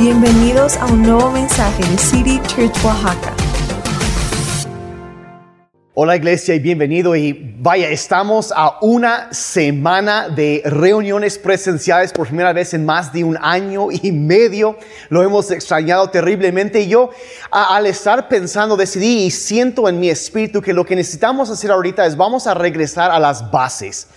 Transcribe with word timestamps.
Bienvenidos 0.00 0.78
a 0.78 0.86
un 0.86 1.02
nuevo 1.02 1.30
mensaje 1.30 1.84
de 1.84 1.98
City 1.98 2.40
Church 2.46 2.74
Oaxaca. 2.82 3.34
Hola 5.92 6.16
iglesia 6.16 6.54
y 6.54 6.58
bienvenido 6.58 7.14
y 7.14 7.54
vaya, 7.58 7.90
estamos 7.90 8.50
a 8.56 8.78
una 8.80 9.30
semana 9.34 10.30
de 10.30 10.62
reuniones 10.64 11.36
presenciales 11.36 12.14
por 12.14 12.28
primera 12.28 12.54
vez 12.54 12.72
en 12.72 12.86
más 12.86 13.12
de 13.12 13.24
un 13.24 13.36
año 13.42 13.88
y 13.90 14.10
medio. 14.10 14.78
Lo 15.10 15.22
hemos 15.22 15.50
extrañado 15.50 16.08
terriblemente 16.08 16.80
y 16.80 16.88
yo 16.88 17.10
al 17.50 17.84
estar 17.84 18.26
pensando 18.26 18.78
decidí 18.78 19.24
y 19.24 19.30
siento 19.30 19.86
en 19.86 20.00
mi 20.00 20.08
espíritu 20.08 20.62
que 20.62 20.72
lo 20.72 20.86
que 20.86 20.96
necesitamos 20.96 21.50
hacer 21.50 21.70
ahorita 21.70 22.06
es 22.06 22.16
vamos 22.16 22.46
a 22.46 22.54
regresar 22.54 23.10
a 23.10 23.18
las 23.18 23.50
bases. 23.50 24.08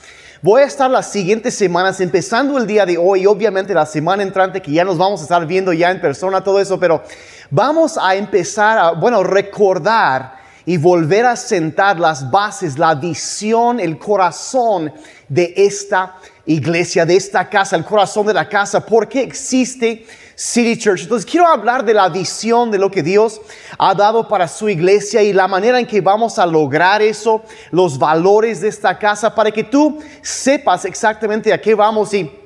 Voy 0.44 0.62
a 0.62 0.66
estar 0.66 0.92
las 0.92 1.10
siguientes 1.10 1.56
semanas, 1.56 2.02
empezando 2.02 2.58
el 2.58 2.68
día 2.68 2.86
de 2.86 2.98
hoy, 2.98 3.26
obviamente 3.26 3.74
la 3.74 3.86
semana 3.86 4.24
entrante, 4.24 4.62
que 4.62 4.74
ya 4.74 4.84
nos 4.84 4.98
vamos 4.98 5.22
a 5.22 5.24
estar 5.24 5.48
viendo 5.48 5.72
ya 5.72 5.90
en 5.90 6.02
persona, 6.02 6.44
todo 6.44 6.60
eso, 6.60 6.78
pero 6.78 7.02
vamos 7.50 7.98
a 7.98 8.14
empezar 8.16 8.78
a, 8.78 8.92
bueno, 8.92 9.24
recordar 9.24 10.34
y 10.66 10.76
volver 10.76 11.28
a 11.28 11.38
sentar 11.38 11.98
las 11.98 12.30
bases, 12.30 12.78
la 12.78 12.94
visión, 12.94 13.80
el 13.80 13.98
corazón 13.98 14.92
de 15.30 15.54
esta 15.56 16.18
iglesia, 16.46 17.06
de 17.06 17.16
esta 17.16 17.50
casa, 17.50 17.78
el 17.78 17.86
corazón 17.86 18.28
de 18.28 18.34
la 18.34 18.50
casa, 18.50 18.86
por 18.86 19.08
qué 19.08 19.22
existe 19.22 20.06
City 20.36 20.78
Church. 20.78 21.04
Entonces 21.04 21.30
quiero 21.30 21.48
hablar 21.48 21.86
de 21.86 21.94
la 21.94 22.10
visión 22.10 22.72
de 22.72 22.78
lo 22.78 22.90
que 22.90 23.04
Dios 23.04 23.42
ha 23.78 23.94
dado 23.94 24.28
para 24.28 24.48
su 24.48 24.70
iglesia 24.70 25.22
y 25.22 25.34
la 25.34 25.48
manera 25.48 25.80
en 25.80 25.86
que 25.86 26.02
vamos 26.02 26.40
a 26.40 26.46
lograr 26.46 27.02
eso, 27.02 27.44
los 27.72 27.98
valores 27.98 28.62
de 28.62 28.70
esta 28.70 28.98
casa, 28.98 29.34
para 29.34 29.52
que 29.52 29.64
tú 29.64 30.00
sepas 30.22 30.86
exactamente 30.86 31.54
a 31.54 31.62
qué 31.62 31.76
vamos 31.76 32.14
y 32.14 32.44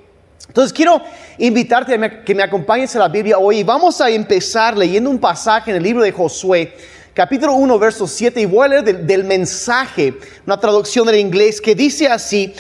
entonces 0.48 0.73
quiero 0.73 1.02
invitarte 1.38 1.94
a 1.94 2.23
que 2.23 2.34
me 2.34 2.41
acompañes 2.41 2.96
a 2.96 3.00
la 3.00 3.10
Biblia 3.10 3.38
hoy 3.38 3.60
y 3.60 3.63
vamos 3.63 3.99
a 4.02 4.10
empezar 4.10 4.77
leyendo 4.77 5.10
un 5.10 5.20
pasaje 5.20 5.72
en 5.72 5.77
el 5.77 5.84
libro 5.84 6.02
de 6.02 6.12
Josué, 6.12 6.74
capítulo 7.13 7.54
1, 7.54 7.77
verso 7.77 8.08
7, 8.08 8.41
y 8.41 8.46
voy 8.46 8.65
a 8.65 8.68
leer 8.70 8.84
del, 8.84 9.05
del 9.05 9.24
mensaje, 9.24 10.13
una 10.46 10.60
traducción 10.60 11.05
del 11.05 11.18
inglés 11.18 11.60
que 11.60 11.76
dice 11.76 12.08
así, 12.08 12.54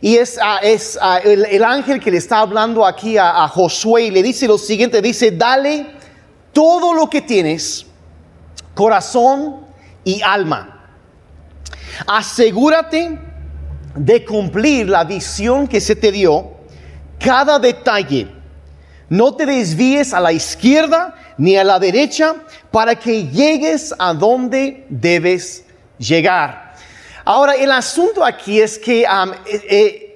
y 0.00 0.16
es, 0.16 0.38
ah, 0.40 0.60
ah, 1.00 1.18
el, 1.18 1.44
el 1.46 1.64
ángel 1.64 2.00
que 2.00 2.10
le 2.10 2.18
está 2.18 2.38
hablando 2.38 2.86
aquí 2.86 3.16
a, 3.16 3.44
a 3.44 3.48
Josué 3.48 4.04
y 4.04 4.10
le 4.10 4.22
dice 4.22 4.46
lo 4.46 4.58
siguiente, 4.58 5.02
dice, 5.02 5.32
dale 5.32 5.86
todo 6.52 6.94
lo 6.94 7.10
que 7.10 7.20
tienes, 7.20 7.86
corazón 8.74 9.66
y 10.04 10.22
alma. 10.22 10.92
Asegúrate 12.06 13.18
de 13.96 14.24
cumplir 14.24 14.88
la 14.88 15.04
visión 15.04 15.66
que 15.66 15.80
se 15.80 15.96
te 15.96 16.12
dio, 16.12 16.52
cada 17.18 17.58
detalle. 17.58 18.28
No 19.08 19.34
te 19.34 19.46
desvíes 19.46 20.12
a 20.12 20.20
la 20.20 20.32
izquierda 20.32 21.14
ni 21.38 21.56
a 21.56 21.64
la 21.64 21.78
derecha 21.78 22.36
para 22.70 22.94
que 22.94 23.26
llegues 23.26 23.94
a 23.98 24.12
donde 24.12 24.86
debes 24.88 25.64
llegar. 25.98 26.67
Ahora, 27.28 27.56
el 27.56 27.70
asunto 27.72 28.24
aquí 28.24 28.58
es 28.58 28.78
que 28.78 29.02
eh, 29.02 29.06
eh, 29.44 30.07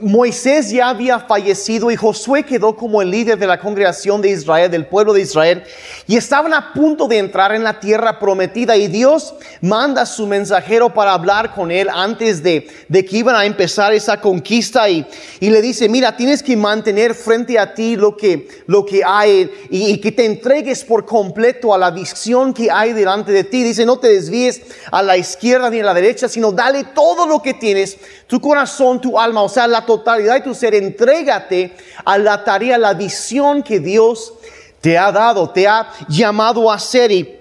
Moisés 0.00 0.70
ya 0.70 0.88
había 0.88 1.18
fallecido 1.18 1.90
y 1.90 1.96
Josué 1.96 2.44
quedó 2.44 2.76
como 2.76 3.02
el 3.02 3.10
líder 3.10 3.38
de 3.38 3.46
la 3.48 3.58
congregación 3.58 4.22
de 4.22 4.30
Israel, 4.30 4.70
del 4.70 4.86
pueblo 4.86 5.12
de 5.12 5.22
Israel, 5.22 5.64
y 6.06 6.16
estaban 6.16 6.54
a 6.54 6.72
punto 6.72 7.08
de 7.08 7.18
entrar 7.18 7.52
en 7.52 7.64
la 7.64 7.80
tierra 7.80 8.20
prometida 8.20 8.76
y 8.76 8.86
Dios 8.86 9.34
manda 9.60 10.02
a 10.02 10.06
su 10.06 10.28
mensajero 10.28 10.94
para 10.94 11.12
hablar 11.12 11.52
con 11.54 11.72
él 11.72 11.88
antes 11.92 12.40
de, 12.40 12.68
de 12.88 13.04
que 13.04 13.16
iban 13.16 13.34
a 13.34 13.44
empezar 13.44 13.92
esa 13.92 14.20
conquista 14.20 14.88
y, 14.88 15.04
y 15.40 15.50
le 15.50 15.60
dice, 15.60 15.88
mira, 15.88 16.16
tienes 16.16 16.42
que 16.44 16.56
mantener 16.56 17.14
frente 17.14 17.58
a 17.58 17.74
ti 17.74 17.96
lo 17.96 18.16
que, 18.16 18.46
lo 18.66 18.86
que 18.86 19.02
hay 19.04 19.50
y, 19.70 19.90
y 19.90 19.98
que 19.98 20.12
te 20.12 20.24
entregues 20.24 20.84
por 20.84 21.04
completo 21.04 21.74
a 21.74 21.78
la 21.78 21.90
visión 21.90 22.54
que 22.54 22.70
hay 22.70 22.92
delante 22.92 23.32
de 23.32 23.42
ti. 23.42 23.64
Dice, 23.64 23.84
no 23.84 23.98
te 23.98 24.08
desvíes 24.08 24.62
a 24.92 25.02
la 25.02 25.16
izquierda 25.16 25.68
ni 25.68 25.80
a 25.80 25.84
la 25.84 25.94
derecha, 25.94 26.28
sino 26.28 26.52
dale 26.52 26.84
todo 26.94 27.26
lo 27.26 27.42
que 27.42 27.54
tienes, 27.54 27.98
tu 28.30 28.40
corazón, 28.40 29.00
tu 29.00 29.18
alma, 29.18 29.42
o 29.42 29.48
sea, 29.48 29.66
la 29.66 29.84
totalidad 29.84 30.34
de 30.34 30.42
tu 30.42 30.54
ser, 30.54 30.72
entrégate 30.76 31.72
a 32.04 32.16
la 32.16 32.44
tarea, 32.44 32.78
la 32.78 32.94
visión 32.94 33.60
que 33.60 33.80
Dios 33.80 34.34
te 34.80 34.96
ha 34.96 35.10
dado, 35.10 35.50
te 35.50 35.66
ha 35.66 35.90
llamado 36.08 36.70
a 36.70 36.76
hacer 36.76 37.10
y, 37.10 37.36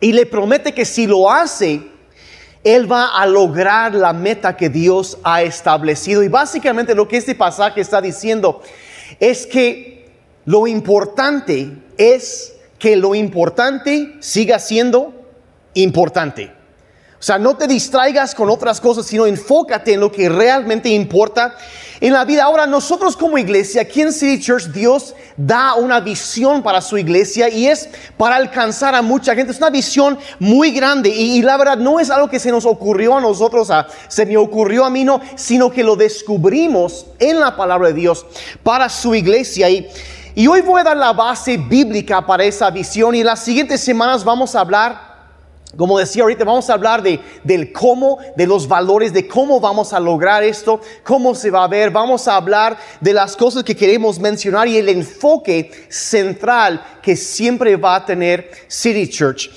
y 0.00 0.12
le 0.12 0.26
promete 0.26 0.74
que 0.74 0.84
si 0.84 1.06
lo 1.06 1.30
hace, 1.30 1.80
él 2.64 2.90
va 2.90 3.16
a 3.16 3.24
lograr 3.24 3.94
la 3.94 4.12
meta 4.12 4.56
que 4.56 4.68
Dios 4.68 5.16
ha 5.22 5.42
establecido. 5.42 6.24
Y 6.24 6.28
básicamente 6.28 6.96
lo 6.96 7.06
que 7.06 7.18
este 7.18 7.36
pasaje 7.36 7.80
está 7.80 8.00
diciendo 8.00 8.62
es 9.20 9.46
que 9.46 10.10
lo 10.44 10.66
importante 10.66 11.70
es 11.98 12.52
que 12.80 12.96
lo 12.96 13.14
importante 13.14 14.16
siga 14.18 14.58
siendo 14.58 15.14
importante. 15.74 16.55
O 17.18 17.22
sea, 17.22 17.38
no 17.38 17.56
te 17.56 17.66
distraigas 17.66 18.34
con 18.34 18.50
otras 18.50 18.80
cosas, 18.80 19.06
sino 19.06 19.24
enfócate 19.26 19.94
en 19.94 20.00
lo 20.00 20.12
que 20.12 20.28
realmente 20.28 20.90
importa 20.90 21.56
en 21.98 22.12
la 22.12 22.26
vida. 22.26 22.44
Ahora, 22.44 22.66
nosotros 22.66 23.16
como 23.16 23.38
iglesia, 23.38 23.80
aquí 23.82 24.02
en 24.02 24.12
City 24.12 24.38
Church, 24.42 24.66
Dios 24.66 25.14
da 25.38 25.74
una 25.76 25.98
visión 26.00 26.62
para 26.62 26.82
su 26.82 26.98
iglesia 26.98 27.48
y 27.48 27.68
es 27.68 27.88
para 28.18 28.36
alcanzar 28.36 28.94
a 28.94 29.00
mucha 29.00 29.34
gente. 29.34 29.52
Es 29.52 29.58
una 29.58 29.70
visión 29.70 30.18
muy 30.38 30.72
grande 30.72 31.08
y, 31.08 31.38
y 31.38 31.42
la 31.42 31.56
verdad 31.56 31.78
no 31.78 31.98
es 32.00 32.10
algo 32.10 32.28
que 32.28 32.38
se 32.38 32.50
nos 32.52 32.66
ocurrió 32.66 33.16
a 33.16 33.20
nosotros, 33.22 33.70
a- 33.70 33.86
se 34.08 34.26
me 34.26 34.36
ocurrió 34.36 34.84
a 34.84 34.90
mí, 34.90 35.02
no, 35.02 35.20
sino 35.36 35.70
que 35.70 35.82
lo 35.82 35.96
descubrimos 35.96 37.06
en 37.18 37.40
la 37.40 37.56
palabra 37.56 37.88
de 37.88 37.94
Dios 37.94 38.26
para 38.62 38.90
su 38.90 39.14
iglesia. 39.14 39.70
Y, 39.70 39.88
y 40.34 40.46
hoy 40.48 40.60
voy 40.60 40.82
a 40.82 40.84
dar 40.84 40.96
la 40.98 41.14
base 41.14 41.56
bíblica 41.56 42.26
para 42.26 42.44
esa 42.44 42.68
visión 42.70 43.14
y 43.14 43.24
las 43.24 43.42
siguientes 43.42 43.80
semanas 43.80 44.22
vamos 44.22 44.54
a 44.54 44.60
hablar 44.60 45.05
como 45.76 45.98
decía 45.98 46.22
ahorita, 46.22 46.44
vamos 46.44 46.70
a 46.70 46.74
hablar 46.74 47.02
de, 47.02 47.20
del 47.44 47.72
cómo, 47.72 48.18
de 48.36 48.46
los 48.46 48.66
valores, 48.66 49.12
de 49.12 49.26
cómo 49.26 49.60
vamos 49.60 49.92
a 49.92 50.00
lograr 50.00 50.42
esto, 50.42 50.80
cómo 51.02 51.34
se 51.34 51.50
va 51.50 51.64
a 51.64 51.68
ver. 51.68 51.90
Vamos 51.90 52.28
a 52.28 52.36
hablar 52.36 52.78
de 53.00 53.12
las 53.12 53.36
cosas 53.36 53.64
que 53.64 53.76
queremos 53.76 54.18
mencionar 54.18 54.68
y 54.68 54.78
el 54.78 54.88
enfoque 54.88 55.70
central 55.88 56.82
que 57.02 57.16
siempre 57.16 57.76
va 57.76 57.96
a 57.96 58.06
tener 58.06 58.50
City 58.68 59.08
Church. 59.08 59.50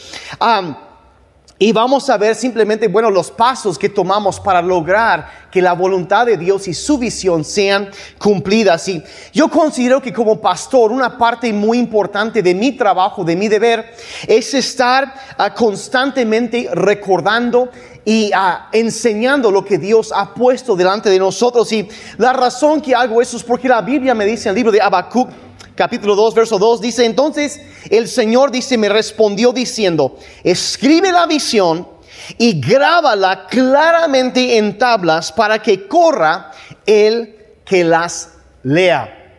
Y 1.62 1.74
vamos 1.74 2.10
a 2.10 2.18
ver 2.18 2.36
simplemente, 2.36 2.88
bueno, 2.88 3.12
los 3.12 3.30
pasos 3.30 3.78
que 3.78 3.90
tomamos 3.90 4.40
para 4.40 4.62
lograr 4.62 5.50
que 5.52 5.62
la 5.62 5.74
voluntad 5.74 6.26
de 6.26 6.38
Dios 6.38 6.70
y 6.70 6.74
su 6.74 6.98
visión 6.98 7.44
sean 7.44 7.90
cumplidas. 8.18 8.88
Y 8.88 9.04
yo 9.34 9.50
considero 9.50 10.02
que 10.02 10.14
como 10.14 10.40
pastor, 10.40 10.90
una 10.90 11.18
parte 11.18 11.52
muy 11.52 11.78
importante 11.78 12.42
de 12.42 12.56
mi 12.56 12.72
trabajo, 12.72 13.26
de 13.26 13.36
mi 13.36 13.50
deber, 13.50 13.94
es 14.26 14.54
estar 14.54 15.14
ah, 15.38 15.54
constantemente 15.54 16.70
recordando 16.72 17.70
y 18.06 18.32
ah, 18.34 18.70
enseñando 18.72 19.52
lo 19.52 19.66
que 19.66 19.78
Dios 19.78 20.14
ha 20.16 20.34
puesto 20.34 20.78
delante 20.78 21.10
de 21.10 21.20
nosotros. 21.20 21.70
Y 21.74 21.90
la 22.18 22.32
razón 22.32 22.80
que 22.80 22.96
hago 22.96 23.22
eso 23.22 23.36
es 23.36 23.44
porque 23.44 23.68
la 23.68 23.82
Biblia 23.82 24.16
me 24.16 24.24
dice 24.24 24.48
en 24.48 24.52
el 24.52 24.56
libro 24.56 24.72
de 24.72 24.82
Habacuc, 24.82 25.30
capítulo 25.80 26.14
2, 26.14 26.36
verso 26.36 26.60
2, 26.60 26.82
dice, 26.82 27.06
entonces 27.06 27.62
el 27.90 28.10
Señor 28.10 28.52
dice, 28.52 28.78
me 28.78 28.90
respondió 28.90 29.54
diciendo, 29.54 30.18
escribe 30.44 31.10
la 31.10 31.26
visión 31.26 31.88
y 32.38 32.60
grábala 32.60 33.48
claramente 33.48 34.58
en 34.58 34.78
tablas 34.78 35.32
para 35.32 35.62
que 35.62 35.88
corra 35.88 36.52
el 36.86 37.34
que 37.64 37.86
las 37.86 38.32
lea. 38.62 39.38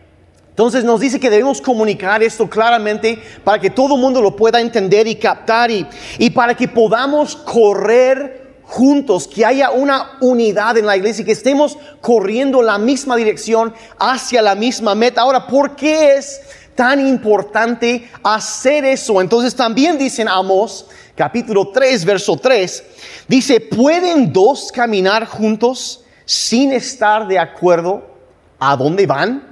Entonces 0.49 0.83
nos 0.83 1.01
dice 1.01 1.21
que 1.21 1.29
debemos 1.29 1.61
comunicar 1.61 2.23
esto 2.23 2.49
claramente 2.49 3.23
para 3.45 3.61
que 3.61 3.69
todo 3.69 3.97
el 3.97 4.01
mundo 4.01 4.23
lo 4.23 4.35
pueda 4.35 4.63
entender 4.63 5.07
y 5.09 5.17
captar 5.17 5.71
y, 5.71 5.87
y 6.19 6.31
para 6.31 6.57
que 6.57 6.69
podamos 6.69 7.37
correr 7.37 8.40
juntos, 8.71 9.27
que 9.27 9.45
haya 9.45 9.73
una 9.73 10.13
unidad 10.21 10.79
en 10.79 10.87
la 10.87 10.97
iglesia 10.97 11.23
y 11.23 11.25
que 11.25 11.33
estemos 11.33 11.77
corriendo 12.01 12.63
la 12.63 12.79
misma 12.79 13.17
dirección 13.17 13.75
hacia 13.99 14.41
la 14.41 14.55
misma 14.55 14.95
meta. 14.95 15.23
Ahora, 15.23 15.49
¿por 15.49 15.75
qué 15.75 16.15
es 16.15 16.41
tan 16.77 17.05
importante 17.05 18.09
hacer 18.23 18.85
eso? 18.85 19.21
Entonces 19.21 19.57
también 19.57 19.99
dicen 19.99 20.29
Amos, 20.29 20.87
capítulo 21.17 21.71
3, 21.73 22.05
verso 22.05 22.37
3, 22.37 22.85
dice, 23.27 23.61
¿pueden 23.61 24.33
dos 24.33 24.71
caminar 24.73 25.27
juntos 25.27 26.05
sin 26.25 26.73
estar 26.73 27.27
de 27.27 27.41
acuerdo 27.41 28.07
a 28.61 28.77
dónde 28.77 29.05
van? 29.05 29.50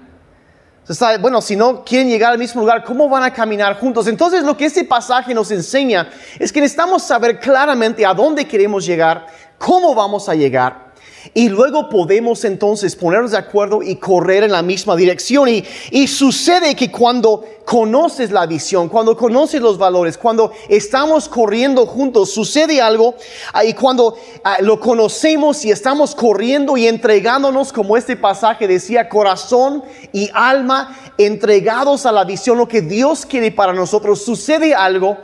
Bueno, 1.20 1.42
si 1.42 1.54
no 1.54 1.84
quieren 1.84 2.08
llegar 2.08 2.32
al 2.32 2.38
mismo 2.38 2.62
lugar, 2.62 2.82
¿cómo 2.82 3.10
van 3.10 3.22
a 3.22 3.32
caminar 3.32 3.78
juntos? 3.78 4.06
Entonces 4.06 4.42
lo 4.42 4.56
que 4.56 4.64
este 4.64 4.84
pasaje 4.84 5.34
nos 5.34 5.50
enseña 5.50 6.08
es 6.38 6.50
que 6.50 6.62
necesitamos 6.62 7.02
saber 7.02 7.38
claramente 7.38 8.06
a 8.06 8.14
dónde 8.14 8.48
queremos 8.48 8.86
llegar, 8.86 9.26
cómo 9.58 9.94
vamos 9.94 10.30
a 10.30 10.34
llegar. 10.34 10.87
Y 11.34 11.48
luego 11.48 11.88
podemos 11.88 12.44
entonces 12.44 12.96
ponernos 12.96 13.32
de 13.32 13.38
acuerdo 13.38 13.82
y 13.82 13.96
correr 13.96 14.44
en 14.44 14.52
la 14.52 14.62
misma 14.62 14.96
dirección. 14.96 15.48
Y, 15.48 15.64
y, 15.90 16.06
sucede 16.06 16.74
que 16.74 16.90
cuando 16.90 17.44
conoces 17.64 18.30
la 18.30 18.46
visión, 18.46 18.88
cuando 18.88 19.16
conoces 19.16 19.60
los 19.60 19.78
valores, 19.78 20.16
cuando 20.16 20.52
estamos 20.68 21.28
corriendo 21.28 21.86
juntos, 21.86 22.32
sucede 22.32 22.80
algo. 22.80 23.14
ah, 23.52 23.64
Y 23.64 23.74
cuando 23.74 24.16
ah, 24.44 24.56
lo 24.60 24.80
conocemos 24.80 25.64
y 25.64 25.70
estamos 25.70 26.14
corriendo 26.14 26.76
y 26.76 26.86
entregándonos, 26.86 27.72
como 27.72 27.96
este 27.96 28.16
pasaje 28.16 28.66
decía, 28.66 29.08
corazón 29.08 29.84
y 30.12 30.30
alma 30.32 30.96
entregados 31.18 32.06
a 32.06 32.12
la 32.12 32.24
visión, 32.24 32.58
lo 32.58 32.68
que 32.68 32.80
Dios 32.80 33.26
quiere 33.26 33.50
para 33.50 33.72
nosotros, 33.72 34.22
sucede 34.22 34.74
algo 34.74 35.18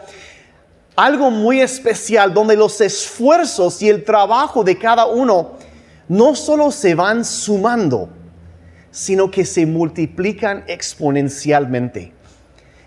algo 0.97 1.31
muy 1.31 1.61
especial 1.61 2.33
donde 2.33 2.57
los 2.57 2.81
esfuerzos 2.81 3.83
y 3.83 3.89
el 3.89 4.05
trabajo 4.05 4.63
de 4.63 4.79
cada 4.79 5.07
uno 5.07 5.53
no 6.09 6.35
solo 6.35 6.71
se 6.71 6.95
van 6.95 7.25
sumando, 7.25 8.09
sino 8.91 9.31
que 9.31 9.45
se 9.45 9.67
multiplican 9.67 10.65
exponencialmente. 10.69 12.13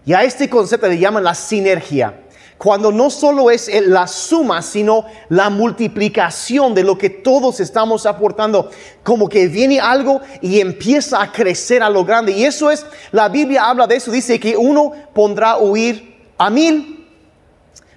Y 0.05 0.13
a 0.13 0.23
este 0.23 0.49
concepto 0.49 0.87
le 0.87 0.97
llaman 0.97 1.23
la 1.23 1.35
sinergia, 1.35 2.21
cuando 2.57 2.91
no 2.91 3.09
solo 3.09 3.51
es 3.51 3.67
el- 3.67 3.91
la 3.91 4.07
suma, 4.07 4.61
sino 4.61 5.05
la 5.29 5.49
multiplicación 5.49 6.73
de 6.73 6.83
lo 6.83 6.97
que 6.97 7.09
todos 7.09 7.59
estamos 7.59 8.05
aportando, 8.05 8.71
como 9.03 9.29
que 9.29 9.47
viene 9.47 9.79
algo 9.79 10.21
y 10.41 10.59
empieza 10.59 11.21
a 11.21 11.31
crecer 11.31 11.83
a 11.83 11.89
lo 11.89 12.03
grande. 12.03 12.31
Y 12.31 12.45
eso 12.45 12.71
es, 12.71 12.85
la 13.11 13.29
Biblia 13.29 13.69
habla 13.69 13.85
de 13.85 13.97
eso, 13.97 14.11
dice 14.11 14.39
que 14.39 14.57
uno 14.57 14.93
pondrá 15.13 15.57
huir 15.57 16.15
a 16.37 16.49
mil, 16.49 17.05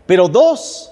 pero 0.05 0.29
dos, 0.29 0.90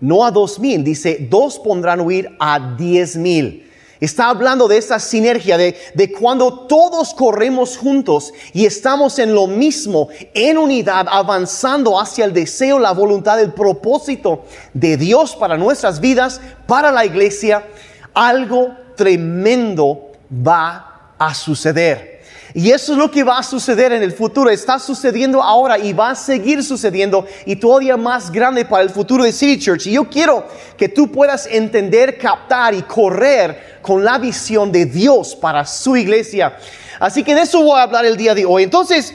no 0.00 0.24
a 0.24 0.30
dos 0.30 0.58
mil, 0.58 0.82
dice, 0.82 1.26
dos 1.30 1.58
pondrán 1.58 2.00
huir 2.00 2.34
a 2.38 2.74
diez 2.76 3.16
mil. 3.16 3.66
Está 4.00 4.30
hablando 4.30 4.66
de 4.66 4.78
esa 4.78 4.98
sinergia, 4.98 5.58
de, 5.58 5.76
de 5.94 6.10
cuando 6.10 6.66
todos 6.66 7.12
corremos 7.12 7.76
juntos 7.76 8.32
y 8.54 8.64
estamos 8.64 9.18
en 9.18 9.34
lo 9.34 9.46
mismo, 9.46 10.08
en 10.32 10.56
unidad, 10.56 11.06
avanzando 11.10 12.00
hacia 12.00 12.24
el 12.24 12.32
deseo, 12.32 12.78
la 12.78 12.92
voluntad, 12.92 13.38
el 13.38 13.52
propósito 13.52 14.44
de 14.72 14.96
Dios 14.96 15.36
para 15.36 15.58
nuestras 15.58 16.00
vidas, 16.00 16.40
para 16.66 16.90
la 16.90 17.04
iglesia, 17.04 17.66
algo 18.14 18.70
tremendo 18.96 20.12
va 20.30 21.14
a 21.18 21.34
suceder. 21.34 22.09
Y 22.52 22.70
eso 22.70 22.92
es 22.92 22.98
lo 22.98 23.10
que 23.10 23.22
va 23.22 23.38
a 23.38 23.42
suceder 23.42 23.92
en 23.92 24.02
el 24.02 24.12
futuro. 24.12 24.50
Está 24.50 24.78
sucediendo 24.78 25.42
ahora 25.42 25.78
y 25.78 25.92
va 25.92 26.10
a 26.10 26.14
seguir 26.14 26.62
sucediendo 26.64 27.26
y 27.46 27.56
todavía 27.56 27.96
más 27.96 28.30
grande 28.30 28.64
para 28.64 28.82
el 28.82 28.90
futuro 28.90 29.24
de 29.24 29.32
City 29.32 29.62
Church. 29.62 29.86
Y 29.86 29.92
yo 29.92 30.08
quiero 30.08 30.46
que 30.76 30.88
tú 30.88 31.10
puedas 31.10 31.46
entender, 31.46 32.18
captar 32.18 32.74
y 32.74 32.82
correr 32.82 33.78
con 33.82 34.04
la 34.04 34.18
visión 34.18 34.72
de 34.72 34.86
Dios 34.86 35.36
para 35.36 35.64
su 35.64 35.96
iglesia. 35.96 36.56
Así 36.98 37.22
que 37.22 37.34
de 37.34 37.42
eso 37.42 37.62
voy 37.62 37.78
a 37.78 37.84
hablar 37.84 38.04
el 38.04 38.16
día 38.16 38.34
de 38.34 38.44
hoy. 38.44 38.64
Entonces, 38.64 39.12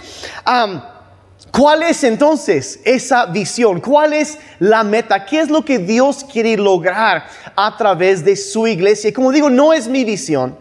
¿Cuál 1.51 1.83
es 1.83 2.03
entonces 2.03 2.81
esa 2.83 3.27
visión? 3.27 3.79
¿Cuál 3.79 4.11
es 4.11 4.37
la 4.59 4.83
meta? 4.83 5.25
¿Qué 5.25 5.39
es 5.39 5.49
lo 5.49 5.63
que 5.63 5.79
Dios 5.79 6.25
quiere 6.29 6.57
lograr 6.57 7.27
a 7.55 7.77
través 7.77 8.25
de 8.25 8.35
su 8.35 8.67
iglesia? 8.67 9.13
Como 9.13 9.31
digo, 9.31 9.49
no 9.49 9.71
es 9.71 9.87
mi 9.87 10.03
visión. 10.03 10.57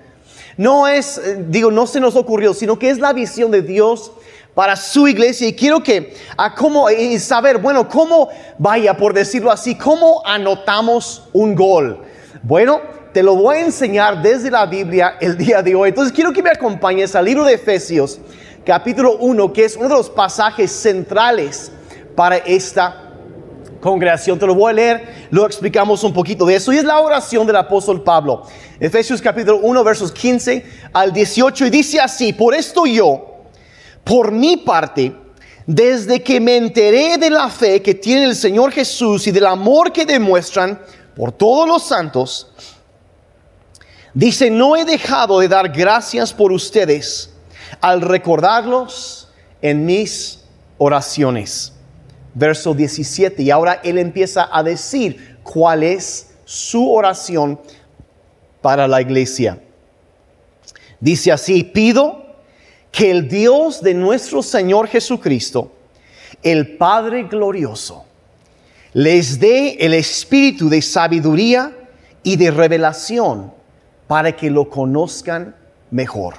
No 0.56 0.86
es, 0.86 1.18
eh, 1.18 1.44
digo, 1.48 1.70
no 1.70 1.86
se 1.86 2.00
nos 2.00 2.16
ocurrió, 2.16 2.54
sino 2.54 2.78
que 2.78 2.90
es 2.90 2.98
la 2.98 3.12
visión 3.12 3.50
de 3.50 3.62
Dios 3.62 4.12
para 4.54 4.76
su 4.76 5.08
iglesia. 5.08 5.48
Y 5.48 5.54
quiero 5.54 5.82
que, 5.82 6.14
a 6.36 6.54
cómo, 6.54 6.88
y 6.90 7.18
saber, 7.18 7.58
bueno, 7.58 7.88
cómo, 7.88 8.28
vaya, 8.58 8.96
por 8.96 9.12
decirlo 9.12 9.50
así, 9.50 9.74
cómo 9.74 10.22
anotamos 10.24 11.28
un 11.32 11.54
gol. 11.54 12.02
Bueno, 12.42 12.80
te 13.12 13.22
lo 13.22 13.36
voy 13.36 13.56
a 13.56 13.60
enseñar 13.60 14.22
desde 14.22 14.50
la 14.50 14.66
Biblia 14.66 15.16
el 15.20 15.36
día 15.36 15.62
de 15.62 15.74
hoy. 15.74 15.90
Entonces 15.90 16.12
quiero 16.12 16.32
que 16.32 16.42
me 16.42 16.50
acompañes 16.50 17.14
al 17.14 17.24
libro 17.24 17.44
de 17.44 17.54
Efesios, 17.54 18.20
capítulo 18.64 19.16
1, 19.18 19.52
que 19.52 19.64
es 19.64 19.76
uno 19.76 19.88
de 19.88 19.94
los 19.94 20.10
pasajes 20.10 20.70
centrales 20.70 21.70
para 22.16 22.36
esta 22.38 23.12
congregación. 23.80 24.38
Te 24.38 24.46
lo 24.46 24.54
voy 24.54 24.70
a 24.70 24.74
leer, 24.74 25.28
lo 25.30 25.46
explicamos 25.46 26.02
un 26.02 26.12
poquito 26.12 26.44
de 26.46 26.56
eso. 26.56 26.72
Y 26.72 26.78
es 26.78 26.84
la 26.84 27.00
oración 27.00 27.46
del 27.46 27.56
apóstol 27.56 28.02
Pablo. 28.02 28.42
Efesios 28.80 29.22
capítulo 29.22 29.58
1, 29.58 29.84
versos 29.84 30.12
15 30.12 30.64
al 30.92 31.12
18. 31.12 31.66
Y 31.66 31.70
dice 31.70 32.00
así, 32.00 32.32
por 32.32 32.54
esto 32.54 32.86
yo, 32.86 33.44
por 34.02 34.32
mi 34.32 34.56
parte, 34.56 35.14
desde 35.66 36.22
que 36.22 36.40
me 36.40 36.56
enteré 36.56 37.16
de 37.18 37.30
la 37.30 37.48
fe 37.48 37.80
que 37.80 37.94
tiene 37.94 38.24
el 38.24 38.36
Señor 38.36 38.72
Jesús 38.72 39.26
y 39.26 39.30
del 39.30 39.46
amor 39.46 39.92
que 39.92 40.04
demuestran 40.04 40.80
por 41.16 41.32
todos 41.32 41.68
los 41.68 41.84
santos, 41.84 42.52
dice, 44.12 44.50
no 44.50 44.76
he 44.76 44.84
dejado 44.84 45.40
de 45.40 45.48
dar 45.48 45.70
gracias 45.70 46.32
por 46.32 46.52
ustedes 46.52 47.30
al 47.80 48.00
recordarlos 48.00 49.28
en 49.62 49.86
mis 49.86 50.40
oraciones 50.78 51.74
verso 52.34 52.74
17. 52.74 53.42
Y 53.42 53.50
ahora 53.50 53.80
él 53.82 53.98
empieza 53.98 54.48
a 54.52 54.62
decir 54.62 55.38
cuál 55.42 55.82
es 55.82 56.30
su 56.44 56.92
oración 56.92 57.58
para 58.64 58.88
la 58.88 59.02
iglesia. 59.02 59.60
Dice 60.98 61.30
así, 61.30 61.64
pido 61.64 62.24
que 62.90 63.10
el 63.10 63.28
Dios 63.28 63.82
de 63.82 63.92
nuestro 63.92 64.42
Señor 64.42 64.88
Jesucristo, 64.88 65.70
el 66.42 66.78
Padre 66.78 67.24
glorioso, 67.24 68.06
les 68.94 69.38
dé 69.38 69.76
el 69.80 69.92
espíritu 69.92 70.70
de 70.70 70.80
sabiduría 70.80 71.76
y 72.22 72.36
de 72.36 72.50
revelación 72.50 73.52
para 74.06 74.34
que 74.34 74.48
lo 74.48 74.70
conozcan 74.70 75.54
mejor. 75.90 76.36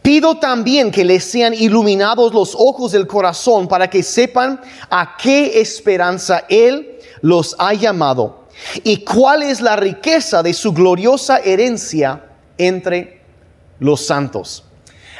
Pido 0.00 0.38
también 0.38 0.90
que 0.90 1.04
les 1.04 1.22
sean 1.22 1.52
iluminados 1.52 2.32
los 2.32 2.54
ojos 2.58 2.92
del 2.92 3.06
corazón 3.06 3.68
para 3.68 3.90
que 3.90 4.02
sepan 4.02 4.58
a 4.88 5.18
qué 5.18 5.60
esperanza 5.60 6.46
Él 6.48 6.98
los 7.20 7.54
ha 7.58 7.74
llamado 7.74 8.41
y 8.82 9.04
cuál 9.04 9.42
es 9.42 9.60
la 9.60 9.76
riqueza 9.76 10.42
de 10.42 10.52
su 10.52 10.72
gloriosa 10.72 11.38
herencia 11.38 12.24
entre 12.58 13.22
los 13.78 14.06
santos. 14.06 14.64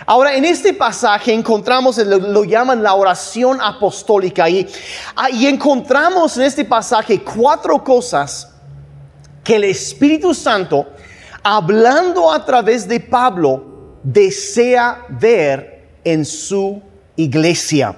Ahora, 0.05 0.35
en 0.35 0.45
este 0.45 0.75
pasaje 0.75 1.33
encontramos, 1.33 1.97
lo, 1.99 2.45
llaman 2.45 2.83
la 2.83 2.95
oración 2.95 3.61
apostólica 3.61 4.47
ah, 5.17 5.31
y 5.31 5.47
encontramos 5.47 6.37
en 6.37 6.43
este 6.43 6.65
pasaje 6.65 7.23
cuatro 7.23 7.83
cosas 7.85 8.49
que 9.45 9.57
el 9.57 9.65
Espíritu 9.65 10.35
Santo, 10.35 10.89
hablando 11.43 12.33
a 12.33 12.45
través 12.45 12.89
de 12.89 12.99
Pablo, 12.99 13.99
desea 14.03 15.05
ver 15.09 15.89
en 16.05 16.25
su 16.25 16.83
iglesia. 17.17 17.97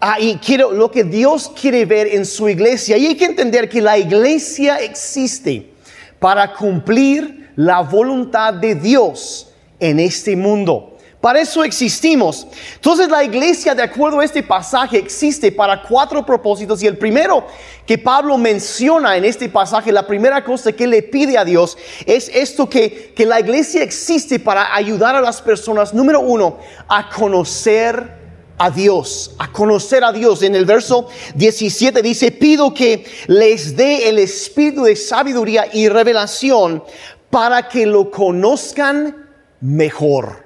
Ah, 0.00 0.20
y 0.20 0.36
quiero 0.36 0.72
lo 0.72 0.90
que 0.90 1.04
Dios 1.04 1.50
quiere 1.58 1.86
ver 1.86 2.08
en 2.08 2.26
su 2.26 2.48
iglesia. 2.48 2.98
Y 2.98 3.06
hay 3.06 3.14
que 3.16 3.24
entender 3.24 3.68
que 3.68 3.80
la 3.80 3.96
iglesia 3.96 4.76
existe 4.80 5.72
para 6.18 6.52
cumplir 6.54 7.52
la 7.56 7.80
voluntad 7.80 8.52
de 8.52 8.74
Dios 8.74 9.48
en 9.80 9.98
este 9.98 10.36
mundo. 10.36 10.92
Para 11.18 11.40
eso 11.40 11.64
existimos. 11.64 12.46
Entonces 12.74 13.08
la 13.08 13.24
iglesia, 13.24 13.74
de 13.74 13.82
acuerdo 13.82 14.20
a 14.20 14.24
este 14.24 14.42
pasaje, 14.42 14.98
existe 14.98 15.50
para 15.50 15.82
cuatro 15.82 16.24
propósitos. 16.26 16.82
Y 16.82 16.86
el 16.86 16.98
primero 16.98 17.46
que 17.86 17.96
Pablo 17.96 18.36
menciona 18.36 19.16
en 19.16 19.24
este 19.24 19.48
pasaje, 19.48 19.90
la 19.92 20.06
primera 20.06 20.44
cosa 20.44 20.72
que 20.72 20.86
le 20.86 21.02
pide 21.02 21.38
a 21.38 21.44
Dios 21.44 21.78
es 22.04 22.30
esto 22.32 22.68
que, 22.68 23.14
que 23.16 23.24
la 23.24 23.40
iglesia 23.40 23.82
existe 23.82 24.38
para 24.38 24.74
ayudar 24.74 25.16
a 25.16 25.22
las 25.22 25.40
personas, 25.40 25.94
número 25.94 26.20
uno, 26.20 26.58
a 26.86 27.08
conocer 27.08 28.25
a 28.58 28.70
Dios, 28.70 29.32
a 29.38 29.52
conocer 29.52 30.04
a 30.04 30.12
Dios. 30.12 30.42
En 30.42 30.54
el 30.54 30.64
verso 30.64 31.08
17 31.34 32.02
dice, 32.02 32.32
pido 32.32 32.72
que 32.72 33.04
les 33.26 33.76
dé 33.76 34.08
el 34.08 34.18
espíritu 34.18 34.84
de 34.84 34.96
sabiduría 34.96 35.66
y 35.72 35.88
revelación 35.88 36.82
para 37.30 37.68
que 37.68 37.86
lo 37.86 38.10
conozcan 38.10 39.28
mejor. 39.60 40.44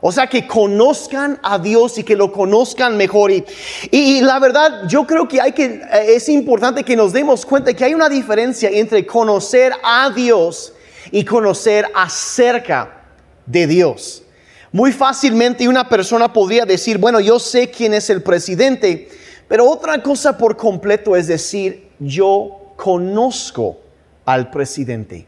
O 0.00 0.12
sea, 0.12 0.28
que 0.28 0.46
conozcan 0.46 1.40
a 1.42 1.58
Dios 1.58 1.98
y 1.98 2.04
que 2.04 2.14
lo 2.14 2.30
conozcan 2.30 2.96
mejor. 2.96 3.32
Y, 3.32 3.44
y, 3.90 4.20
la 4.20 4.38
verdad, 4.38 4.86
yo 4.86 5.06
creo 5.06 5.26
que 5.26 5.40
hay 5.40 5.52
que, 5.52 5.64
eh, 5.64 6.14
es 6.14 6.28
importante 6.28 6.84
que 6.84 6.96
nos 6.96 7.12
demos 7.12 7.44
cuenta 7.44 7.74
que 7.74 7.84
hay 7.84 7.94
una 7.94 8.08
diferencia 8.08 8.70
entre 8.70 9.04
conocer 9.04 9.72
a 9.82 10.10
Dios 10.10 10.72
y 11.10 11.24
conocer 11.24 11.86
acerca 11.94 13.02
de 13.46 13.66
Dios. 13.66 14.22
Muy 14.70 14.92
fácilmente 14.92 15.66
una 15.66 15.88
persona 15.88 16.32
podría 16.32 16.64
decir, 16.66 16.98
bueno, 16.98 17.20
yo 17.20 17.38
sé 17.38 17.70
quién 17.70 17.94
es 17.94 18.10
el 18.10 18.22
presidente, 18.22 19.08
pero 19.48 19.68
otra 19.68 20.02
cosa 20.02 20.36
por 20.36 20.56
completo 20.56 21.16
es 21.16 21.26
decir, 21.26 21.88
yo 21.98 22.74
conozco 22.76 23.78
al 24.26 24.50
presidente. 24.50 25.26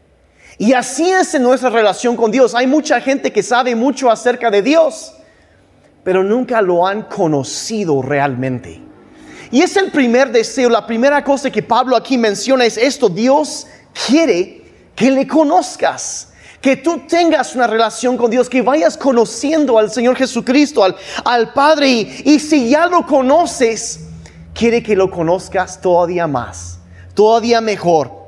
Y 0.59 0.73
así 0.73 1.09
es 1.09 1.33
en 1.33 1.41
nuestra 1.41 1.71
relación 1.71 2.15
con 2.15 2.29
Dios. 2.29 2.53
Hay 2.53 2.67
mucha 2.67 3.01
gente 3.01 3.33
que 3.33 3.41
sabe 3.41 3.75
mucho 3.75 4.11
acerca 4.11 4.51
de 4.51 4.61
Dios, 4.61 5.15
pero 6.03 6.23
nunca 6.23 6.61
lo 6.61 6.85
han 6.85 7.03
conocido 7.03 8.03
realmente. 8.03 8.79
Y 9.49 9.61
es 9.61 9.75
el 9.75 9.91
primer 9.91 10.31
deseo, 10.31 10.69
la 10.69 10.85
primera 10.85 11.23
cosa 11.23 11.49
que 11.49 11.63
Pablo 11.63 11.95
aquí 11.95 12.15
menciona 12.15 12.63
es 12.63 12.77
esto. 12.77 13.09
Dios 13.09 13.65
quiere 14.07 14.61
que 14.95 15.09
le 15.09 15.27
conozcas 15.27 16.30
que 16.61 16.77
tú 16.77 17.01
tengas 17.07 17.55
una 17.55 17.67
relación 17.67 18.15
con 18.15 18.29
Dios, 18.29 18.47
que 18.47 18.61
vayas 18.61 18.95
conociendo 18.95 19.79
al 19.79 19.91
Señor 19.91 20.15
Jesucristo, 20.15 20.83
al, 20.83 20.95
al 21.25 21.53
Padre, 21.53 21.89
y, 21.89 22.21
y 22.25 22.39
si 22.39 22.69
ya 22.69 22.85
lo 22.85 23.05
conoces, 23.05 24.01
quiere 24.53 24.83
que 24.83 24.95
lo 24.95 25.09
conozcas 25.09 25.81
todavía 25.81 26.27
más, 26.27 26.79
todavía 27.15 27.61
mejor. 27.61 28.21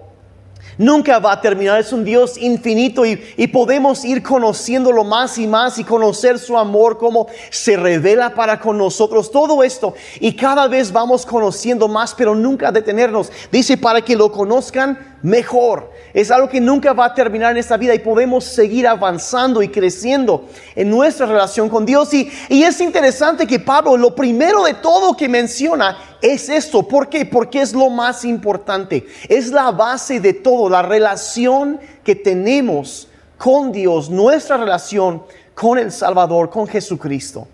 Nunca 0.76 1.20
va 1.20 1.34
a 1.34 1.42
terminar, 1.42 1.80
es 1.80 1.94
un 1.94 2.04
Dios 2.04 2.36
infinito 2.36 3.06
y, 3.06 3.24
y, 3.38 3.46
podemos 3.46 4.04
ir 4.04 4.24
conociéndolo 4.24 5.04
más 5.04 5.38
y 5.38 5.46
más 5.46 5.78
y 5.78 5.84
conocer 5.84 6.40
su 6.40 6.58
amor, 6.58 6.98
cómo 6.98 7.28
se 7.52 7.78
revela 7.78 8.34
para 8.34 8.60
con 8.60 8.80
nosotros, 8.80 9.30
todo 9.30 9.62
esto. 9.62 9.94
Y 10.20 10.36
cada 10.36 10.68
vez 10.68 10.92
vamos 10.92 11.28
conociendo 11.28 11.88
más, 11.88 12.16
pero 12.16 12.34
nunca 12.34 12.72
detenernos. 12.72 13.32
Dice, 13.52 13.78
para 13.78 14.02
que 14.02 14.16
lo 14.16 14.32
conozcan 14.32 15.13
mejor. 15.24 15.90
Es 16.14 16.30
algo 16.30 16.48
que 16.48 16.62
nunca 16.62 16.94
va 16.94 17.06
a 17.06 17.14
terminar 17.16 17.52
en 17.52 17.58
esta 17.58 17.78
vida 17.78 17.96
y 17.96 18.00
podemos 18.00 18.44
seguir 18.44 18.88
avanzando 18.88 19.64
y 19.64 19.70
creciendo 19.70 20.46
en 20.76 20.90
nuestra 20.90 21.26
relación 21.26 21.70
con 21.70 21.86
Dios. 21.86 22.14
Y, 22.14 22.30
es 22.50 22.80
interesante 22.80 23.48
que 23.48 23.60
Pablo, 23.60 23.98
lo 23.98 24.14
primero 24.14 24.64
de 24.64 24.76
todo 24.76 25.18
que 25.18 25.28
menciona 25.28 25.98
es 26.22 26.50
esto. 26.50 26.88
¿Por 26.88 27.10
qué? 27.10 27.26
Porque 27.26 27.62
es 27.62 27.74
lo 27.74 27.90
más 27.90 28.26
importante. 28.26 29.08
Es 29.28 29.50
la 29.50 29.72
base 29.72 30.20
de 30.20 30.34
todo, 30.34 30.70
la 30.70 30.84
relación 30.84 31.80
que 32.04 32.16
tenemos 32.16 33.08
con 33.38 33.72
Dios, 33.72 34.10
nuestra 34.10 34.58
relación 34.58 35.24
con 35.56 35.80
el 35.80 35.92
Salvador, 35.92 36.50
con 36.50 36.68
Jesucristo. 36.68 37.48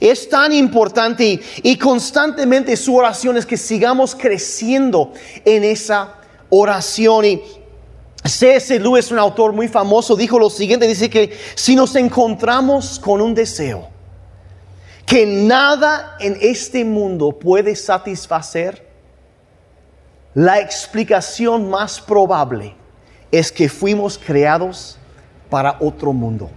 Es 0.00 0.28
tan 0.28 0.52
importante 0.52 1.24
y, 1.24 1.40
y 1.62 1.76
constantemente 1.76 2.76
su 2.76 2.96
oración 2.96 3.36
es 3.36 3.46
que 3.46 3.56
sigamos 3.56 4.14
creciendo 4.14 5.12
en 5.44 5.64
esa 5.64 6.16
oración. 6.50 7.24
Y 7.24 7.42
C.S. 8.24 8.78
Lewis, 8.80 9.10
un 9.10 9.18
autor 9.18 9.52
muy 9.52 9.68
famoso, 9.68 10.16
dijo 10.16 10.38
lo 10.38 10.50
siguiente, 10.50 10.86
dice 10.86 11.08
que 11.08 11.36
si 11.54 11.76
nos 11.76 11.94
encontramos 11.96 12.98
con 12.98 13.20
un 13.20 13.34
deseo 13.34 13.88
que 15.04 15.24
nada 15.24 16.16
en 16.18 16.36
este 16.40 16.84
mundo 16.84 17.30
puede 17.30 17.76
satisfacer, 17.76 18.84
la 20.34 20.58
explicación 20.60 21.70
más 21.70 22.00
probable 22.00 22.74
es 23.30 23.52
que 23.52 23.68
fuimos 23.68 24.18
creados 24.18 24.98
para 25.48 25.76
otro 25.80 26.12
mundo. 26.12 26.50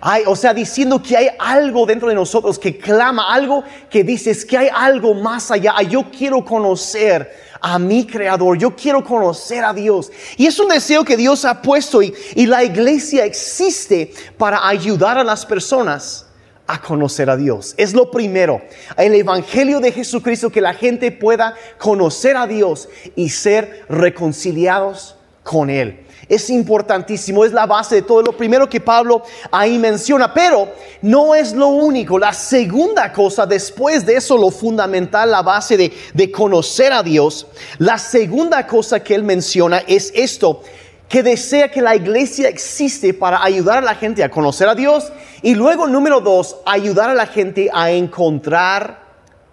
Hay, 0.00 0.24
o 0.26 0.34
sea, 0.34 0.52
diciendo 0.52 1.00
que 1.00 1.16
hay 1.16 1.28
algo 1.38 1.86
dentro 1.86 2.08
de 2.08 2.14
nosotros 2.14 2.58
que 2.58 2.78
clama, 2.78 3.32
algo 3.32 3.62
que 3.88 4.02
dices 4.02 4.44
que 4.44 4.58
hay 4.58 4.68
algo 4.74 5.14
más 5.14 5.50
allá. 5.50 5.80
Yo 5.82 6.10
quiero 6.10 6.44
conocer 6.44 7.30
a 7.60 7.78
mi 7.78 8.06
creador, 8.06 8.58
yo 8.58 8.74
quiero 8.74 9.04
conocer 9.04 9.64
a 9.64 9.72
Dios. 9.72 10.10
Y 10.36 10.46
es 10.46 10.58
un 10.58 10.68
deseo 10.68 11.04
que 11.04 11.16
Dios 11.16 11.44
ha 11.44 11.60
puesto 11.62 12.02
y, 12.02 12.14
y 12.34 12.46
la 12.46 12.64
iglesia 12.64 13.24
existe 13.24 14.12
para 14.36 14.66
ayudar 14.66 15.18
a 15.18 15.24
las 15.24 15.44
personas 15.44 16.26
a 16.66 16.80
conocer 16.80 17.30
a 17.30 17.36
Dios. 17.36 17.74
Es 17.76 17.94
lo 17.94 18.10
primero. 18.10 18.60
El 18.96 19.14
Evangelio 19.14 19.80
de 19.80 19.90
Jesucristo, 19.90 20.50
que 20.50 20.60
la 20.60 20.74
gente 20.74 21.10
pueda 21.10 21.54
conocer 21.78 22.36
a 22.36 22.46
Dios 22.46 22.88
y 23.16 23.30
ser 23.30 23.84
reconciliados 23.88 25.16
con 25.42 25.70
Él. 25.70 26.04
Es 26.28 26.50
importantísimo, 26.50 27.44
es 27.44 27.52
la 27.52 27.64
base 27.64 27.96
de 27.96 28.02
todo. 28.02 28.22
Lo 28.22 28.36
primero 28.36 28.68
que 28.68 28.80
Pablo 28.80 29.22
ahí 29.50 29.78
menciona, 29.78 30.34
pero 30.34 30.68
no 31.00 31.34
es 31.34 31.54
lo 31.54 31.68
único. 31.68 32.18
La 32.18 32.34
segunda 32.34 33.12
cosa, 33.12 33.46
después 33.46 34.04
de 34.04 34.16
eso, 34.16 34.36
lo 34.36 34.50
fundamental, 34.50 35.30
la 35.30 35.42
base 35.42 35.76
de, 35.76 35.92
de 36.12 36.30
conocer 36.30 36.92
a 36.92 37.02
Dios, 37.02 37.46
la 37.78 37.96
segunda 37.96 38.66
cosa 38.66 39.00
que 39.00 39.14
él 39.14 39.22
menciona 39.22 39.78
es 39.86 40.12
esto, 40.14 40.62
que 41.08 41.22
desea 41.22 41.70
que 41.70 41.80
la 41.80 41.96
iglesia 41.96 42.48
existe 42.48 43.14
para 43.14 43.42
ayudar 43.42 43.78
a 43.78 43.82
la 43.82 43.94
gente 43.94 44.22
a 44.22 44.30
conocer 44.30 44.68
a 44.68 44.74
Dios. 44.74 45.10
Y 45.40 45.54
luego, 45.54 45.86
número 45.86 46.20
dos, 46.20 46.56
ayudar 46.66 47.08
a 47.08 47.14
la 47.14 47.26
gente 47.26 47.70
a 47.72 47.90
encontrar 47.90 49.00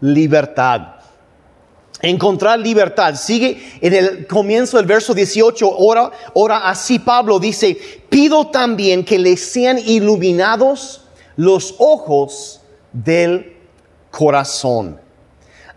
libertad 0.02 0.95
encontrar 2.02 2.60
libertad. 2.60 3.16
Sigue 3.16 3.62
en 3.82 3.94
el 3.94 4.28
comienzo 4.28 4.78
del 4.78 4.86
verso 4.86 5.14
18, 5.14 5.78
ora, 5.78 6.12
ora 6.34 6.70
así 6.70 7.00
Pablo 7.00 7.40
dice, 7.40 7.78
pido 8.10 8.48
también 8.48 9.04
que 9.04 9.18
les 9.18 9.42
sean 9.42 9.80
iluminados 9.80 11.02
los 11.36 11.76
ojos 11.80 12.62
del 12.92 13.56
corazón. 14.12 15.00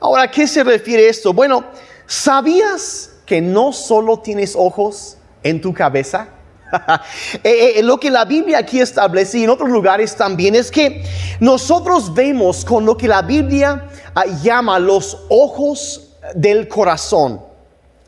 Ahora, 0.00 0.24
¿a 0.24 0.30
qué 0.30 0.46
se 0.46 0.62
refiere 0.62 1.08
esto? 1.08 1.32
Bueno, 1.32 1.64
¿sabías 2.06 3.16
que 3.26 3.40
no 3.40 3.72
solo 3.72 4.20
tienes 4.20 4.54
ojos 4.56 5.16
en 5.42 5.60
tu 5.60 5.72
cabeza? 5.74 6.28
Eh, 7.44 7.78
eh, 7.78 7.82
lo 7.82 7.98
que 7.98 8.10
la 8.10 8.26
Biblia 8.26 8.58
aquí 8.58 8.78
establece 8.78 9.38
y 9.38 9.44
en 9.44 9.50
otros 9.50 9.70
lugares 9.70 10.14
también 10.14 10.54
es 10.54 10.70
que 10.70 11.02
nosotros 11.40 12.12
vemos 12.12 12.62
con 12.62 12.84
lo 12.84 12.94
que 12.94 13.08
la 13.08 13.22
Biblia 13.22 13.88
ah, 14.14 14.26
llama 14.42 14.78
los 14.78 15.16
ojos 15.30 16.07
del 16.34 16.68
corazón. 16.68 17.48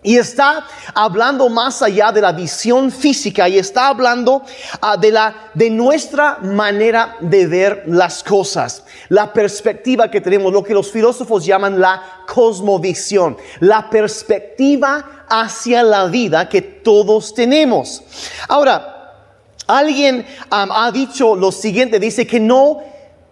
Y 0.03 0.17
está 0.17 0.67
hablando 0.95 1.50
más 1.50 1.83
allá 1.83 2.11
de 2.11 2.23
la 2.23 2.33
visión 2.33 2.91
física 2.91 3.47
y 3.50 3.59
está 3.59 3.89
hablando 3.89 4.37
uh, 4.37 4.99
de, 4.99 5.11
la, 5.11 5.50
de 5.53 5.69
nuestra 5.69 6.39
manera 6.39 7.17
de 7.21 7.47
ver 7.47 7.83
las 7.87 8.25
cosas, 8.25 8.83
la 9.11 9.31
perspectiva 9.31 10.11
que 10.11 10.23
tenemos, 10.23 10.55
lo 10.55 10.62
que 10.62 10.73
los 10.73 10.91
filósofos 10.91 11.45
llaman 11.45 11.79
la 11.79 12.03
cosmovisión, 12.27 13.37
la 13.59 13.91
perspectiva 13.91 15.27
hacia 15.29 15.83
la 15.83 16.07
vida 16.07 16.49
que 16.49 16.62
todos 16.62 17.35
tenemos. 17.35 18.03
Ahora, 18.49 19.27
alguien 19.67 20.25
um, 20.50 20.73
ha 20.73 20.91
dicho 20.91 21.37
lo 21.37 21.53
siguiente, 21.53 22.00
dice 22.00 22.27
que 22.27 22.41
no, 22.41 22.79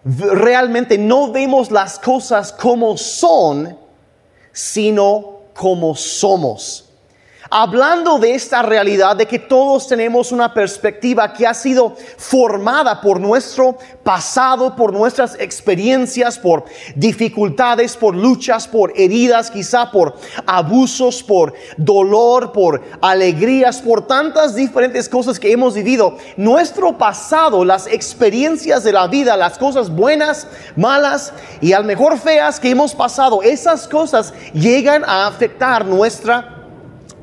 realmente 0.05 0.99
no 0.99 1.31
vemos 1.31 1.71
las 1.71 1.97
cosas 1.97 2.53
como 2.53 2.95
son, 2.95 3.88
sino 4.51 5.39
como 5.53 5.95
somos. 5.95 6.88
Hablando 7.51 8.19
de 8.19 8.35
esta 8.35 8.61
realidad 8.61 9.15
de 9.15 9.25
que 9.25 9.39
todos 9.39 9.87
tenemos 9.87 10.31
una 10.31 10.53
perspectiva 10.53 11.33
que 11.33 11.47
ha 11.47 11.53
sido 11.55 11.95
formada 12.15 13.01
por 13.01 13.19
nuestro 13.19 13.75
pasado, 14.03 14.75
por 14.75 14.93
nuestras 14.93 15.33
experiencias, 15.39 16.37
por 16.37 16.65
dificultades, 16.95 17.97
por 17.97 18.13
luchas, 18.13 18.67
por 18.67 18.93
heridas, 18.95 19.49
quizá 19.49 19.89
por 19.89 20.13
abusos, 20.45 21.23
por 21.23 21.55
dolor, 21.75 22.51
por 22.51 22.83
alegrías, 23.01 23.81
por 23.81 24.05
tantas 24.05 24.53
diferentes 24.53 25.09
cosas 25.09 25.39
que 25.39 25.51
hemos 25.51 25.73
vivido. 25.73 26.17
Nuestro 26.37 26.99
pasado, 26.99 27.65
las 27.65 27.87
experiencias 27.87 28.83
de 28.83 28.91
la 28.91 29.07
vida, 29.07 29.35
las 29.35 29.57
cosas 29.57 29.89
buenas, 29.89 30.45
malas 30.75 31.33
y 31.61 31.73
al 31.73 31.83
mejor 31.83 32.19
feas 32.19 32.59
que 32.59 32.69
hemos 32.69 32.93
pasado, 32.93 33.41
esas 33.41 33.87
cosas 33.87 34.35
llegan 34.53 35.03
a 35.03 35.25
afectar 35.25 35.83
nuestra 35.83 36.58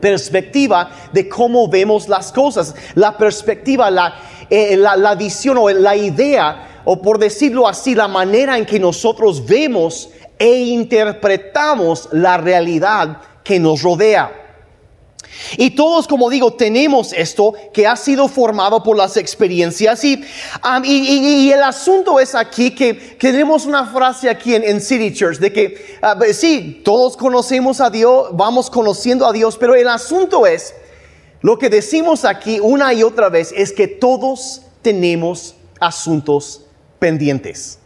perspectiva 0.06 0.88
de 1.12 1.28
cómo 1.28 1.66
vemos 1.66 2.08
las 2.08 2.30
cosas, 2.30 2.76
la 2.94 3.18
perspectiva, 3.18 3.90
la, 3.90 4.14
eh, 4.48 4.76
la 4.76 5.14
visión 5.16 5.58
o 5.58 5.68
la 5.68 5.96
idea, 5.96 6.82
o 6.84 7.02
por 7.02 7.18
decirlo 7.18 7.66
así, 7.66 7.96
la 7.96 8.06
manera 8.06 8.56
en 8.56 8.64
que 8.64 8.78
nosotros 8.78 9.44
vemos 9.44 10.10
e 10.38 10.58
interpretamos 10.58 12.08
la 12.12 12.36
realidad 12.36 13.16
que 13.42 13.58
nos 13.58 13.82
rodea. 13.82 14.45
Y 15.56 15.70
todos, 15.70 16.06
como 16.06 16.30
digo, 16.30 16.52
tenemos 16.52 17.12
esto 17.12 17.54
que 17.72 17.86
ha 17.86 17.96
sido 17.96 18.28
formado 18.28 18.82
por 18.82 18.96
las 18.96 19.16
experiencias. 19.16 20.02
Y, 20.04 20.16
um, 20.16 20.84
y, 20.84 21.50
el 21.50 21.62
asunto 21.62 22.20
es 22.20 22.34
aquí 22.34 22.74
que, 22.74 22.94
tenemos 23.18 23.66
una 23.66 23.86
frase 23.86 24.28
aquí 24.28 24.54
en, 24.54 24.80
City 24.80 25.12
Church 25.12 25.38
de 25.38 25.52
que, 25.52 25.98
uh, 26.02 26.32
sí, 26.32 26.82
todos 26.84 27.16
conocemos 27.16 27.80
a 27.80 27.90
Dios, 27.90 28.28
vamos 28.32 28.70
conociendo 28.70 29.26
a 29.26 29.32
Dios, 29.32 29.56
pero 29.56 29.74
el 29.74 29.88
asunto 29.88 30.46
es, 30.46 30.74
lo 31.40 31.58
que 31.58 31.68
decimos 31.68 32.24
aquí 32.24 32.58
una 32.60 32.92
y 32.92 33.02
otra 33.02 33.28
vez 33.28 33.52
es 33.56 33.72
que 33.72 33.86
todos 33.86 34.62
tenemos 34.82 35.54
asuntos 35.80 36.62
pendientes. 36.98 37.78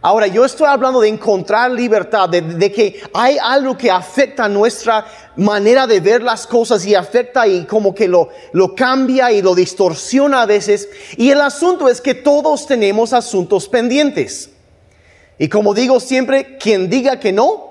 Ahora, 0.00 0.28
yo 0.28 0.44
estoy 0.44 0.68
hablando 0.68 1.00
de 1.00 1.08
encontrar 1.08 1.72
libertad, 1.72 2.28
de, 2.28 2.72
que 2.72 3.00
hay 3.12 3.36
algo 3.42 3.76
que 3.76 3.90
afecta 3.90 4.48
nuestra 4.48 5.04
manera 5.34 5.88
de 5.88 5.98
ver 5.98 6.22
las 6.22 6.46
cosas 6.46 6.86
y 6.86 6.94
afecta 6.94 7.48
y 7.48 7.64
como 7.64 7.92
que 7.92 8.06
lo, 8.06 8.28
lo 8.52 8.76
cambia 8.76 9.32
y 9.32 9.42
lo 9.42 9.56
distorsiona 9.56 10.42
a 10.42 10.46
veces. 10.46 10.88
Y 11.16 11.30
el 11.30 11.40
asunto 11.40 11.88
es 11.88 12.00
que 12.00 12.14
todos 12.14 12.66
tenemos 12.66 13.12
asuntos 13.12 13.68
pendientes. 13.68 14.50
Y 15.36 15.48
como 15.48 15.74
digo 15.74 15.98
siempre, 15.98 16.58
quien 16.58 16.88
diga 16.88 17.18
que 17.18 17.32
no, 17.32 17.67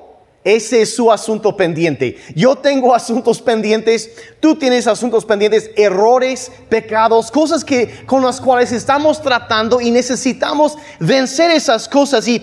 ese 0.48 0.82
es 0.84 0.96
su 0.96 1.12
asunto 1.12 1.58
pendiente. 1.58 2.18
Yo 2.34 2.56
tengo 2.56 2.96
asuntos 2.96 3.42
pendientes, 3.42 4.10
tú 4.40 4.56
tienes 4.56 4.88
asuntos 4.88 5.26
pendientes, 5.26 5.72
errores, 5.76 6.50
pecados, 6.70 7.30
cosas 7.32 7.66
que 7.66 8.06
con 8.06 8.24
las 8.24 8.40
cuales 8.40 8.72
estamos 8.72 9.22
tratando 9.22 9.82
y 9.82 9.92
necesitamos 9.92 10.78
vencer 11.02 11.52
esas 11.52 11.90
cosas. 11.90 12.26
Y, 12.28 12.42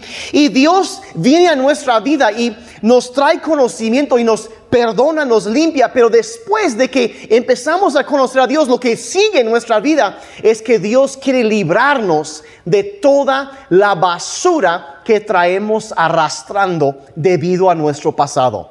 Dios 0.55 1.01
viene 1.15 1.49
a 1.49 1.57
nuestra 1.57 1.99
vida 2.01 2.31
y 2.31 2.55
nos 2.83 3.11
trae 3.11 3.41
conocimiento 3.41 4.19
y 4.19 4.25
nos 4.25 4.51
perdona, 4.69 5.25
nos 5.25 5.47
limpia, 5.47 5.91
pero 5.91 6.11
después 6.11 6.77
de 6.77 6.91
que 6.91 7.27
empezamos 7.31 7.97
a 7.97 8.05
conocer 8.05 8.43
a 8.43 8.47
Dios, 8.47 8.69
lo 8.69 8.79
que 8.79 8.97
sigue 8.99 9.41
en 9.41 9.49
nuestra 9.49 9.81
vida 9.81 10.19
es 10.43 10.61
que 10.61 10.79
Dios 10.79 11.17
quiere 11.17 11.43
librarnos 11.43 12.45
de 12.67 12.83
toda 12.83 13.67
la 13.71 13.95
basura 13.95 14.94
que 15.05 15.21
traemos 15.21 15.93
arrastrando 15.97 16.97
debido 17.15 17.71
a 17.71 17.75
nuestro 17.75 18.15
pasado. 18.15 18.71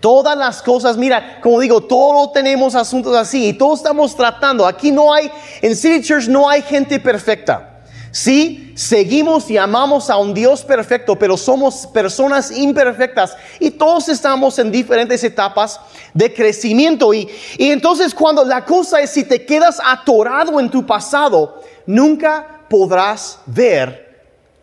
Todas 0.00 0.36
las 0.36 0.60
cosas, 0.60 0.96
mira, 0.96 1.40
como 1.40 1.60
digo, 1.60 1.80
todos 1.80 2.32
tenemos 2.32 2.74
asuntos 2.74 3.16
así 3.16 3.48
y 3.48 3.52
todos 3.54 3.78
estamos 3.78 4.14
tratando. 4.14 4.66
Aquí 4.66 4.92
no 4.92 5.12
hay, 5.12 5.30
en 5.62 5.74
City 5.74 6.06
Church 6.06 6.28
no 6.28 6.48
hay 6.48 6.60
gente 6.62 7.00
perfecta. 7.00 7.80
Sí, 8.10 8.72
seguimos 8.76 9.50
y 9.50 9.56
amamos 9.56 10.10
a 10.10 10.18
un 10.18 10.34
Dios 10.34 10.62
perfecto, 10.62 11.16
pero 11.16 11.36
somos 11.36 11.86
personas 11.86 12.56
imperfectas 12.56 13.36
y 13.58 13.72
todos 13.72 14.08
estamos 14.08 14.58
en 14.58 14.70
diferentes 14.70 15.24
etapas 15.24 15.80
de 16.12 16.32
crecimiento. 16.32 17.12
Y, 17.12 17.28
y 17.58 17.70
entonces 17.70 18.14
cuando 18.14 18.44
la 18.44 18.64
cosa 18.64 19.00
es, 19.00 19.10
si 19.10 19.24
te 19.24 19.44
quedas 19.44 19.80
atorado 19.84 20.60
en 20.60 20.70
tu 20.70 20.86
pasado, 20.86 21.62
nunca 21.86 22.66
podrás 22.68 23.40
ver 23.46 24.03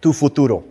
tu 0.01 0.11
futuro. 0.11 0.65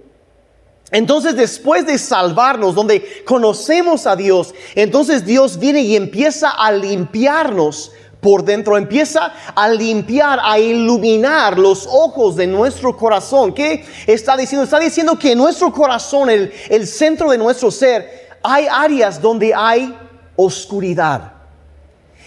Entonces 0.91 1.37
después 1.37 1.87
de 1.87 1.97
salvarnos, 1.97 2.75
donde 2.75 3.25
conocemos 3.25 4.07
a 4.07 4.17
Dios, 4.17 4.55
entonces 4.75 5.25
Dios 5.25 5.59
viene 5.59 5.81
y 5.83 5.97
empieza 5.97 6.51
a 6.51 6.73
limpiarnos 6.73 7.93
por 8.21 8.45
dentro, 8.45 8.77
empieza 8.77 9.33
a 9.55 9.69
limpiar, 9.69 10.41
a 10.43 10.59
iluminar 10.59 11.59
los 11.59 11.87
ojos 11.87 12.37
de 12.37 12.47
nuestro 12.47 12.97
corazón. 12.97 13.55
¿Qué 13.55 13.85
está 14.07 14.37
diciendo? 14.37 14.65
Está 14.65 14.79
diciendo 14.79 15.19
que 15.19 15.33
en 15.33 15.39
nuestro 15.39 15.73
corazón, 15.73 16.29
el, 16.29 16.53
el 16.69 16.87
centro 16.87 17.31
de 17.31 17.39
nuestro 17.39 17.71
ser, 17.71 18.29
hay 18.43 18.67
áreas 18.71 19.23
donde 19.23 19.55
hay 19.55 19.97
oscuridad. 20.37 21.40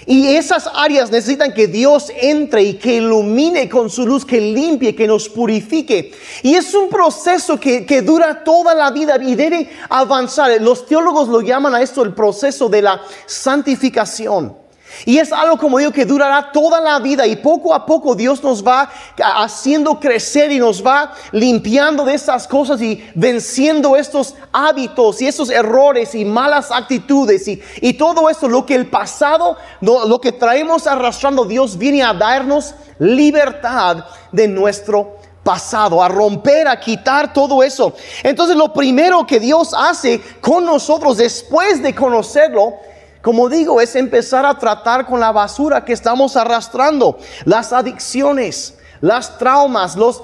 Y 0.05 0.36
esas 0.36 0.69
áreas 0.74 1.12
necesitan 1.12 1.53
que 1.53 1.67
Dios 1.67 2.12
entre 2.15 2.63
y 2.63 2.74
que 2.75 2.95
ilumine 2.95 3.69
con 3.69 3.89
su 3.89 4.05
luz, 4.05 4.25
que 4.25 4.39
limpie, 4.39 4.95
que 4.95 5.07
nos 5.07 5.29
purifique. 5.29 6.12
Y 6.41 6.55
es 6.55 6.74
un 6.74 6.89
proceso 6.89 7.60
que, 7.60 7.86
que, 7.86 8.01
dura 8.01 8.43
toda 8.43 8.74
la 8.75 8.91
vida 8.91 9.17
y 9.22 9.36
debe 9.36 9.69
avanzar. 9.89 10.62
Los 10.62 10.86
teólogos 10.86 11.27
lo 11.29 11.41
llaman 11.41 11.75
a 11.75 11.81
esto 11.81 12.03
el 12.03 12.13
proceso 12.13 12.69
de 12.69 12.81
la 12.81 13.01
santificación. 13.25 14.62
Y 15.05 15.17
es 15.17 15.31
algo 15.31 15.57
como 15.57 15.77
digo 15.79 15.91
que 15.91 16.05
durará 16.05 16.51
toda 16.51 16.79
la 16.81 17.00
vida 17.00 17.25
y 17.27 17.35
poco 17.35 17.73
a 17.73 17.85
poco 17.85 18.15
Dios 18.15 18.43
nos 18.43 18.65
va 18.65 18.89
haciendo 19.17 20.00
crecer 20.00 20.51
y 20.51 20.59
nos 20.59 20.85
va 20.85 21.13
limpiando 21.31 22.05
de 22.05 22.13
estas 22.13 22.47
cosas 22.47 22.81
y 22.81 23.03
venciendo 23.15 23.95
estos 23.95 24.35
hábitos 24.51 25.21
y 25.21 25.27
estos 25.27 25.50
errores 25.50 26.15
y 26.15 26.25
malas 26.25 26.71
actitudes 26.71 27.47
y, 27.47 27.62
y 27.81 27.93
todo 27.93 28.29
esto, 28.29 28.47
lo 28.47 28.65
que 28.65 28.75
el 28.75 28.89
pasado, 28.89 29.57
lo 29.81 30.19
que 30.21 30.31
traemos 30.31 30.88
arrastrando, 30.88 31.45
Dios 31.45 31.77
viene 31.77 32.03
a 32.03 32.13
darnos 32.13 32.75
libertad 33.00 34.05
de 34.31 34.47
nuestro 34.47 35.17
pasado, 35.43 36.01
a 36.01 36.07
romper, 36.07 36.67
a 36.67 36.79
quitar 36.79 37.33
todo 37.33 37.62
eso. 37.62 37.93
Entonces 38.23 38.55
lo 38.55 38.73
primero 38.73 39.27
que 39.27 39.39
Dios 39.39 39.73
hace 39.77 40.21
con 40.41 40.65
nosotros 40.65 41.17
después 41.17 41.83
de 41.83 41.93
conocerlo, 41.93 42.75
como 43.24 43.48
digo, 43.48 43.80
es 43.80 43.96
empezar 43.96 44.46
a 44.46 44.60
tratar 44.60 45.06
con 45.06 45.18
la 45.22 45.32
basura 45.32 45.86
que 45.86 45.94
estamos 45.94 46.36
arrastrando, 46.36 47.18
las 47.46 47.72
adicciones, 47.72 48.77
las 49.00 49.38
traumas, 49.38 49.96
los... 49.96 50.22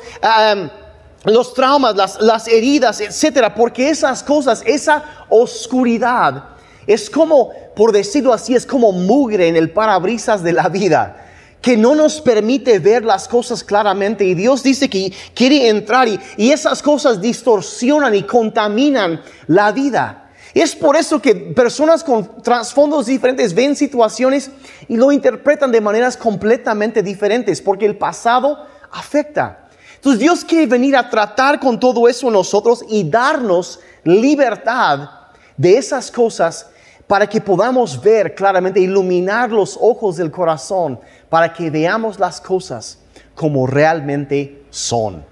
los 1.24 1.54
traumas, 1.54 1.96
las, 1.96 2.20
las 2.22 2.48
heridas, 2.48 3.00
etcétera, 3.00 3.56
porque 3.56 3.90
esas 3.90 4.22
cosas, 4.22 4.64
esa 4.66 5.26
oscuridad, 5.30 6.44
es 6.88 7.10
como, 7.10 7.52
por 7.74 7.94
decirlo 7.94 8.34
así, 8.34 8.54
es 8.54 8.66
como 8.66 8.92
mugre 8.92 9.48
en 9.48 9.56
el 9.56 9.72
parabrisas 9.72 10.44
de 10.44 10.54
la 10.54 10.68
vida 10.68 11.26
que 11.62 11.76
no 11.78 11.96
nos 11.96 12.22
permite 12.22 12.80
ver 12.80 13.04
las 13.04 13.28
cosas 13.28 13.64
claramente. 13.64 14.24
Y 14.24 14.34
Dios 14.34 14.64
dice 14.64 14.90
que 14.90 15.14
quiere 15.34 15.68
entrar 15.70 16.08
y, 16.08 16.20
y, 16.38 16.52
esas 16.52 16.82
cosas 16.82 17.20
distorsionan 17.22 18.16
y 18.16 18.24
contaminan 18.24 19.22
la 19.48 19.72
vida. 19.72 20.29
Es 20.54 20.76
por 20.76 20.96
eso 20.96 21.22
que 21.22 21.36
personas 21.36 22.04
con 22.04 22.42
trasfondos 22.42 23.06
diferentes 23.06 23.54
ven 23.54 23.76
situaciones 23.76 24.50
y 24.88 24.98
lo 24.98 25.12
interpretan 25.12 25.72
de 25.72 25.82
maneras 25.82 26.18
completamente 26.18 27.04
diferentes, 27.04 27.62
porque 27.62 27.86
el 27.86 27.98
pasado 27.98 28.66
afecta. 28.92 29.70
Entonces 29.96 30.20
Dios 30.20 30.46
quiere 30.46 30.66
venir 30.66 30.96
a 30.96 31.10
tratar 31.10 31.60
con 31.60 31.80
todo 31.80 32.08
eso 32.08 32.32
nosotros 32.32 32.84
y 32.90 33.08
darnos 33.10 33.80
libertad 34.04 35.10
de 35.58 35.78
esas 35.78 36.10
cosas 36.10 36.68
para 37.06 37.28
que 37.28 37.42
podamos 37.42 38.02
ver 38.02 38.34
claramente, 38.34 38.80
iluminar 38.80 39.52
los 39.52 39.78
ojos 39.82 40.16
del 40.16 40.32
corazón, 40.32 41.00
para 41.28 41.52
que 41.52 41.70
veamos 41.70 42.18
las 42.20 42.40
cosas 42.40 43.00
como 43.36 43.68
realmente 43.68 44.64
son. 44.70 45.26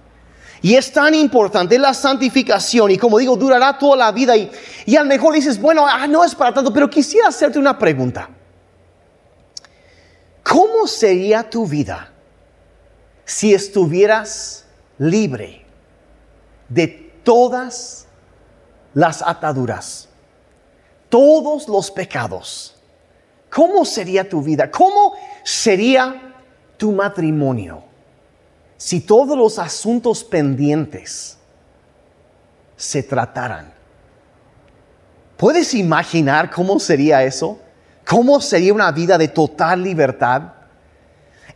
Y 0.62 0.76
es 0.76 0.92
tan 0.92 1.14
importante 1.14 1.78
la 1.78 1.94
santificación 1.94 2.92
y 2.92 2.98
como 2.98 3.20
digo, 3.20 3.36
durará 3.36 3.78
toda 3.78 3.96
la 3.98 4.12
vida 4.12 4.36
y, 4.36 4.52
y 4.86 4.96
a 4.96 5.04
lo 5.04 5.10
mejor 5.10 5.34
dices, 5.34 5.62
bueno, 5.62 5.86
ah, 5.88 6.08
no 6.08 6.24
es 6.24 6.34
para 6.34 6.54
tanto, 6.54 6.74
pero 6.74 6.90
quisiera 6.90 7.28
hacerte 7.28 7.60
una 7.60 7.78
pregunta. 7.78 8.30
¿Cómo 10.44 10.88
sería 10.88 11.48
tu 11.50 11.68
vida 11.68 12.10
si 13.26 13.54
estuvieras 13.54 14.66
libre 14.98 15.66
de 16.70 16.88
todas 17.24 18.08
las 18.94 19.22
ataduras, 19.22 20.08
todos 21.10 21.68
los 21.68 21.92
pecados? 21.92 22.76
¿Cómo 23.50 23.86
sería 23.86 24.28
tu 24.28 24.42
vida? 24.42 24.72
¿Cómo 24.72 25.14
sería 25.44 26.34
tu 26.78 26.92
matrimonio? 26.92 27.87
Si 28.78 29.02
todos 29.02 29.38
los 29.38 29.60
asuntos 29.60 30.24
pendientes 30.24 31.38
se 32.76 33.04
trataran. 33.04 33.74
¿Puedes 35.36 35.74
imaginar 35.74 36.50
cómo 36.50 36.80
sería 36.80 37.24
eso? 37.24 37.60
¿Cómo 38.06 38.40
sería 38.40 38.74
una 38.74 38.92
vida 38.92 39.18
de 39.18 39.28
total 39.28 39.84
libertad? 39.84 40.54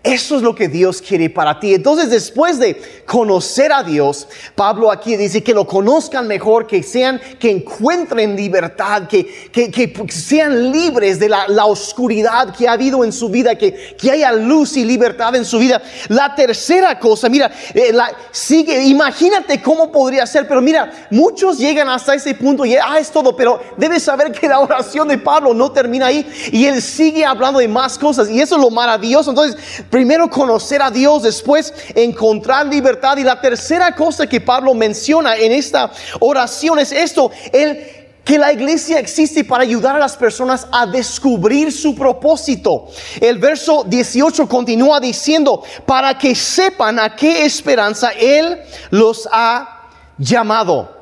Eso 0.04 0.36
es 0.36 0.42
lo 0.42 0.56
que 0.56 0.68
Dios 0.68 1.00
quiere 1.00 1.30
para 1.30 1.60
ti. 1.60 1.76
Entonces, 1.76 2.10
después 2.10 2.58
de 2.58 2.82
conocer 3.06 3.72
a 3.72 3.84
Dios, 3.84 4.28
Pablo 4.56 4.90
aquí 4.90 5.16
dice 5.16 5.44
que 5.44 5.54
lo 5.54 5.68
conozcan 5.68 6.28
mejor, 6.28 6.66
que 6.66 6.82
sean, 6.82 7.22
que 7.40 7.52
encuentren 7.52 8.36
libertad, 8.36 9.04
que, 9.08 9.52
que, 9.52 9.94
sean 10.10 10.72
libres 10.72 11.20
de 11.20 11.30
la, 11.30 11.48
la, 11.48 11.66
oscuridad 11.66 12.52
que 12.56 12.68
ha 12.68 12.72
habido 12.72 13.04
en 13.04 13.12
su 13.12 13.30
vida, 13.30 13.56
que, 13.56 13.96
que 13.96 14.10
haya 14.10 14.32
luz 14.32 14.76
y 14.76 14.86
libertad 14.86 15.36
en 15.36 15.46
su 15.46 15.60
vida. 15.60 15.80
La 16.08 16.34
tercera 16.34 16.98
cosa, 16.98 17.30
mira, 17.30 17.52
eh, 17.76 17.94
la, 17.94 18.12
sigue, 18.32 18.84
imagínate 18.86 19.62
cómo 19.62 19.92
podría 19.92 20.26
ser, 20.26 20.48
pero 20.48 20.62
mira, 20.62 20.92
muchos 21.12 21.60
llegan 21.60 21.90
hasta 21.90 22.16
ese 22.16 22.34
punto 22.34 22.66
y, 22.66 22.76
ah, 22.76 22.98
es 23.00 23.12
todo, 23.12 23.36
pero 23.36 23.62
debes 23.78 24.02
saber 24.02 24.32
que 24.32 24.48
la 24.48 24.62
oración 24.62 25.08
de 25.08 25.20
Pablo 25.20 25.54
no 25.54 25.72
termina 25.72 26.08
ahí 26.08 26.26
y 26.52 26.66
él 26.66 26.82
sigue 26.82 27.24
hablando 27.24 27.60
de 27.60 27.68
más 27.68 28.00
cosas 28.00 28.32
y 28.32 28.42
eso 28.42 28.56
es 28.56 28.62
lo 28.64 28.72
maravilloso. 28.72 29.30
Entonces, 29.30 29.62
Primero 29.92 30.30
conocer 30.30 30.82
a 30.82 30.90
Dios, 30.90 31.24
después 31.24 31.74
encontrar 31.94 32.66
libertad. 32.66 33.18
Y 33.18 33.24
la 33.24 33.40
tercera 33.40 33.94
cosa 33.94 34.26
que 34.26 34.40
Pablo 34.40 34.74
menciona 34.74 35.36
en 35.36 35.52
esta 35.52 35.92
oración 36.22 36.80
es 36.80 36.94
esto, 36.94 37.30
el 37.52 38.02
que 38.24 38.38
la 38.38 38.54
iglesia 38.54 39.00
existe 39.00 39.44
para 39.44 39.64
ayudar 39.64 39.96
a 39.96 40.00
las 40.00 40.16
personas 40.16 40.66
a 40.72 40.86
descubrir 40.86 41.72
su 41.72 41.94
propósito. 41.94 42.88
El 43.20 43.38
verso 43.38 43.84
18 43.86 44.48
continúa 44.48 45.00
diciendo, 45.00 45.64
para 45.86 46.18
que 46.18 46.36
sepan 46.36 46.98
a 46.98 47.16
qué 47.16 47.46
esperanza 47.46 48.12
Él 48.12 48.60
los 48.92 49.28
ha 49.32 49.90
llamado. 50.18 51.02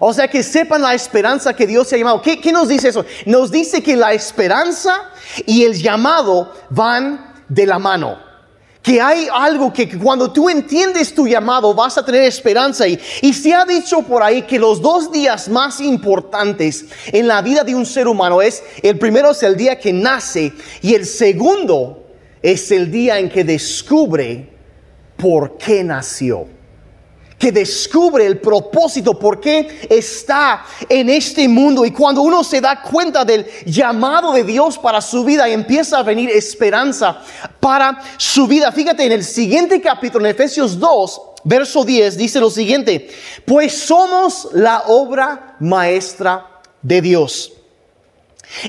O 0.00 0.12
sea, 0.12 0.28
que 0.28 0.42
sepan 0.42 0.82
la 0.82 0.94
esperanza 0.94 1.54
que 1.54 1.66
Dios 1.66 1.88
se 1.88 1.96
ha 1.96 1.98
llamado. 1.98 2.22
¿Qué, 2.22 2.40
¿Qué, 2.40 2.52
nos 2.52 2.68
dice 2.68 2.90
eso? 2.90 3.04
Nos 3.26 3.50
dice 3.50 3.82
que 3.82 3.96
la 3.96 4.12
esperanza 4.12 5.10
y 5.44 5.64
el 5.64 5.74
llamado 5.74 6.52
van 6.70 7.27
de 7.48 7.66
la 7.66 7.78
mano. 7.78 8.18
Que 8.82 9.00
hay 9.00 9.28
algo 9.32 9.72
que 9.72 9.98
cuando 9.98 10.32
tú 10.32 10.48
entiendes 10.48 11.14
tu 11.14 11.26
llamado 11.26 11.74
vas 11.74 11.98
a 11.98 12.04
tener 12.04 12.22
esperanza. 12.22 12.86
Y, 12.86 12.98
se 13.32 13.52
ha 13.52 13.64
dicho 13.64 14.02
por 14.02 14.22
ahí 14.22 14.42
que 14.42 14.58
los 14.58 14.80
dos 14.80 15.12
días 15.12 15.48
más 15.48 15.80
importantes 15.80 16.86
en 17.06 17.26
la 17.26 17.42
vida 17.42 17.64
de 17.64 17.74
un 17.74 17.84
ser 17.84 18.08
humano 18.08 18.40
es, 18.40 18.62
el 18.82 18.98
primero 18.98 19.32
es 19.32 19.42
el 19.42 19.56
día 19.56 19.78
que 19.78 19.92
nace 19.92 20.52
y 20.80 20.94
el 20.94 21.04
segundo 21.04 22.06
es 22.40 22.70
el 22.70 22.90
día 22.90 23.18
en 23.18 23.28
que 23.28 23.44
descubre 23.44 24.48
por 25.16 25.58
qué 25.58 25.82
nació 25.82 26.57
que 27.38 27.52
descubre 27.52 28.26
el 28.26 28.40
propósito, 28.40 29.18
por 29.18 29.40
qué 29.40 29.86
está 29.88 30.64
en 30.88 31.08
este 31.08 31.48
mundo. 31.48 31.84
Y 31.84 31.92
cuando 31.92 32.22
uno 32.22 32.42
se 32.42 32.60
da 32.60 32.82
cuenta 32.82 33.24
del 33.24 33.46
llamado 33.64 34.32
de 34.32 34.44
Dios 34.44 34.76
para 34.78 35.00
su 35.00 35.24
vida, 35.24 35.48
empieza 35.48 35.98
a 35.98 36.02
venir 36.02 36.30
esperanza 36.30 37.22
para 37.60 38.00
su 38.16 38.46
vida. 38.46 38.72
Fíjate, 38.72 39.04
en 39.04 39.12
el 39.12 39.24
siguiente 39.24 39.80
capítulo, 39.80 40.24
en 40.24 40.32
Efesios 40.32 40.78
2, 40.78 41.20
verso 41.44 41.84
10, 41.84 42.16
dice 42.16 42.40
lo 42.40 42.50
siguiente, 42.50 43.08
pues 43.46 43.72
somos 43.72 44.48
la 44.52 44.84
obra 44.86 45.56
maestra 45.60 46.60
de 46.82 47.00
Dios. 47.00 47.52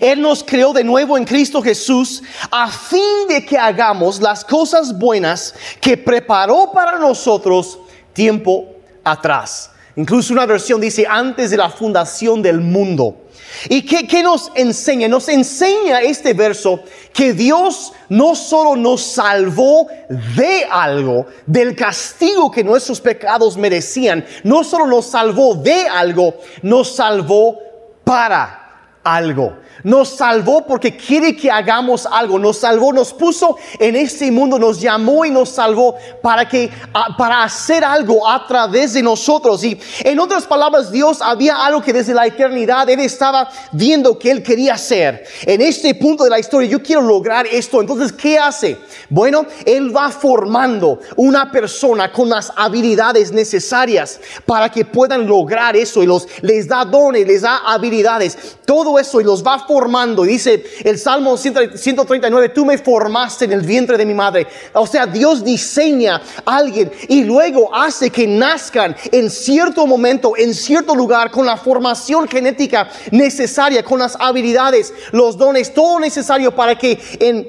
Él 0.01 0.21
nos 0.21 0.43
creó 0.43 0.73
de 0.73 0.83
nuevo 0.83 1.17
en 1.17 1.23
Cristo 1.23 1.61
Jesús 1.61 2.21
a 2.51 2.69
fin 2.69 3.27
de 3.29 3.45
que 3.45 3.57
hagamos 3.57 4.19
las 4.19 4.43
cosas 4.43 4.97
buenas 4.97 5.55
que 5.79 5.95
preparó 5.97 6.71
para 6.73 6.99
nosotros 6.99 7.79
tiempo 8.19 8.67
atrás. 9.01 9.71
Incluso 9.95 10.33
una 10.33 10.45
versión 10.45 10.81
dice 10.81 11.05
antes 11.09 11.51
de 11.51 11.55
la 11.55 11.69
fundación 11.69 12.41
del 12.41 12.59
mundo. 12.59 13.27
¿Y 13.69 13.81
qué, 13.83 14.21
nos 14.21 14.51
enseña? 14.55 15.07
Nos 15.07 15.29
enseña 15.29 16.01
este 16.01 16.33
verso 16.33 16.81
que 17.13 17.31
Dios 17.31 17.93
no 18.09 18.35
solo 18.35 18.75
nos 18.75 19.01
salvó 19.01 19.87
de 20.35 20.65
algo, 20.69 21.27
del 21.45 21.77
castigo 21.77 22.51
que 22.51 22.61
nuestros 22.61 22.99
pecados 22.99 23.55
merecían, 23.55 24.25
no 24.43 24.65
solo 24.65 24.85
nos 24.85 25.05
salvó 25.05 25.55
de 25.55 25.87
algo, 25.87 26.35
nos 26.61 26.93
salvó 26.97 27.57
para 28.03 28.99
algo. 29.01 29.53
Nos 29.83 30.09
salvó 30.09 30.65
porque 30.65 30.95
quiere 30.95 31.35
que 31.35 31.49
hagamos 31.49 32.05
algo. 32.05 32.37
Nos 32.39 32.57
salvó, 32.57 32.91
nos 32.93 33.13
puso 33.13 33.57
en 33.79 33.95
este 33.95 34.31
mundo, 34.31 34.59
nos 34.59 34.79
llamó 34.79 35.25
y 35.25 35.31
nos 35.31 35.49
salvó 35.49 35.95
para 36.21 36.47
que 36.47 36.69
ah, 36.93 37.15
para 37.17 37.43
hacer 37.43 37.83
algo 37.83 38.27
a 38.27 38.45
través 38.47 38.93
de 38.93 39.01
nosotros. 39.01 39.63
Y 39.63 39.79
en 40.03 40.19
otras 40.19 40.45
palabras, 40.45 40.91
Dios 40.91 41.21
había 41.21 41.65
algo 41.65 41.81
que 41.81 41.93
desde 41.93 42.13
la 42.13 42.25
eternidad 42.25 42.89
él 42.89 42.99
estaba 42.99 43.49
viendo 43.71 44.17
que 44.17 44.31
él 44.31 44.43
quería 44.43 44.73
hacer. 44.73 45.23
En 45.43 45.61
este 45.61 45.95
punto 45.95 46.23
de 46.23 46.29
la 46.29 46.39
historia, 46.39 46.69
yo 46.69 46.81
quiero 46.81 47.01
lograr 47.01 47.47
esto. 47.47 47.81
Entonces, 47.81 48.11
¿qué 48.11 48.37
hace? 48.37 48.77
Bueno, 49.09 49.45
él 49.65 49.95
va 49.95 50.09
formando 50.09 50.99
una 51.15 51.51
persona 51.51 52.11
con 52.11 52.29
las 52.29 52.51
habilidades 52.55 53.31
necesarias 53.31 54.19
para 54.45 54.69
que 54.69 54.85
puedan 54.85 55.25
lograr 55.25 55.75
eso 55.75 56.03
y 56.03 56.05
los 56.05 56.27
les 56.41 56.67
da 56.67 56.85
dones, 56.85 57.27
les 57.27 57.41
da 57.41 57.57
habilidades, 57.65 58.37
todo 58.65 58.99
eso 58.99 59.21
y 59.21 59.23
los 59.23 59.45
va 59.45 59.65
formando. 59.69 60.23
Dice 60.23 60.63
el 60.83 60.97
Salmo 60.97 61.37
139, 61.37 62.49
tú 62.49 62.65
me 62.65 62.79
formaste 62.79 63.45
en 63.45 63.51
el 63.51 63.61
vientre 63.61 63.99
de 63.99 64.05
mi 64.05 64.15
madre. 64.15 64.47
O 64.73 64.87
sea, 64.87 65.05
Dios 65.05 65.43
diseña 65.43 66.19
a 66.43 66.57
alguien 66.57 66.91
y 67.07 67.23
luego 67.23 67.69
hace 67.71 68.09
que 68.09 68.25
nazcan 68.25 68.95
en 69.11 69.29
cierto 69.29 69.85
momento, 69.85 70.33
en 70.35 70.55
cierto 70.55 70.95
lugar, 70.95 71.29
con 71.29 71.45
la 71.45 71.55
formación 71.55 72.27
genética 72.27 72.89
necesaria, 73.11 73.83
con 73.83 73.99
las 73.99 74.17
habilidades, 74.19 74.91
los 75.11 75.37
dones, 75.37 75.71
todo 75.71 75.99
necesario 75.99 76.55
para 76.55 76.75
que 76.75 76.99
en 77.19 77.47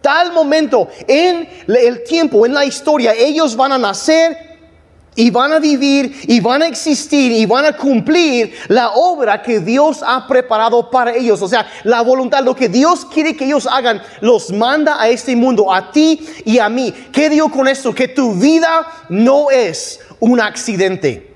tal 0.00 0.32
momento, 0.32 0.88
en 1.08 1.48
el 1.66 2.04
tiempo, 2.04 2.46
en 2.46 2.54
la 2.54 2.64
historia, 2.64 3.12
ellos 3.12 3.56
van 3.56 3.72
a 3.72 3.78
nacer 3.78 4.45
y 5.16 5.30
van 5.30 5.52
a 5.52 5.58
vivir 5.58 6.20
y 6.28 6.40
van 6.40 6.62
a 6.62 6.66
existir 6.66 7.32
y 7.32 7.46
van 7.46 7.64
a 7.64 7.76
cumplir 7.76 8.54
la 8.68 8.90
obra 8.90 9.42
que 9.42 9.60
Dios 9.60 10.04
ha 10.06 10.26
preparado 10.28 10.90
para 10.90 11.14
ellos. 11.14 11.42
O 11.42 11.48
sea, 11.48 11.66
la 11.84 12.02
voluntad, 12.02 12.44
lo 12.44 12.54
que 12.54 12.68
Dios 12.68 13.06
quiere 13.06 13.34
que 13.34 13.46
ellos 13.46 13.66
hagan, 13.66 14.00
los 14.20 14.52
manda 14.52 15.00
a 15.00 15.08
este 15.08 15.34
mundo, 15.34 15.72
a 15.72 15.90
ti 15.90 16.20
y 16.44 16.58
a 16.58 16.68
mí. 16.68 16.92
¿Qué 17.10 17.28
digo 17.28 17.50
con 17.50 17.66
esto? 17.66 17.94
Que 17.94 18.08
tu 18.08 18.34
vida 18.34 18.86
no 19.08 19.50
es 19.50 20.00
un 20.20 20.40
accidente. 20.40 21.35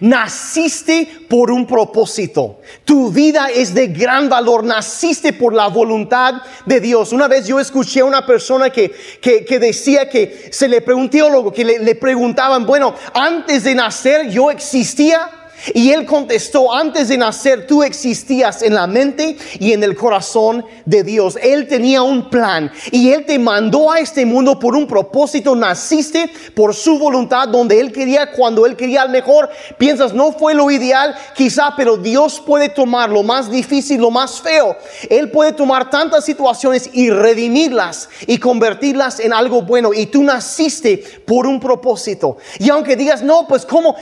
Naciste 0.00 1.26
por 1.28 1.50
un 1.50 1.66
propósito. 1.66 2.60
Tu 2.84 3.10
vida 3.10 3.48
es 3.48 3.74
de 3.74 3.88
gran 3.88 4.28
valor. 4.28 4.64
Naciste 4.64 5.32
por 5.32 5.54
la 5.54 5.68
voluntad 5.68 6.42
de 6.66 6.80
Dios. 6.80 7.12
Una 7.12 7.28
vez 7.28 7.46
yo 7.46 7.60
escuché 7.60 8.00
a 8.00 8.04
una 8.04 8.26
persona 8.26 8.70
que, 8.70 8.92
que, 9.20 9.58
decía 9.58 10.08
que 10.08 10.48
se 10.50 10.68
le 10.68 10.80
preguntó 10.80 11.52
que 11.52 11.64
le 11.64 11.94
preguntaban, 11.94 12.66
bueno, 12.66 12.94
antes 13.14 13.64
de 13.64 13.74
nacer 13.74 14.28
yo 14.30 14.50
existía. 14.50 15.43
Y 15.72 15.90
él 15.90 16.04
contestó, 16.04 16.74
antes 16.74 17.08
de 17.08 17.16
nacer 17.16 17.66
tú 17.66 17.82
existías 17.82 18.62
en 18.62 18.74
la 18.74 18.86
mente 18.86 19.36
y 19.58 19.72
en 19.72 19.82
el 19.82 19.96
corazón 19.96 20.64
de 20.84 21.02
Dios. 21.02 21.38
Él 21.40 21.66
tenía 21.68 22.02
un 22.02 22.28
plan 22.28 22.70
y 22.90 23.10
él 23.10 23.24
te 23.24 23.38
mandó 23.38 23.90
a 23.90 24.00
este 24.00 24.26
mundo 24.26 24.58
por 24.58 24.76
un 24.76 24.86
propósito. 24.86 25.54
Naciste 25.54 26.30
por 26.54 26.74
su 26.74 26.98
voluntad 26.98 27.48
donde 27.48 27.80
él 27.80 27.92
quería, 27.92 28.32
cuando 28.32 28.66
él 28.66 28.76
quería 28.76 29.02
al 29.02 29.10
mejor. 29.10 29.48
Piensas, 29.78 30.12
no 30.12 30.32
fue 30.32 30.54
lo 30.54 30.70
ideal 30.70 31.14
quizá, 31.34 31.74
pero 31.76 31.96
Dios 31.96 32.42
puede 32.44 32.68
tomar 32.68 33.10
lo 33.10 33.22
más 33.22 33.50
difícil, 33.50 34.00
lo 34.00 34.10
más 34.10 34.40
feo. 34.40 34.76
Él 35.08 35.30
puede 35.30 35.52
tomar 35.52 35.90
tantas 35.90 36.24
situaciones 36.24 36.90
y 36.92 37.10
redimirlas 37.10 38.08
y 38.26 38.38
convertirlas 38.38 39.20
en 39.20 39.32
algo 39.32 39.62
bueno. 39.62 39.92
Y 39.94 40.06
tú 40.06 40.22
naciste 40.22 40.98
por 41.26 41.46
un 41.46 41.60
propósito. 41.60 42.36
Y 42.58 42.70
aunque 42.70 42.96
digas, 42.96 43.22
no, 43.22 43.46
pues 43.46 43.64
cómo 43.64 43.96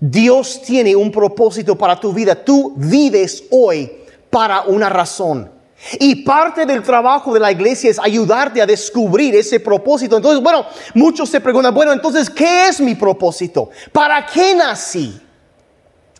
Dios 0.00 0.62
tiene 0.62 0.96
un 0.96 1.12
propósito 1.12 1.76
para 1.76 2.00
tu 2.00 2.12
vida. 2.12 2.34
Tú 2.34 2.72
vives 2.76 3.44
hoy 3.50 3.92
para 4.30 4.62
una 4.62 4.88
razón. 4.88 5.50
Y 5.98 6.16
parte 6.24 6.66
del 6.66 6.82
trabajo 6.82 7.32
de 7.32 7.40
la 7.40 7.52
iglesia 7.52 7.90
es 7.90 7.98
ayudarte 7.98 8.60
a 8.60 8.66
descubrir 8.66 9.34
ese 9.34 9.60
propósito. 9.60 10.16
Entonces, 10.16 10.42
bueno, 10.42 10.66
muchos 10.94 11.28
se 11.28 11.40
preguntan, 11.40 11.74
bueno, 11.74 11.92
entonces, 11.92 12.28
¿qué 12.28 12.68
es 12.68 12.80
mi 12.80 12.94
propósito? 12.94 13.70
¿Para 13.92 14.24
qué 14.26 14.54
nací? 14.54 15.20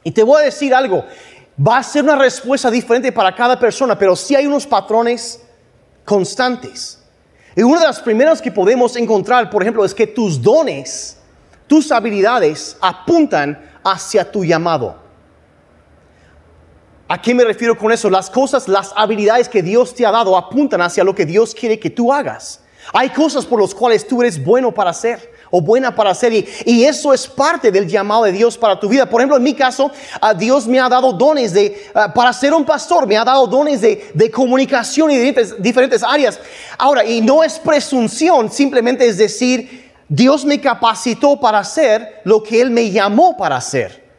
Y 0.03 0.11
te 0.13 0.23
voy 0.23 0.41
a 0.41 0.45
decir 0.47 0.75
algo, 0.75 1.05
va 1.67 1.79
a 1.79 1.83
ser 1.83 2.05
una 2.05 2.17
respuesta 2.17 2.71
diferente 2.71 3.13
para 3.13 3.35
cada 3.35 3.59
persona, 3.59 3.99
pero 3.99 4.17
sí 4.17 4.35
hay 4.35 4.47
unos 4.47 4.67
patrones 4.67 5.43
constantes. 6.07 6.99
Y 7.55 7.63
una 7.63 7.81
de 7.81 7.87
las 7.87 8.01
primeras 8.01 8.41
que 8.41 8.51
podemos 8.51 8.97
encontrar, 8.97 9.51
por 9.51 9.63
ejemplo, 9.63 9.85
es 9.85 9.95
que 9.95 10.07
tus 10.07 10.41
dones, 10.41 11.19
tus 11.71 11.93
habilidades 11.93 12.77
apuntan 12.81 13.57
hacia 13.85 14.29
tu 14.29 14.45
llamado. 14.45 14.97
¿A 17.07 17.23
qué 17.23 17.33
me 17.33 17.45
refiero 17.45 17.79
con 17.79 17.93
eso? 17.93 18.11
Las 18.11 18.29
cosas, 18.29 18.67
las 18.67 18.93
habilidades 18.97 19.49
que 19.49 19.63
Dios 19.63 19.95
te 19.95 20.05
ha 20.05 20.11
dado 20.11 20.37
apuntan 20.37 20.83
hacia 20.83 21.05
lo 21.05 21.15
que 21.15 21.25
Dios 21.25 21.55
quiere 21.55 21.79
que 21.79 21.89
tú 21.89 22.13
hagas. 22.13 22.59
Hay 22.93 23.11
cosas 23.11 23.47
por 23.47 23.61
las 23.61 23.73
cuales 23.73 24.05
tú 24.05 24.21
eres 24.21 24.45
bueno 24.45 24.75
para 24.75 24.91
hacer 24.91 25.33
o 25.49 25.61
buena 25.61 25.95
para 25.95 26.11
hacer 26.11 26.33
y, 26.33 26.85
eso 26.85 27.15
es 27.15 27.29
parte 27.29 27.71
del 27.71 27.87
llamado 27.87 28.25
de 28.25 28.33
Dios 28.33 28.59
para 28.59 28.81
tu 28.81 28.89
vida. 28.89 29.09
Por 29.09 29.21
ejemplo, 29.21 29.37
en 29.37 29.43
mi 29.45 29.55
caso, 29.55 29.93
uh, 30.23 30.37
Dios 30.37 30.67
me 30.67 30.81
ha 30.81 30.89
dado 30.89 31.13
dones 31.13 31.53
de, 31.53 31.87
ah, 31.95 32.13
para 32.13 32.33
ser 32.33 32.53
un 32.53 32.65
pastor, 32.65 33.07
me 33.07 33.17
ha 33.17 33.25
dado 33.25 33.47
dones 33.47 33.81
de, 33.81 34.11
de 34.13 34.29
comunicación 34.29 35.13
y 35.13 35.19
de 35.19 35.55
diferentes 35.61 36.03
áreas. 36.03 36.41
Ahora, 36.77 37.05
y 37.05 37.21
no 37.21 37.45
es 37.45 37.61
presunción, 37.61 38.51
simplemente 38.51 39.07
es 39.07 39.19
decir, 39.19 39.90
Dios 40.11 40.45
me 40.45 40.61
capacitó 40.61 41.39
para 41.39 41.61
hacer 41.61 42.21
lo 42.25 42.43
que 42.43 42.61
Él 42.61 42.71
me 42.73 42.91
llamó 42.91 43.37
para 43.37 43.57
hacer. 43.57 44.11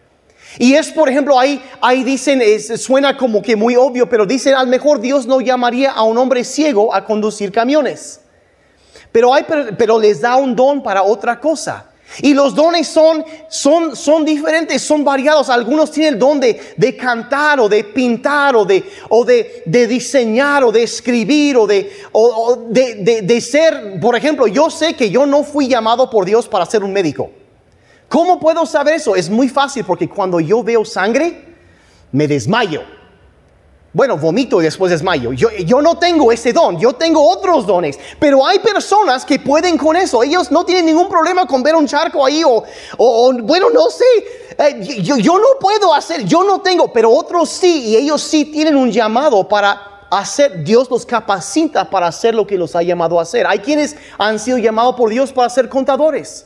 Y 0.57 0.73
es, 0.73 0.89
por 0.89 1.09
ejemplo, 1.09 1.37
ahí, 1.37 1.61
ahí 1.81 2.05
dicen, 2.05 2.41
suena 2.77 3.17
como 3.17 3.41
que 3.41 3.57
muy 3.57 3.75
obvio, 3.75 4.07
pero 4.07 4.25
dicen, 4.25 4.55
al 4.55 4.67
mejor 4.67 5.01
Dios 5.01 5.27
no 5.27 5.41
llamaría 5.41 5.91
a 5.91 6.03
un 6.03 6.17
hombre 6.17 6.45
ciego 6.45 6.95
a 6.95 7.03
conducir 7.03 7.51
camiones. 7.51 8.21
Pero, 9.11 9.33
hay, 9.33 9.45
pero 9.77 9.99
les 9.99 10.21
da 10.21 10.37
un 10.37 10.55
don 10.55 10.81
para 10.81 11.03
otra 11.03 11.37
cosa. 11.41 11.90
Y 12.19 12.33
los 12.33 12.53
dones 12.55 12.87
son, 12.87 13.23
son, 13.47 13.95
son 13.95 14.25
diferentes, 14.25 14.81
son 14.81 15.03
variados. 15.03 15.49
Algunos 15.49 15.91
tienen 15.91 16.15
el 16.15 16.19
don 16.19 16.39
de, 16.39 16.59
de 16.75 16.97
cantar 16.97 17.59
o 17.59 17.69
de 17.69 17.83
pintar 17.83 18.55
o 18.55 18.65
de, 18.65 18.83
o 19.09 19.23
de, 19.23 19.63
de 19.65 19.87
diseñar 19.87 20.63
o 20.63 20.71
de 20.71 20.83
escribir 20.83 21.57
o, 21.57 21.65
de, 21.67 21.91
o, 22.11 22.57
de, 22.67 22.95
de, 22.95 23.21
de 23.21 23.41
ser, 23.41 23.99
por 23.99 24.15
ejemplo, 24.15 24.47
yo 24.47 24.69
sé 24.69 24.95
que 24.95 25.09
yo 25.09 25.25
no 25.25 25.43
fui 25.43 25.67
llamado 25.67 26.09
por 26.09 26.25
Dios 26.25 26.47
para 26.47 26.65
ser 26.65 26.83
un 26.83 26.91
médico. 26.91 27.31
¿Cómo 28.09 28.39
puedo 28.39 28.65
saber 28.65 28.95
eso? 28.95 29.15
Es 29.15 29.29
muy 29.29 29.47
fácil 29.47 29.85
porque 29.85 30.09
cuando 30.09 30.39
yo 30.39 30.63
veo 30.63 30.83
sangre, 30.83 31.45
me 32.11 32.27
desmayo. 32.27 32.83
Bueno, 33.93 34.17
vomito 34.17 34.61
y 34.61 34.63
después 34.63 34.89
desmayo. 34.89 35.33
Yo, 35.33 35.49
yo 35.51 35.81
no 35.81 35.95
tengo 35.95 36.31
ese 36.31 36.53
don, 36.53 36.79
yo 36.79 36.93
tengo 36.93 37.29
otros 37.29 37.67
dones. 37.67 37.99
Pero 38.19 38.45
hay 38.45 38.59
personas 38.59 39.25
que 39.25 39.37
pueden 39.39 39.77
con 39.77 39.97
eso. 39.97 40.23
Ellos 40.23 40.49
no 40.49 40.63
tienen 40.63 40.85
ningún 40.85 41.09
problema 41.09 41.45
con 41.45 41.61
ver 41.61 41.75
un 41.75 41.85
charco 41.87 42.25
ahí 42.25 42.41
o, 42.41 42.63
o, 42.97 43.33
bueno, 43.41 43.69
no 43.69 43.89
sé. 43.89 44.05
Eh, 44.57 45.01
yo, 45.01 45.17
yo 45.17 45.37
no 45.37 45.59
puedo 45.59 45.93
hacer, 45.93 46.23
yo 46.23 46.41
no 46.43 46.61
tengo, 46.61 46.93
pero 46.93 47.11
otros 47.11 47.49
sí. 47.49 47.89
Y 47.89 47.97
ellos 47.97 48.21
sí 48.21 48.45
tienen 48.45 48.77
un 48.77 48.89
llamado 48.89 49.45
para 49.45 50.07
hacer, 50.09 50.63
Dios 50.63 50.89
los 50.89 51.05
capacita 51.05 51.89
para 51.89 52.07
hacer 52.07 52.33
lo 52.33 52.47
que 52.47 52.57
los 52.57 52.77
ha 52.77 52.83
llamado 52.83 53.19
a 53.19 53.23
hacer. 53.23 53.45
Hay 53.45 53.59
quienes 53.59 53.97
han 54.17 54.39
sido 54.39 54.57
llamados 54.57 54.95
por 54.95 55.09
Dios 55.09 55.33
para 55.33 55.49
ser 55.49 55.67
contadores. 55.67 56.45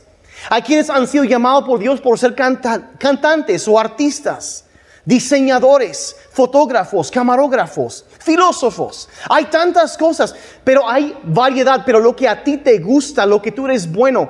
Hay 0.50 0.62
quienes 0.62 0.90
han 0.90 1.06
sido 1.06 1.22
llamados 1.22 1.64
por 1.64 1.78
Dios 1.78 2.00
por 2.00 2.18
ser 2.18 2.34
cantantes 2.34 3.68
o 3.68 3.78
artistas 3.78 4.65
diseñadores, 5.06 6.16
fotógrafos, 6.32 7.10
camarógrafos, 7.10 8.04
filósofos. 8.18 9.08
Hay 9.30 9.46
tantas 9.46 9.96
cosas, 9.96 10.34
pero 10.64 10.86
hay 10.86 11.16
variedad. 11.22 11.82
Pero 11.86 12.00
lo 12.00 12.14
que 12.14 12.28
a 12.28 12.44
ti 12.44 12.58
te 12.58 12.78
gusta, 12.80 13.24
lo 13.24 13.40
que 13.40 13.52
tú 13.52 13.64
eres 13.66 13.90
bueno, 13.90 14.28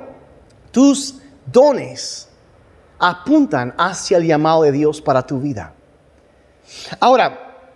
tus 0.70 1.16
dones 1.46 2.28
apuntan 2.98 3.74
hacia 3.76 4.18
el 4.18 4.26
llamado 4.26 4.62
de 4.62 4.72
Dios 4.72 5.00
para 5.00 5.26
tu 5.26 5.40
vida. 5.40 5.72
Ahora, 7.00 7.72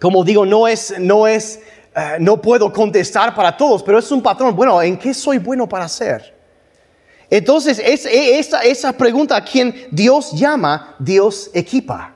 como 0.00 0.24
digo, 0.24 0.46
no 0.46 0.66
es, 0.66 0.98
no 0.98 1.26
es, 1.26 1.60
eh, 1.94 2.16
no 2.18 2.40
puedo 2.40 2.72
contestar 2.72 3.34
para 3.34 3.56
todos, 3.56 3.82
pero 3.82 3.98
es 3.98 4.10
un 4.10 4.22
patrón. 4.22 4.56
Bueno, 4.56 4.80
¿en 4.80 4.98
qué 4.98 5.12
soy 5.12 5.38
bueno 5.38 5.68
para 5.68 5.84
hacer? 5.84 6.34
Entonces, 7.28 7.78
es, 7.78 8.06
e, 8.06 8.38
esa, 8.38 8.62
esa 8.62 8.92
pregunta 8.94 9.36
a 9.36 9.44
quien 9.44 9.86
Dios 9.90 10.32
llama, 10.32 10.96
Dios 10.98 11.50
equipa. 11.52 12.14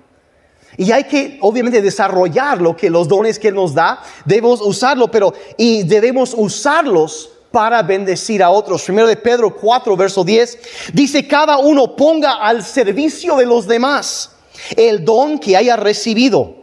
Y 0.76 0.90
hay 0.90 1.04
que, 1.04 1.38
obviamente, 1.40 1.82
desarrollar 1.82 2.60
lo 2.60 2.76
que 2.76 2.88
los 2.88 3.08
dones 3.08 3.38
que 3.38 3.52
nos 3.52 3.74
da, 3.74 4.02
debemos 4.24 4.60
usarlo, 4.60 5.10
pero 5.10 5.34
y 5.56 5.82
debemos 5.82 6.34
usarlos 6.36 7.30
para 7.50 7.82
bendecir 7.82 8.42
a 8.42 8.50
otros. 8.50 8.82
Primero 8.82 9.06
de 9.06 9.16
Pedro 9.16 9.54
4, 9.54 9.96
verso 9.96 10.24
10, 10.24 10.58
dice, 10.94 11.28
cada 11.28 11.58
uno 11.58 11.94
ponga 11.94 12.34
al 12.42 12.64
servicio 12.64 13.36
de 13.36 13.46
los 13.46 13.66
demás 13.66 14.30
el 14.76 15.04
don 15.04 15.38
que 15.38 15.56
haya 15.56 15.76
recibido, 15.76 16.56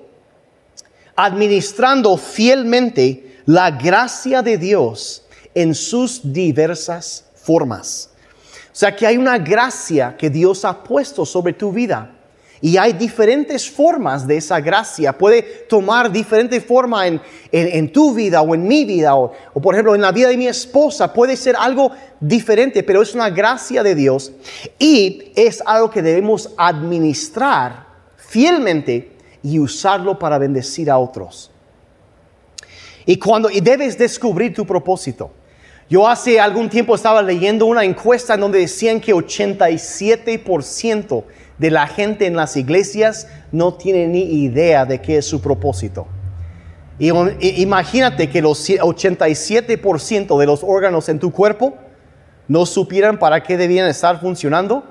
administrando 1.16 2.18
fielmente 2.18 3.42
la 3.46 3.72
gracia 3.72 4.42
de 4.42 4.58
Dios 4.58 5.24
en 5.54 5.76
sus 5.76 6.22
diversas 6.34 7.26
formas. 7.36 8.10
O 8.72 8.76
sea 8.80 8.96
que 8.96 9.06
hay 9.06 9.18
una 9.18 9.38
gracia 9.38 10.16
que 10.18 10.30
Dios 10.30 10.64
ha 10.66 10.84
puesto 10.84 11.26
sobre 11.26 11.54
tu 11.54 11.72
vida. 11.72 12.16
Y 12.62 12.78
hay 12.78 12.94
diferentes 12.94 13.70
formas 13.70 14.28
de 14.28 14.38
esa 14.38 14.60
gracia. 14.60 15.18
Puede 15.18 15.42
tomar 15.42 16.12
diferente 16.12 16.60
forma 16.60 17.08
en, 17.08 17.92
tu 17.92 18.14
vida 18.14 18.42
o 18.42 18.54
en 18.54 18.68
mi 18.68 18.86
vida. 18.86 19.16
O, 19.16 19.32
o, 19.54 19.62
por 19.62 19.76
ejemplo 19.76 19.96
en 19.96 20.02
la 20.02 20.12
vida 20.12 20.30
de 20.30 20.38
mi 20.38 20.48
esposa. 20.48 21.14
Puede 21.14 21.38
ser 21.38 21.56
algo 21.58 21.92
diferente, 22.20 22.84
pero 22.84 23.02
es 23.02 23.16
una 23.16 23.30
gracia 23.30 23.82
de 23.82 23.96
Dios. 23.96 24.34
Y 24.78 25.32
es 25.36 25.64
algo 25.66 25.90
que 25.90 26.02
debemos 26.02 26.52
administrar 26.58 27.88
fielmente 28.18 29.12
y 29.42 29.60
usarlo 29.60 30.20
para 30.20 30.38
bendecir 30.38 30.92
a 30.92 30.98
otros. 30.98 31.52
Y 33.06 33.18
cuando 33.18 33.50
y 33.50 33.62
debes 33.62 33.98
descubrir 33.98 34.54
tu 34.54 34.66
propósito. 34.66 35.32
Yo 35.90 36.08
hace 36.08 36.40
algún 36.40 36.70
tiempo 36.70 36.94
estaba 36.94 37.24
leyendo 37.24 37.66
una 37.66 37.84
encuesta 37.84 38.36
en 38.36 38.42
donde 38.42 38.60
decían 38.60 39.02
que 39.02 39.12
87% 39.12 41.24
de 41.60 41.70
la 41.70 41.88
gente 41.88 42.26
en 42.26 42.36
las 42.36 42.58
iglesias 42.58 43.28
no 43.52 43.76
tiene 43.76 44.08
ni 44.08 44.24
idea 44.44 44.86
de 44.86 45.02
qué 45.02 45.18
es 45.18 45.26
su 45.26 45.42
propósito. 45.42 46.08
Y, 46.98 47.10
imagínate 47.62 48.30
que 48.30 48.42
los 48.42 48.68
87% 48.70 50.40
de 50.40 50.46
los 50.46 50.64
órganos 50.64 51.08
en 51.10 51.20
tu 51.20 51.32
cuerpo 51.32 51.76
no 52.48 52.66
supieran 52.66 53.20
para 53.20 53.44
qué 53.44 53.58
debían 53.58 53.88
estar 53.88 54.20
funcionando 54.20 54.84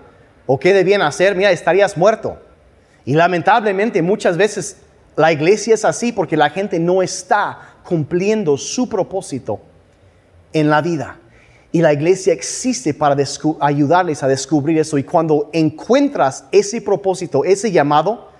o 0.46 0.58
qué 0.58 0.72
debían 0.72 1.02
hacer, 1.02 1.34
mira, 1.34 1.50
estarías 1.50 1.96
muerto. 1.96 2.38
Y 3.04 3.14
lamentablemente 3.14 4.00
muchas 4.00 4.36
veces 4.36 4.78
la 5.16 5.32
iglesia 5.32 5.74
es 5.74 5.84
así 5.84 6.12
porque 6.12 6.36
la 6.36 6.50
gente 6.50 6.78
no 6.78 7.02
está 7.02 7.58
cumpliendo 7.84 8.56
su 8.56 8.88
propósito 8.88 9.60
en 10.52 10.70
la 10.70 10.80
vida. 10.80 11.18
Y 11.70 11.82
la 11.82 11.92
iglesia 11.92 12.32
existe 12.32 12.94
para 12.94 13.16
ayudarles 13.60 14.22
a 14.22 14.28
descubrir 14.28 14.78
eso. 14.78 14.96
Y 14.96 15.04
cuando 15.04 15.50
encuentras 15.52 16.44
ese 16.50 16.80
propósito, 16.80 17.44
ese 17.44 17.70
llamado, 17.70 18.30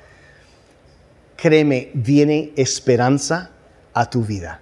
créeme, 1.36 1.90
viene 1.92 2.52
esperanza 2.56 3.50
a 3.92 4.08
tu 4.08 4.22
vida. 4.22 4.60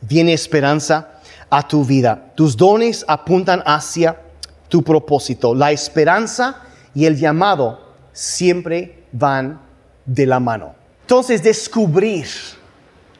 Viene 0.00 0.32
esperanza 0.32 1.20
a 1.48 1.66
tu 1.66 1.84
vida. 1.84 2.32
Tus 2.34 2.56
dones 2.56 3.04
apuntan 3.06 3.62
hacia 3.64 4.20
tu 4.68 4.82
propósito. 4.82 5.54
La 5.54 5.70
esperanza 5.70 6.62
y 6.94 7.04
el 7.04 7.16
llamado 7.16 7.80
siempre 8.12 9.04
van 9.12 9.60
de 10.04 10.26
la 10.26 10.40
mano. 10.40 10.74
Entonces, 11.02 11.42
descubrir 11.42 12.26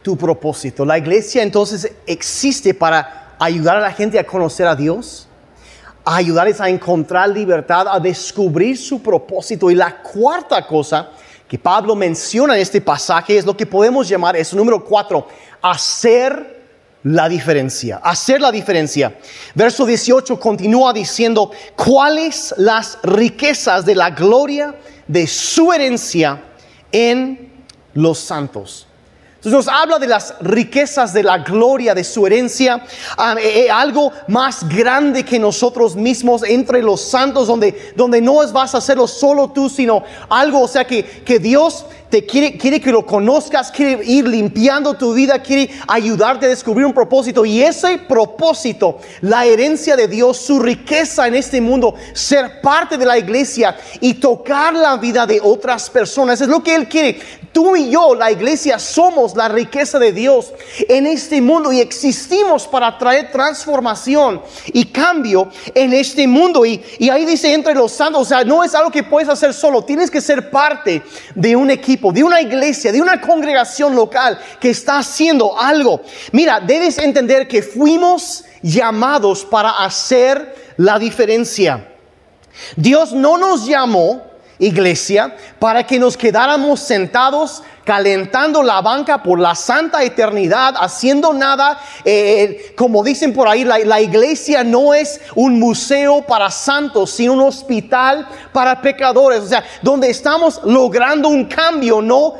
tu 0.03 0.17
propósito. 0.17 0.85
La 0.85 0.99
iglesia 0.99 1.43
entonces 1.43 1.93
existe 2.07 2.75
para 2.75 3.18
ayudar 3.39 3.77
a 3.77 3.81
la 3.81 3.93
gente 3.93 4.19
a 4.19 4.27
conocer 4.27 4.67
a 4.67 4.75
Dios, 4.75 5.29
ayudarles 6.05 6.61
a 6.61 6.69
encontrar 6.69 7.29
libertad, 7.29 7.87
a 7.89 8.01
descubrir 8.01 8.77
su 8.77 9.03
propósito. 9.03 9.71
Y 9.71 9.75
la 9.75 10.03
cuarta 10.03 10.67
cosa 10.67 11.11
que 11.47 11.59
Pablo 11.59 11.95
menciona 11.95 12.55
en 12.55 12.61
este 12.61 12.81
pasaje 12.81 13.39
es 13.39 13.47
lo 13.47 13.57
que 13.57 13.67
podemos 13.67 14.09
llamar, 14.09 14.37
es 14.37 14.53
número 14.53 14.85
cuatro, 14.85 15.27
hacer 15.63 16.59
la 17.05 17.29
diferencia, 17.29 17.99
hacer 18.03 18.41
la 18.41 18.51
diferencia. 18.51 19.17
Verso 19.55 19.87
18 19.87 20.39
continúa 20.39 20.93
diciendo, 20.93 21.51
¿cuáles 21.77 22.55
las 22.59 22.99
riquezas 23.03 23.85
de 23.85 23.95
la 23.95 24.11
gloria 24.11 24.75
de 25.07 25.27
su 25.27 25.73
herencia 25.73 26.43
en 26.93 27.51
los 27.95 28.19
santos? 28.19 28.88
Nos 29.51 29.69
habla 29.69 29.99
de 29.99 30.07
las 30.07 30.35
riquezas 30.41 31.13
de 31.13 31.23
la 31.23 31.39
gloria 31.39 31.95
de 31.95 32.05
su 32.05 32.27
herencia, 32.27 32.83
ah, 33.17 33.37
eh, 33.39 33.67
eh, 33.67 33.71
algo 33.71 34.13
más 34.29 34.69
grande 34.69 35.25
que 35.25 35.39
nosotros 35.39 35.97
mismos 35.97 36.43
entre 36.43 36.83
los 36.83 37.01
santos, 37.01 37.47
donde, 37.47 37.93
donde 37.97 38.21
no 38.21 38.37
vas 38.53 38.75
a 38.75 38.79
hacerlo 38.79 39.07
solo 39.07 39.51
tú, 39.51 39.69
sino 39.69 40.03
algo, 40.29 40.63
o 40.63 40.69
sea, 40.69 40.87
que, 40.87 41.05
que 41.05 41.39
Dios 41.39 41.85
te 42.11 42.25
quiere, 42.25 42.57
quiere 42.57 42.81
que 42.81 42.91
lo 42.91 43.05
conozcas, 43.05 43.71
quiere 43.71 44.03
ir 44.05 44.27
limpiando 44.27 44.95
tu 44.95 45.13
vida, 45.13 45.43
quiere 45.43 45.71
ayudarte 45.87 46.47
a 46.47 46.49
descubrir 46.49 46.87
un 46.87 46.95
propósito. 46.95 47.45
Y 47.45 47.63
ese 47.63 47.99
propósito, 47.99 48.99
la 49.21 49.45
herencia 49.45 49.97
de 49.97 50.09
Dios, 50.09 50.39
su 50.39 50.59
riqueza 50.59 51.27
en 51.29 51.35
este 51.35 51.61
mundo, 51.61 51.95
ser 52.15 52.61
parte 52.61 52.97
de 52.97 53.05
la 53.05 53.19
iglesia 53.19 53.77
y 54.01 54.15
tocar 54.15 54.75
la 54.75 54.97
vida 54.97 55.27
de 55.27 55.41
otras 55.43 55.91
personas, 55.91 56.41
es 56.41 56.49
lo 56.49 56.63
que 56.63 56.75
Él 56.75 56.89
quiere. 56.89 57.21
Tú 57.53 57.77
y 57.77 57.91
yo, 57.91 58.15
la 58.15 58.31
iglesia, 58.31 58.79
somos 58.79 59.35
la 59.35 59.49
riqueza 59.49 59.99
de 59.99 60.13
Dios 60.13 60.53
en 60.89 61.07
este 61.07 61.41
mundo 61.41 61.73
y 61.73 61.81
existimos 61.81 62.67
para 62.67 62.99
traer 62.99 63.33
transformación 63.33 64.43
y 64.67 64.87
cambio 64.87 65.51
en 65.75 65.93
este 65.93 66.27
mundo. 66.27 66.65
Y, 66.67 66.83
ahí 67.11 67.25
dice 67.25 67.53
entre 67.53 67.75
los 67.75 67.93
santos, 67.93 68.23
o 68.23 68.25
sea, 68.25 68.45
no 68.45 68.63
es 68.63 68.75
algo 68.75 68.91
que 68.91 69.03
puedes 69.03 69.29
hacer 69.29 69.55
solo, 69.55 69.83
tienes 69.83 70.11
que 70.11 70.21
ser 70.21 70.51
parte 70.51 71.03
de 71.35 71.57
un 71.57 71.71
equipo 71.71 72.13
de 72.13 72.23
una 72.23 72.41
iglesia, 72.41 72.93
de 72.93 73.01
una 73.01 73.21
congregación 73.21 73.95
local 73.95 74.39
que 74.61 74.71
está 74.71 74.99
haciendo 74.99 75.59
algo. 75.59 76.03
Mira, 76.33 76.61
debes 76.61 76.99
entender 76.99 77.49
que 77.49 77.63
fuimos 77.63 78.45
llamados 78.63 79.45
para 79.45 79.71
hacer 79.71 80.55
la 80.77 80.99
diferencia. 80.99 81.89
Dios 82.77 83.13
no 83.13 83.39
nos 83.39 83.67
llamó 83.67 84.23
iglesia, 84.59 85.37
para 85.59 85.87
que 85.87 85.99
nos 85.99 86.17
quedáramos 86.17 86.81
sentados 86.81 87.63
calentando 87.85 88.63
la 88.63 88.83
banca 88.83 89.23
por 89.23 89.41
la 89.41 89.55
santa 89.55 90.03
eternidad, 90.03 90.75
haciendo 90.79 91.33
nada. 91.33 91.81
Eh, 92.05 92.75
como 92.77 93.03
dicen 93.03 93.33
por 93.33 93.49
ahí, 93.49 93.65
la, 93.65 93.79
la, 93.79 94.01
iglesia 94.01 94.63
no 94.63 94.93
es 94.93 95.21
un 95.35 95.59
museo 95.59 96.23
para 96.23 96.51
santos, 96.51 97.11
sino 97.11 97.33
un 97.33 97.41
hospital 97.41 98.29
para 98.53 98.83
pecadores. 98.83 99.41
O 99.41 99.47
sea, 99.47 99.65
donde 99.81 100.11
estamos 100.11 100.61
logrando 100.65 101.29
un 101.29 101.47
cambio, 101.47 102.03
no 102.03 102.35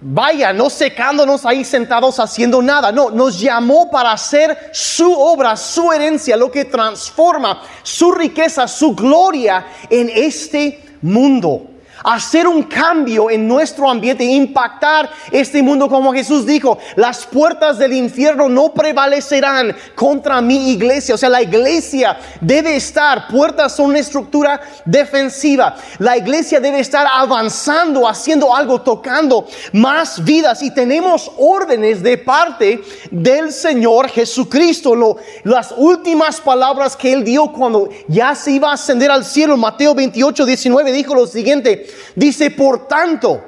vaya, 0.00 0.52
no 0.52 0.68
secándonos 0.70 1.44
ahí 1.44 1.64
sentados 1.64 2.20
haciendo 2.20 2.62
nada. 2.62 2.92
No, 2.92 3.10
nos 3.10 3.40
llamó 3.40 3.90
para 3.90 4.12
hacer 4.12 4.70
su 4.72 5.12
obra, 5.12 5.56
su 5.56 5.92
herencia, 5.92 6.36
lo 6.36 6.50
que 6.50 6.66
transforma 6.66 7.62
su 7.82 8.12
riqueza, 8.12 8.68
su 8.68 8.94
gloria 8.94 9.66
en 9.88 10.10
este 10.10 10.85
mundo 11.06 11.75
hacer 12.04 12.46
un 12.46 12.62
cambio 12.64 13.30
en 13.30 13.46
nuestro 13.46 13.90
ambiente, 13.90 14.24
impactar 14.24 15.10
este 15.30 15.62
mundo 15.62 15.88
como 15.88 16.12
Jesús 16.12 16.46
dijo, 16.46 16.78
las 16.96 17.26
puertas 17.26 17.78
del 17.78 17.92
infierno 17.92 18.48
no 18.48 18.72
prevalecerán 18.72 19.74
contra 19.94 20.40
mi 20.40 20.70
iglesia. 20.72 21.14
O 21.14 21.18
sea, 21.18 21.28
la 21.28 21.42
iglesia 21.42 22.18
debe 22.40 22.76
estar, 22.76 23.28
puertas 23.28 23.74
son 23.74 23.86
una 23.86 23.98
estructura 23.98 24.60
defensiva. 24.84 25.76
La 25.98 26.16
iglesia 26.16 26.60
debe 26.60 26.80
estar 26.80 27.06
avanzando, 27.10 28.08
haciendo 28.08 28.54
algo, 28.54 28.80
tocando 28.80 29.46
más 29.72 30.22
vidas 30.24 30.62
y 30.62 30.72
tenemos 30.72 31.30
órdenes 31.36 32.02
de 32.02 32.18
parte 32.18 32.82
del 33.10 33.52
Señor 33.52 34.08
Jesucristo. 34.08 34.94
Lo, 34.94 35.16
las 35.44 35.72
últimas 35.76 36.40
palabras 36.40 36.96
que 36.96 37.12
él 37.12 37.24
dio 37.24 37.52
cuando 37.52 37.88
ya 38.08 38.34
se 38.34 38.52
iba 38.52 38.70
a 38.70 38.74
ascender 38.74 39.10
al 39.10 39.24
cielo, 39.24 39.56
Mateo 39.56 39.94
28, 39.94 40.44
19, 40.44 40.92
dijo 40.92 41.14
lo 41.14 41.26
siguiente, 41.26 41.85
Dice, 42.14 42.50
por 42.50 42.88
tanto, 42.88 43.42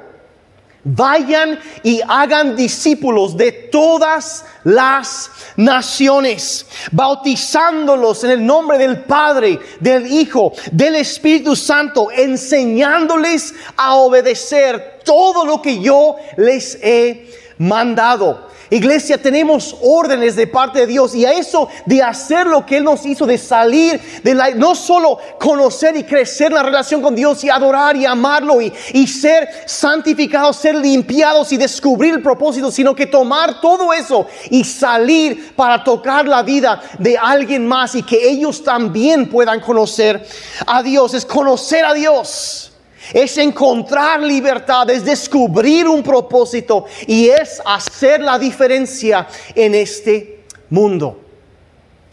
vayan 0.83 1.59
y 1.83 2.01
hagan 2.07 2.55
discípulos 2.55 3.35
de 3.35 3.51
todas 3.51 4.45
las 4.63 5.31
naciones, 5.55 6.65
bautizándolos 6.91 8.23
en 8.23 8.31
el 8.31 8.45
nombre 8.45 8.77
del 8.77 9.03
Padre, 9.03 9.59
del 9.79 10.07
Hijo, 10.07 10.53
del 10.71 10.95
Espíritu 10.95 11.55
Santo, 11.55 12.09
enseñándoles 12.11 13.53
a 13.75 13.95
obedecer 13.95 14.99
todo 15.03 15.45
lo 15.45 15.61
que 15.61 15.79
yo 15.79 16.15
les 16.37 16.75
he 16.81 17.29
mandado. 17.57 18.47
Iglesia, 18.69 19.17
tenemos 19.17 19.75
órdenes 19.81 20.35
de 20.35 20.45
parte 20.45 20.79
de 20.79 20.87
Dios 20.87 21.15
y 21.15 21.25
a 21.25 21.33
eso 21.33 21.69
de 21.85 22.03
hacer 22.03 22.45
lo 22.45 22.65
que 22.65 22.77
Él 22.77 22.83
nos 22.83 23.05
hizo, 23.05 23.25
de 23.25 23.37
salir, 23.37 23.99
de 24.23 24.33
la, 24.35 24.51
no 24.51 24.75
solo 24.75 25.17
conocer 25.39 25.97
y 25.97 26.03
crecer 26.03 26.51
la 26.51 26.61
relación 26.61 27.01
con 27.01 27.15
Dios 27.15 27.43
y 27.43 27.49
adorar 27.49 27.95
y 27.95 28.05
amarlo 28.05 28.61
y, 28.61 28.71
y 28.93 29.07
ser 29.07 29.49
santificados, 29.65 30.57
ser 30.57 30.75
limpiados 30.75 31.51
y 31.51 31.57
descubrir 31.57 32.13
el 32.13 32.21
propósito, 32.21 32.71
sino 32.71 32.93
que 32.93 33.07
tomar 33.07 33.59
todo 33.59 33.91
eso 33.91 34.27
y 34.51 34.63
salir 34.63 35.53
para 35.55 35.83
tocar 35.83 36.27
la 36.27 36.43
vida 36.43 36.81
de 36.99 37.17
alguien 37.17 37.67
más 37.67 37.95
y 37.95 38.03
que 38.03 38.29
ellos 38.29 38.63
también 38.63 39.29
puedan 39.29 39.61
conocer 39.61 40.25
a 40.67 40.83
Dios, 40.83 41.13
es 41.15 41.25
conocer 41.25 41.85
a 41.85 41.93
Dios 41.93 42.68
es 43.13 43.37
encontrar 43.37 44.21
libertad, 44.21 44.89
es 44.89 45.03
descubrir 45.03 45.87
un 45.87 46.03
propósito 46.03 46.85
y 47.07 47.29
es 47.29 47.61
hacer 47.65 48.21
la 48.21 48.37
diferencia 48.37 49.27
en 49.55 49.75
este 49.75 50.45
mundo. 50.69 51.19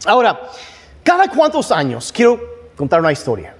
Ahora, 0.05 0.39
cada 1.03 1.27
cuántos 1.29 1.71
años, 1.71 2.11
quiero 2.11 2.39
contar 2.75 2.99
una 2.99 3.11
historia. 3.11 3.55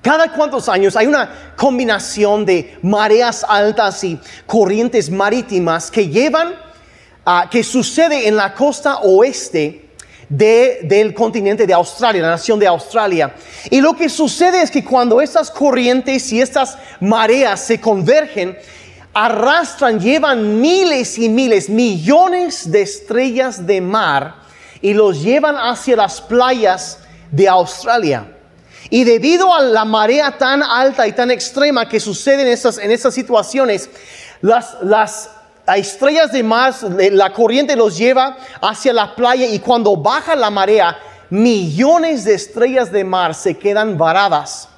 Cada 0.00 0.32
cuántos 0.32 0.68
años 0.68 0.94
hay 0.96 1.06
una 1.06 1.54
combinación 1.56 2.46
de 2.46 2.78
mareas 2.82 3.44
altas 3.48 4.04
y 4.04 4.18
corrientes 4.46 5.10
marítimas 5.10 5.90
que 5.90 6.08
llevan 6.08 6.54
a 7.24 7.48
que 7.50 7.64
sucede 7.64 8.28
en 8.28 8.36
la 8.36 8.54
costa 8.54 8.98
oeste 8.98 9.87
del 10.28 11.14
continente 11.14 11.66
de 11.66 11.72
Australia, 11.72 12.22
la 12.22 12.30
nación 12.30 12.58
de 12.58 12.66
Australia. 12.66 13.34
Y 13.70 13.80
lo 13.80 13.94
que 13.94 14.08
sucede 14.08 14.62
es 14.62 14.70
que 14.70 14.84
cuando 14.84 15.20
estas 15.20 15.50
corrientes 15.50 16.30
y 16.32 16.40
estas 16.40 16.76
mareas 17.00 17.60
se 17.60 17.80
convergen, 17.80 18.56
arrastran, 19.14 19.98
llevan 19.98 20.60
miles 20.60 21.18
y 21.18 21.28
miles, 21.28 21.68
millones 21.68 22.70
de 22.70 22.82
estrellas 22.82 23.66
de 23.66 23.80
mar 23.80 24.36
y 24.80 24.94
los 24.94 25.22
llevan 25.22 25.56
hacia 25.56 25.96
las 25.96 26.20
playas 26.20 26.98
de 27.30 27.48
Australia. 27.48 28.34
Y 28.90 29.04
debido 29.04 29.52
a 29.54 29.60
la 29.60 29.84
marea 29.84 30.36
tan 30.38 30.62
alta 30.62 31.06
y 31.06 31.12
tan 31.12 31.30
extrema 31.30 31.88
que 31.88 32.00
sucede 32.00 32.42
en 32.42 32.48
estas, 32.48 32.78
en 32.78 32.90
estas 32.90 33.14
situaciones, 33.14 33.90
las, 34.40 34.76
las 34.82 35.30
a 35.68 35.76
estrellas 35.76 36.32
de 36.32 36.42
mar, 36.42 36.74
la 37.12 37.30
corriente 37.30 37.76
los 37.76 37.98
lleva 37.98 38.38
hacia 38.62 38.90
la 38.94 39.14
playa 39.14 39.46
y 39.46 39.58
cuando 39.58 39.94
baja 39.96 40.34
la 40.34 40.48
marea, 40.48 40.98
millones 41.28 42.24
de 42.24 42.34
estrellas 42.34 42.90
de 42.90 43.04
mar 43.04 43.34
se 43.34 43.58
quedan 43.58 43.98
varadas 43.98 44.70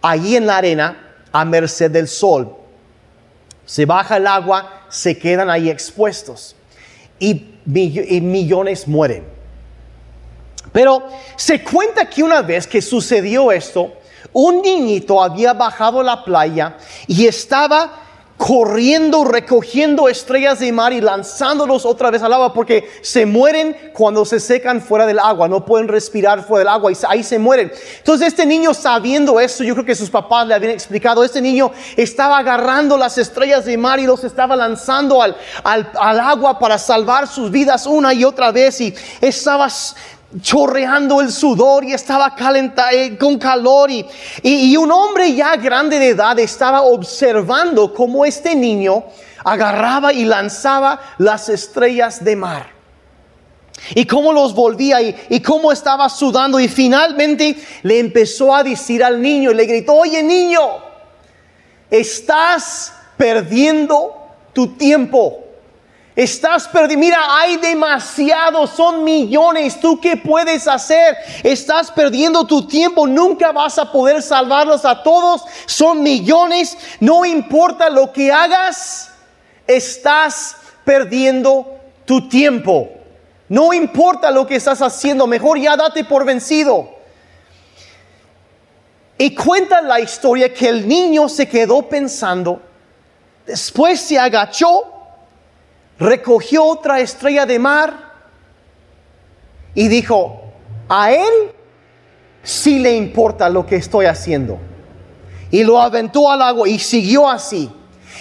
allí 0.00 0.36
en 0.36 0.46
la 0.46 0.58
arena 0.58 1.16
a 1.32 1.44
merced 1.44 1.90
del 1.90 2.06
sol. 2.06 2.56
Se 3.66 3.86
baja 3.86 4.18
el 4.18 4.28
agua, 4.28 4.82
se 4.88 5.18
quedan 5.18 5.50
ahí 5.50 5.68
expuestos 5.68 6.54
y, 7.18 7.50
millones 7.66 8.86
mueren. 8.86 9.24
Pero 10.70 11.02
se 11.34 11.64
cuenta 11.64 12.08
que 12.08 12.22
una 12.22 12.40
vez 12.40 12.68
que 12.68 12.80
sucedió 12.80 13.50
esto, 13.50 13.92
un 14.32 14.62
niñito 14.62 15.20
había 15.20 15.52
bajado 15.54 16.00
a 16.00 16.04
la 16.04 16.22
playa 16.24 16.76
y 17.08 17.26
estaba 17.26 18.03
corriendo, 18.36 19.24
recogiendo 19.24 20.08
estrellas 20.08 20.58
de 20.58 20.72
mar 20.72 20.92
y 20.92 21.00
lanzándolos 21.00 21.86
otra 21.86 22.10
vez 22.10 22.22
al 22.22 22.32
agua 22.32 22.52
porque 22.52 22.90
se 23.00 23.26
mueren 23.26 23.76
cuando 23.92 24.24
se 24.24 24.40
secan 24.40 24.80
fuera 24.80 25.06
del 25.06 25.18
agua, 25.20 25.48
no 25.48 25.64
pueden 25.64 25.88
respirar 25.88 26.44
fuera 26.44 26.60
del 26.60 26.68
agua 26.68 26.92
y 26.92 26.96
ahí 27.08 27.22
se 27.22 27.38
mueren. 27.38 27.72
Entonces 27.98 28.28
este 28.28 28.44
niño 28.44 28.74
sabiendo 28.74 29.38
esto, 29.38 29.62
yo 29.62 29.74
creo 29.74 29.86
que 29.86 29.94
sus 29.94 30.10
papás 30.10 30.46
le 30.48 30.54
habían 30.54 30.72
explicado, 30.72 31.22
este 31.22 31.40
niño 31.40 31.70
estaba 31.96 32.38
agarrando 32.38 32.96
las 32.96 33.18
estrellas 33.18 33.64
de 33.64 33.78
mar 33.78 34.00
y 34.00 34.06
los 34.06 34.24
estaba 34.24 34.56
lanzando 34.56 35.22
al, 35.22 35.36
al, 35.62 35.90
al 35.98 36.20
agua 36.20 36.58
para 36.58 36.76
salvar 36.76 37.28
sus 37.28 37.50
vidas 37.50 37.86
una 37.86 38.12
y 38.12 38.24
otra 38.24 38.50
vez 38.50 38.80
y 38.80 38.94
estaba 39.20 39.68
chorreando 40.40 41.20
el 41.20 41.30
sudor 41.30 41.84
y 41.84 41.92
estaba 41.92 42.34
calenta, 42.34 42.92
eh, 42.92 43.16
con 43.16 43.38
calor 43.38 43.90
y, 43.90 44.04
y, 44.42 44.76
un 44.76 44.90
hombre 44.90 45.32
ya 45.34 45.56
grande 45.56 45.98
de 45.98 46.08
edad 46.08 46.38
estaba 46.38 46.82
observando 46.82 47.92
cómo 47.94 48.24
este 48.24 48.54
niño 48.54 49.04
agarraba 49.44 50.12
y 50.12 50.24
lanzaba 50.24 51.00
las 51.18 51.48
estrellas 51.48 52.24
de 52.24 52.36
mar. 52.36 52.74
Y 53.94 54.06
cómo 54.06 54.32
los 54.32 54.54
volvía 54.54 55.02
y, 55.02 55.14
y 55.28 55.40
cómo 55.40 55.70
estaba 55.70 56.08
sudando 56.08 56.58
y 56.58 56.68
finalmente 56.68 57.56
le 57.82 57.98
empezó 57.98 58.54
a 58.54 58.64
decir 58.64 59.04
al 59.04 59.20
niño 59.20 59.50
y 59.50 59.54
le 59.54 59.66
gritó, 59.66 59.94
oye 59.94 60.22
niño, 60.22 60.60
estás 61.90 62.94
perdiendo 63.16 64.16
tu 64.52 64.68
tiempo. 64.76 65.43
Estás 66.16 66.68
perdido. 66.68 67.00
Mira, 67.00 67.18
hay 67.28 67.56
demasiados, 67.56 68.70
son 68.70 69.02
millones. 69.02 69.80
¿Tú 69.80 70.00
qué 70.00 70.16
puedes 70.16 70.68
hacer? 70.68 71.16
Estás 71.42 71.90
perdiendo 71.90 72.46
tu 72.46 72.68
tiempo. 72.68 73.06
Nunca 73.06 73.50
vas 73.50 73.78
a 73.78 73.90
poder 73.90 74.22
salvarlos 74.22 74.84
a 74.84 75.02
todos. 75.02 75.42
Son 75.66 76.02
millones. 76.02 76.78
No 77.00 77.24
importa 77.24 77.90
lo 77.90 78.12
que 78.12 78.30
hagas, 78.30 79.10
estás 79.66 80.56
perdiendo 80.84 81.80
tu 82.04 82.28
tiempo. 82.28 82.90
No 83.48 83.72
importa 83.72 84.30
lo 84.30 84.46
que 84.46 84.54
estás 84.54 84.82
haciendo. 84.82 85.26
Mejor 85.26 85.58
ya 85.58 85.76
date 85.76 86.04
por 86.04 86.24
vencido. 86.24 86.90
Y 89.18 89.34
cuenta 89.34 89.80
la 89.80 89.98
historia 89.98 90.54
que 90.54 90.68
el 90.68 90.86
niño 90.86 91.28
se 91.28 91.48
quedó 91.48 91.82
pensando. 91.88 92.62
Después 93.46 94.00
se 94.00 94.16
agachó 94.16 94.93
recogió 95.98 96.64
otra 96.64 97.00
estrella 97.00 97.46
de 97.46 97.58
mar 97.58 98.12
y 99.74 99.88
dijo, 99.88 100.42
a 100.88 101.12
él 101.12 101.52
sí 102.42 102.78
le 102.78 102.96
importa 102.96 103.48
lo 103.48 103.66
que 103.66 103.76
estoy 103.76 104.06
haciendo. 104.06 104.58
Y 105.50 105.64
lo 105.64 105.80
aventó 105.80 106.30
al 106.30 106.42
agua 106.42 106.68
y 106.68 106.78
siguió 106.78 107.28
así. 107.28 107.70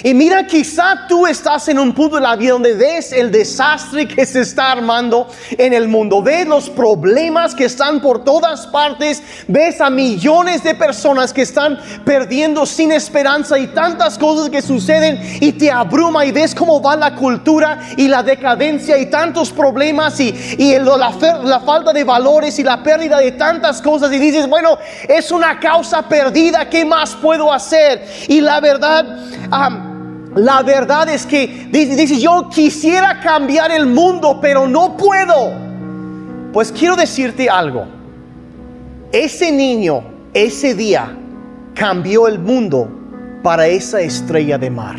Y 0.02 0.14
mira, 0.14 0.48
quizá 0.48 1.06
tú 1.08 1.28
estás 1.28 1.68
en 1.68 1.78
un 1.78 1.94
punto 1.94 2.16
de 2.16 2.22
la 2.24 2.36
vida 2.36 2.54
donde 2.54 2.74
ves 2.74 3.12
el 3.12 3.32
desastre 3.32 4.08
que 4.08 4.26
se 4.26 4.42
está 4.42 4.72
armando 4.72 5.28
en 5.52 5.72
el 5.74 5.88
mundo, 5.88 6.22
ves 6.22 6.48
los 6.48 6.70
problemas 6.70 7.54
que 7.54 7.66
están 7.66 8.02
por 8.02 8.24
todas 8.24 8.66
partes, 8.68 9.22
ves 9.48 9.80
a 9.80 9.90
millones 9.90 10.64
de 10.64 10.74
personas 10.74 11.32
que 11.32 11.44
están 11.44 11.80
perdiendo 12.04 12.66
sin 12.66 12.92
esperanza 12.92 13.60
y 13.60 13.68
tantas 13.68 14.18
cosas 14.18 14.50
que 14.50 14.62
suceden 14.62 15.20
y 15.40 15.52
te 15.54 15.70
abruma 15.70 16.26
y 16.26 16.32
ves 16.32 16.56
cómo 16.56 16.82
va 16.82 16.96
la 16.96 17.16
cultura 17.16 17.80
y 17.96 18.08
la 18.08 18.24
decadencia 18.24 18.98
y 18.98 19.06
tantos 19.08 19.52
problemas 19.52 20.20
y, 20.20 20.34
la, 20.80 21.60
falta 21.60 21.94
de 21.94 22.04
valores 22.04 22.58
y 22.60 22.64
la 22.64 22.82
pérdida 22.82 23.20
de 23.20 23.34
tantas 23.34 23.82
cosas 23.82 24.12
y 24.12 24.18
dices, 24.18 24.50
bueno, 24.50 24.78
es 25.08 25.32
una 25.32 25.60
causa 25.60 26.08
perdida, 26.10 26.68
¿qué 26.70 26.84
más 26.84 27.16
puedo 27.16 27.54
hacer? 27.54 28.06
Y 28.28 28.42
la 28.42 28.60
verdad... 28.60 29.20
La 30.36 30.64
verdad 30.64 31.10
es 31.10 31.26
que 31.26 31.68
dice, 31.72 32.20
yo 32.20 32.50
quisiera 32.50 33.20
cambiar 33.20 33.72
el 33.72 33.86
mundo, 33.86 34.40
pero 34.42 34.68
no 34.68 34.98
puedo. 34.98 35.52
Pues 36.52 36.72
quiero 36.72 36.96
decirte 36.96 37.50
algo. 37.50 37.86
Ese 39.12 39.52
niño, 39.52 40.04
ese 40.34 40.74
día, 40.74 41.16
cambió 41.76 42.28
el 42.28 42.40
mundo 42.40 42.90
para 43.44 43.68
esa 43.68 44.02
estrella 44.02 44.58
de 44.58 44.70
mar. 44.70 44.96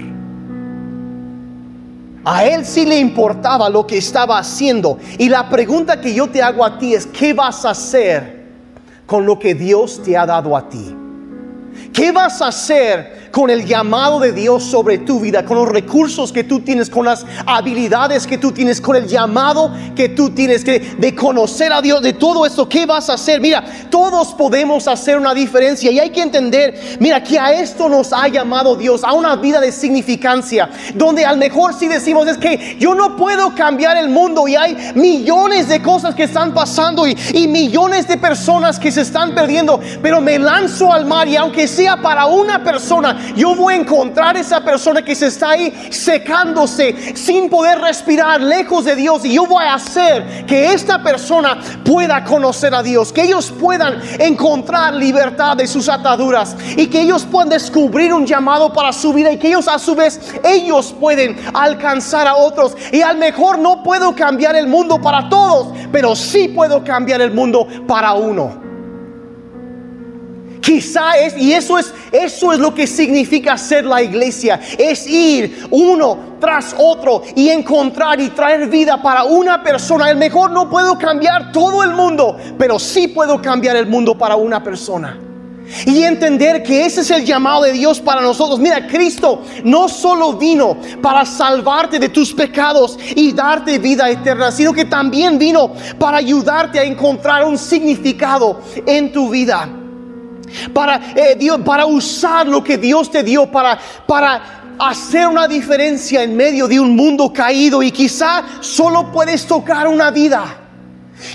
A 2.24 2.44
él 2.44 2.64
sí 2.64 2.86
le 2.86 2.98
importaba 2.98 3.68
lo 3.68 3.86
que 3.86 3.98
estaba 3.98 4.38
haciendo. 4.38 4.98
Y 5.18 5.28
la 5.28 5.48
pregunta 5.50 6.00
que 6.00 6.14
yo 6.14 6.28
te 6.28 6.42
hago 6.42 6.64
a 6.64 6.78
ti 6.78 6.94
es, 6.94 7.06
¿qué 7.06 7.34
vas 7.34 7.64
a 7.64 7.70
hacer 7.70 8.44
con 9.04 9.26
lo 9.26 9.38
que 9.38 9.54
Dios 9.54 10.00
te 10.02 10.16
ha 10.16 10.24
dado 10.24 10.56
a 10.56 10.68
ti? 10.68 10.96
¿Qué 11.92 12.12
vas 12.12 12.40
a 12.40 12.48
hacer 12.48 13.23
con 13.34 13.50
el 13.50 13.66
llamado 13.66 14.20
de 14.20 14.30
Dios 14.30 14.62
sobre 14.62 14.98
tu 14.98 15.18
vida, 15.18 15.44
con 15.44 15.56
los 15.56 15.68
recursos 15.68 16.30
que 16.30 16.44
tú 16.44 16.60
tienes, 16.60 16.88
con 16.88 17.04
las 17.04 17.26
habilidades 17.46 18.28
que 18.28 18.38
tú 18.38 18.52
tienes, 18.52 18.80
con 18.80 18.94
el 18.94 19.08
llamado 19.08 19.72
que 19.96 20.08
tú 20.08 20.30
tienes 20.30 20.62
que, 20.62 20.78
de 20.78 21.16
conocer 21.16 21.72
a 21.72 21.82
Dios, 21.82 22.00
de 22.00 22.12
todo 22.12 22.46
esto, 22.46 22.68
¿qué 22.68 22.86
vas 22.86 23.10
a 23.10 23.14
hacer? 23.14 23.40
Mira, 23.40 23.64
todos 23.90 24.34
podemos 24.34 24.86
hacer 24.86 25.18
una 25.18 25.34
diferencia 25.34 25.90
y 25.90 25.98
hay 25.98 26.10
que 26.10 26.22
entender, 26.22 26.80
mira, 27.00 27.24
que 27.24 27.36
a 27.36 27.52
esto 27.52 27.88
nos 27.88 28.12
ha 28.12 28.28
llamado 28.28 28.76
Dios, 28.76 29.02
a 29.02 29.12
una 29.12 29.34
vida 29.34 29.60
de 29.60 29.72
significancia, 29.72 30.70
donde 30.94 31.24
al 31.24 31.36
mejor 31.36 31.74
si 31.74 31.88
decimos 31.88 32.28
es 32.28 32.38
que 32.38 32.76
yo 32.78 32.94
no 32.94 33.16
puedo 33.16 33.52
cambiar 33.56 33.96
el 33.96 34.10
mundo 34.10 34.46
y 34.46 34.54
hay 34.54 34.92
millones 34.94 35.68
de 35.68 35.82
cosas 35.82 36.14
que 36.14 36.22
están 36.22 36.54
pasando 36.54 37.04
y, 37.04 37.16
millones 37.48 38.06
de 38.06 38.16
personas 38.16 38.78
que 38.78 38.92
se 38.92 39.00
están 39.00 39.34
perdiendo, 39.34 39.80
pero 40.00 40.20
me 40.20 40.38
lanzo 40.38 40.92
al 40.92 41.04
mar 41.04 41.26
y 41.26 41.36
aunque 41.36 41.66
sea 41.66 41.96
para 41.96 42.26
una 42.26 42.62
persona, 42.62 43.23
yo 43.37 43.54
voy 43.54 43.74
a 43.74 43.76
encontrar 43.76 44.37
esa 44.37 44.60
persona 44.62 45.02
que 45.02 45.14
se 45.14 45.26
está 45.26 45.50
ahí 45.50 45.72
secándose 45.90 47.14
sin 47.16 47.48
poder 47.48 47.80
respirar 47.80 48.40
lejos 48.40 48.84
de 48.84 48.96
Dios 48.96 49.24
y 49.24 49.34
yo 49.34 49.46
voy 49.46 49.64
a 49.64 49.74
hacer 49.74 50.46
que 50.46 50.72
esta 50.72 51.02
persona 51.02 51.58
pueda 51.84 52.24
conocer 52.24 52.74
a 52.74 52.82
Dios, 52.82 53.12
que 53.12 53.22
ellos 53.22 53.52
puedan 53.58 54.00
encontrar 54.18 54.94
libertad 54.94 55.56
de 55.56 55.66
sus 55.66 55.88
ataduras 55.88 56.56
y 56.76 56.87
que 56.87 57.02
ellos 57.02 57.24
puedan 57.24 57.48
descubrir 57.48 58.12
un 58.12 58.26
llamado 58.26 58.72
para 58.72 58.92
su 58.92 59.12
vida 59.12 59.32
y 59.32 59.38
que 59.38 59.48
ellos 59.48 59.68
a 59.68 59.78
su 59.78 59.94
vez 59.94 60.20
ellos 60.44 60.94
pueden 60.98 61.37
alcanzar 61.54 62.26
a 62.26 62.37
otros 62.37 62.76
y 62.92 63.00
al 63.00 63.18
mejor 63.18 63.58
no 63.58 63.82
puedo 63.82 64.14
cambiar 64.14 64.56
el 64.56 64.66
mundo 64.66 65.00
para 65.00 65.28
todos, 65.28 65.68
pero 65.92 66.14
sí 66.16 66.48
puedo 66.48 66.83
cambiar 66.85 67.20
el 67.20 67.33
mundo 67.33 67.66
para 67.87 68.14
uno. 68.14 68.63
Quizá 70.65 71.19
es, 71.19 71.37
y 71.37 71.52
eso 71.52 71.77
es, 71.77 71.92
eso 72.10 72.50
es 72.50 72.58
lo 72.58 72.75
que 72.75 72.87
significa 72.87 73.58
ser 73.58 73.85
la 73.85 74.02
iglesia, 74.02 74.58
es 74.79 75.06
ir 75.06 75.67
uno 75.71 76.37
tras 76.40 76.75
otro 76.79 77.23
y 77.37 77.50
encontrar 77.50 78.19
y 78.19 78.31
traer 78.31 78.69
vida 78.69 79.02
para 79.02 79.25
una 79.25 79.62
persona. 79.62 80.08
El 80.08 80.17
mejor 80.17 80.52
no 80.52 80.71
puedo 80.71 80.98
cambiar 80.98 81.52
todo 81.52 81.83
el 81.83 81.92
mundo, 81.92 82.38
pero 82.56 82.79
sí 82.79 83.08
puedo 83.08 83.42
cambiar 83.42 83.77
el 83.77 83.87
mundo 83.87 84.17
para 84.17 84.37
una 84.37 84.62
persona. 84.65 85.19
Y 85.85 86.02
entender 86.02 86.62
que 86.62 86.87
ese 86.87 87.02
es 87.02 87.10
el 87.10 87.27
llamado 87.27 87.65
de 87.65 87.73
Dios 87.73 88.00
para 88.00 88.23
nosotros. 88.23 88.58
Mira, 88.58 88.87
Cristo 88.87 89.42
no 89.65 89.87
solo 89.90 90.33
vino 90.33 90.79
para 91.02 91.27
salvarte 91.27 91.98
de 91.98 92.08
tus 92.08 92.33
pecados 92.33 92.98
y 93.15 93.33
darte 93.33 93.79
vida 93.79 94.08
eterna, 94.08 94.50
sino 94.50 94.73
que 94.73 94.87
también 94.87 95.38
vino 95.38 95.73
para 95.98 96.17
ayudarte 96.19 96.79
a 96.79 96.85
encontrar 96.85 97.44
un 97.44 97.58
significado 97.58 98.60
en 98.87 99.12
tu 99.12 99.29
vida 99.29 99.69
para, 100.73 101.13
eh, 101.15 101.37
Dios, 101.38 101.61
para 101.65 101.87
usar 101.87 102.46
lo 102.46 102.63
que 102.63 102.79
Dios 102.79 103.11
te 103.11 103.23
dio, 103.23 103.50
para, 103.50 103.79
para 104.07 104.65
hacer 104.79 105.29
una 105.29 105.46
diferencia 105.46 106.23
en 106.23 106.37
medio 106.37 106.67
de 106.67 106.81
un 106.81 106.94
mundo 106.94 107.33
caído 107.33 107.83
y 107.83 107.90
quizá 107.90 108.42
solo 108.61 109.11
puedes 109.13 109.46
tocar 109.46 109.87
una 109.87 110.11
vida. 110.11 110.61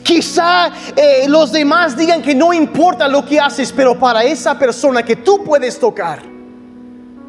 Quizá 0.03 0.71
eh, 0.95 1.25
los 1.27 1.51
demás 1.51 1.95
digan 1.97 2.21
que 2.21 2.35
no 2.35 2.53
importa 2.53 3.07
lo 3.07 3.25
que 3.25 3.39
haces, 3.39 3.71
pero 3.71 3.97
para 3.97 4.23
esa 4.23 4.57
persona 4.59 5.03
que 5.03 5.15
tú 5.15 5.43
puedes 5.43 5.79
tocar, 5.79 6.21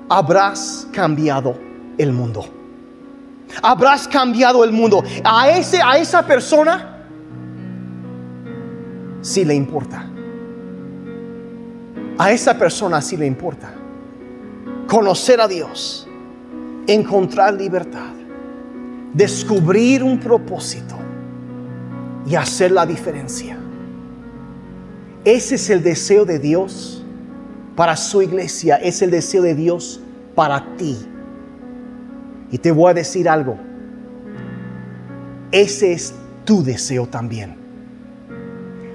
habrás 0.08 0.86
cambiado 0.92 1.56
el 1.96 2.12
mundo. 2.12 2.44
Habrás 3.62 4.06
cambiado 4.06 4.64
el 4.64 4.72
mundo. 4.72 5.02
A, 5.24 5.50
ese, 5.50 5.80
a 5.82 5.98
esa 5.98 6.24
persona 6.26 7.06
sí 9.22 9.44
le 9.44 9.54
importa. 9.54 10.09
A 12.20 12.32
esa 12.32 12.58
persona 12.58 13.00
sí 13.00 13.16
le 13.16 13.24
importa. 13.24 13.72
Conocer 14.86 15.40
a 15.40 15.48
Dios, 15.48 16.06
encontrar 16.86 17.54
libertad, 17.54 18.12
descubrir 19.14 20.02
un 20.02 20.20
propósito 20.20 20.96
y 22.26 22.34
hacer 22.34 22.72
la 22.72 22.84
diferencia. 22.84 23.56
Ese 25.24 25.54
es 25.54 25.70
el 25.70 25.82
deseo 25.82 26.26
de 26.26 26.38
Dios 26.38 27.02
para 27.74 27.96
su 27.96 28.20
iglesia, 28.20 28.76
es 28.76 29.00
el 29.00 29.10
deseo 29.10 29.40
de 29.40 29.54
Dios 29.54 30.02
para 30.34 30.76
ti. 30.76 30.98
Y 32.50 32.58
te 32.58 32.70
voy 32.70 32.90
a 32.90 32.94
decir 32.94 33.30
algo, 33.30 33.56
ese 35.52 35.94
es 35.94 36.12
tu 36.44 36.62
deseo 36.62 37.06
también 37.06 37.59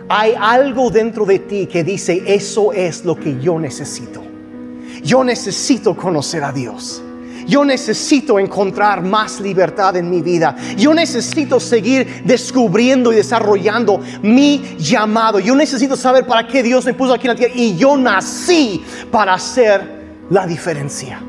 hay 0.07 0.33
algo 0.39 0.89
dentro 0.89 1.25
de 1.25 1.39
ti 1.39 1.65
que 1.65 1.83
dice, 1.83 2.23
eso 2.27 2.71
es 2.73 3.03
lo 3.05 3.15
que 3.15 3.39
yo 3.39 3.59
necesito. 3.59 4.21
Yo 5.03 5.23
necesito 5.23 5.95
conocer 5.95 6.43
a 6.43 6.51
Dios. 6.51 7.01
Yo 7.47 7.63
necesito 7.63 8.39
encontrar 8.39 9.03
más 9.03 9.39
libertad 9.39 9.95
en 9.95 10.09
mi 10.09 10.21
vida. 10.21 10.55
Yo 10.77 10.93
necesito 10.93 11.59
seguir 11.59 12.23
descubriendo 12.25 13.13
y 13.13 13.17
desarrollando 13.17 13.99
mi 14.23 14.75
llamado. 14.77 15.39
Yo 15.39 15.55
necesito 15.55 15.95
saber 15.95 16.25
para 16.25 16.47
qué 16.47 16.63
Dios 16.63 16.85
me 16.85 16.93
puso 16.93 17.13
aquí 17.13 17.27
en 17.27 17.33
la 17.33 17.35
tierra. 17.35 17.53
Y 17.55 17.75
yo 17.75 17.97
nací 17.97 18.83
para 19.11 19.35
hacer 19.35 20.05
la 20.29 20.47
diferencia. 20.47 21.21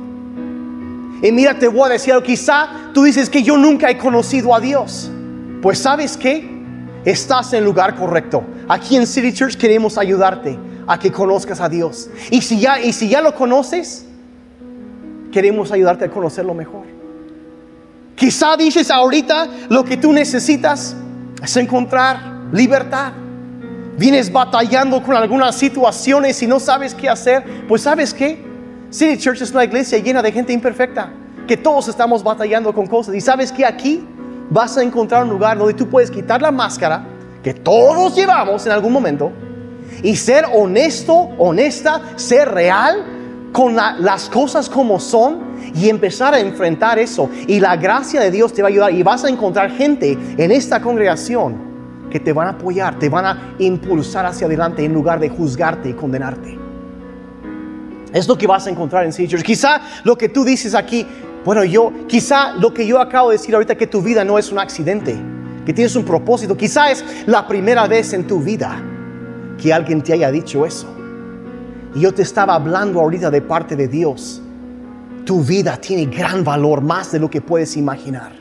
Y 1.22 1.32
mira, 1.32 1.58
te 1.58 1.68
voy 1.68 1.86
a 1.86 1.92
decir 1.92 2.14
algo. 2.14 2.24
Quizá 2.24 2.90
tú 2.94 3.02
dices 3.02 3.28
que 3.28 3.42
yo 3.42 3.58
nunca 3.58 3.90
he 3.90 3.98
conocido 3.98 4.54
a 4.54 4.60
Dios. 4.60 5.10
Pues 5.60 5.78
sabes 5.78 6.16
qué? 6.16 6.55
Estás 7.06 7.52
en 7.52 7.60
el 7.60 7.64
lugar 7.64 7.94
correcto. 7.94 8.44
Aquí 8.68 8.96
en 8.96 9.06
City 9.06 9.32
Church 9.32 9.56
queremos 9.56 9.96
ayudarte 9.96 10.58
a 10.86 10.98
que 10.98 11.10
conozcas 11.10 11.60
a 11.60 11.68
Dios. 11.68 12.10
Y 12.30 12.42
si 12.42 12.60
ya, 12.60 12.80
y 12.80 12.92
si 12.92 13.08
ya 13.08 13.20
lo 13.22 13.34
conoces, 13.34 14.04
queremos 15.32 15.70
ayudarte 15.72 16.04
a 16.04 16.10
conocerlo 16.10 16.52
mejor. 16.52 16.84
Quizá 18.16 18.56
dices 18.56 18.90
ahorita 18.90 19.46
lo 19.68 19.84
que 19.84 19.96
tú 19.96 20.12
necesitas 20.12 20.96
es 21.42 21.56
encontrar 21.56 22.48
libertad. 22.52 23.12
Vienes 23.96 24.32
batallando 24.32 25.02
con 25.02 25.16
algunas 25.16 25.54
situaciones 25.54 26.42
y 26.42 26.46
no 26.46 26.58
sabes 26.58 26.94
qué 26.94 27.08
hacer. 27.08 27.66
Pues 27.68 27.82
sabes 27.82 28.12
qué? 28.12 28.44
City 28.90 29.16
Church 29.16 29.42
es 29.42 29.52
una 29.52 29.64
iglesia 29.64 29.98
llena 29.98 30.22
de 30.22 30.32
gente 30.32 30.52
imperfecta. 30.52 31.12
Que 31.46 31.56
todos 31.56 31.86
estamos 31.86 32.24
batallando 32.24 32.74
con 32.74 32.86
cosas. 32.86 33.14
Y 33.14 33.20
sabes 33.20 33.52
que 33.52 33.64
aquí 33.64 34.04
vas 34.50 34.76
a 34.76 34.82
encontrar 34.82 35.24
un 35.24 35.30
lugar 35.30 35.58
donde 35.58 35.74
tú 35.74 35.88
puedes 35.88 36.10
quitar 36.10 36.40
la 36.40 36.50
máscara 36.50 37.06
que 37.42 37.54
todos 37.54 38.14
llevamos 38.16 38.66
en 38.66 38.72
algún 38.72 38.92
momento 38.92 39.30
y 40.02 40.16
ser 40.16 40.44
honesto, 40.52 41.14
honesta, 41.38 42.00
ser 42.16 42.50
real 42.50 43.04
con 43.52 43.74
las 43.74 44.28
cosas 44.28 44.68
como 44.68 45.00
son 45.00 45.38
y 45.74 45.88
empezar 45.88 46.34
a 46.34 46.40
enfrentar 46.40 46.98
eso. 46.98 47.30
Y 47.46 47.60
la 47.60 47.76
gracia 47.76 48.20
de 48.20 48.30
Dios 48.30 48.52
te 48.52 48.62
va 48.62 48.68
a 48.68 48.70
ayudar 48.70 48.92
y 48.92 49.02
vas 49.02 49.24
a 49.24 49.28
encontrar 49.28 49.70
gente 49.70 50.18
en 50.36 50.50
esta 50.50 50.80
congregación 50.80 51.56
que 52.10 52.20
te 52.20 52.32
van 52.32 52.48
a 52.48 52.50
apoyar, 52.50 52.98
te 52.98 53.08
van 53.08 53.26
a 53.26 53.54
impulsar 53.58 54.26
hacia 54.26 54.46
adelante 54.46 54.84
en 54.84 54.92
lugar 54.92 55.20
de 55.20 55.28
juzgarte 55.28 55.90
y 55.90 55.92
condenarte. 55.92 56.58
Es 58.12 58.28
lo 58.28 58.38
que 58.38 58.46
vas 58.46 58.66
a 58.66 58.70
encontrar 58.70 59.04
en 59.04 59.12
City 59.12 59.36
Quizá 59.42 59.80
lo 60.04 60.16
que 60.16 60.28
tú 60.28 60.44
dices 60.44 60.74
aquí, 60.74 61.06
bueno, 61.46 61.62
yo, 61.62 61.92
quizá 62.08 62.54
lo 62.54 62.74
que 62.74 62.84
yo 62.84 63.00
acabo 63.00 63.30
de 63.30 63.36
decir 63.36 63.54
ahorita, 63.54 63.76
que 63.76 63.86
tu 63.86 64.02
vida 64.02 64.24
no 64.24 64.36
es 64.36 64.50
un 64.50 64.58
accidente, 64.58 65.16
que 65.64 65.72
tienes 65.72 65.94
un 65.94 66.04
propósito, 66.04 66.56
quizá 66.56 66.90
es 66.90 67.04
la 67.24 67.46
primera 67.46 67.86
vez 67.86 68.12
en 68.14 68.26
tu 68.26 68.40
vida 68.40 68.82
que 69.56 69.72
alguien 69.72 70.02
te 70.02 70.12
haya 70.12 70.32
dicho 70.32 70.66
eso. 70.66 70.88
Y 71.94 72.00
yo 72.00 72.12
te 72.12 72.22
estaba 72.22 72.56
hablando 72.56 73.00
ahorita 73.00 73.30
de 73.30 73.42
parte 73.42 73.76
de 73.76 73.86
Dios. 73.86 74.42
Tu 75.24 75.40
vida 75.44 75.76
tiene 75.76 76.06
gran 76.06 76.42
valor, 76.42 76.80
más 76.80 77.12
de 77.12 77.20
lo 77.20 77.30
que 77.30 77.40
puedes 77.40 77.76
imaginar. 77.76 78.32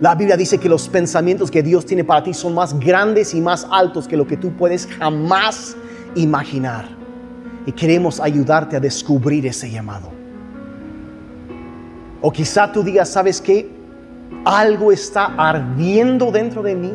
La 0.00 0.14
Biblia 0.14 0.36
dice 0.36 0.58
que 0.58 0.68
los 0.68 0.88
pensamientos 0.88 1.50
que 1.50 1.64
Dios 1.64 1.84
tiene 1.84 2.04
para 2.04 2.22
ti 2.22 2.32
son 2.34 2.54
más 2.54 2.78
grandes 2.78 3.34
y 3.34 3.40
más 3.40 3.66
altos 3.68 4.06
que 4.06 4.16
lo 4.16 4.28
que 4.28 4.36
tú 4.36 4.52
puedes 4.52 4.86
jamás 4.86 5.76
imaginar. 6.14 6.88
Y 7.66 7.72
queremos 7.72 8.20
ayudarte 8.20 8.76
a 8.76 8.80
descubrir 8.80 9.44
ese 9.44 9.68
llamado. 9.68 10.21
O 12.22 12.30
quizá 12.30 12.70
tú 12.70 12.84
digas, 12.84 13.08
¿sabes 13.08 13.40
qué? 13.40 13.68
Algo 14.44 14.92
está 14.92 15.34
ardiendo 15.36 16.30
dentro 16.30 16.62
de 16.62 16.76
mí. 16.76 16.92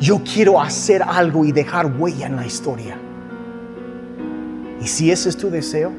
Yo 0.00 0.20
quiero 0.24 0.60
hacer 0.60 1.02
algo 1.02 1.44
y 1.44 1.52
dejar 1.52 1.86
huella 1.86 2.26
en 2.26 2.36
la 2.36 2.44
historia. 2.44 2.98
Y 4.80 4.86
si 4.88 5.12
ese 5.12 5.28
es 5.28 5.36
tu 5.36 5.50
deseo, 5.50 5.92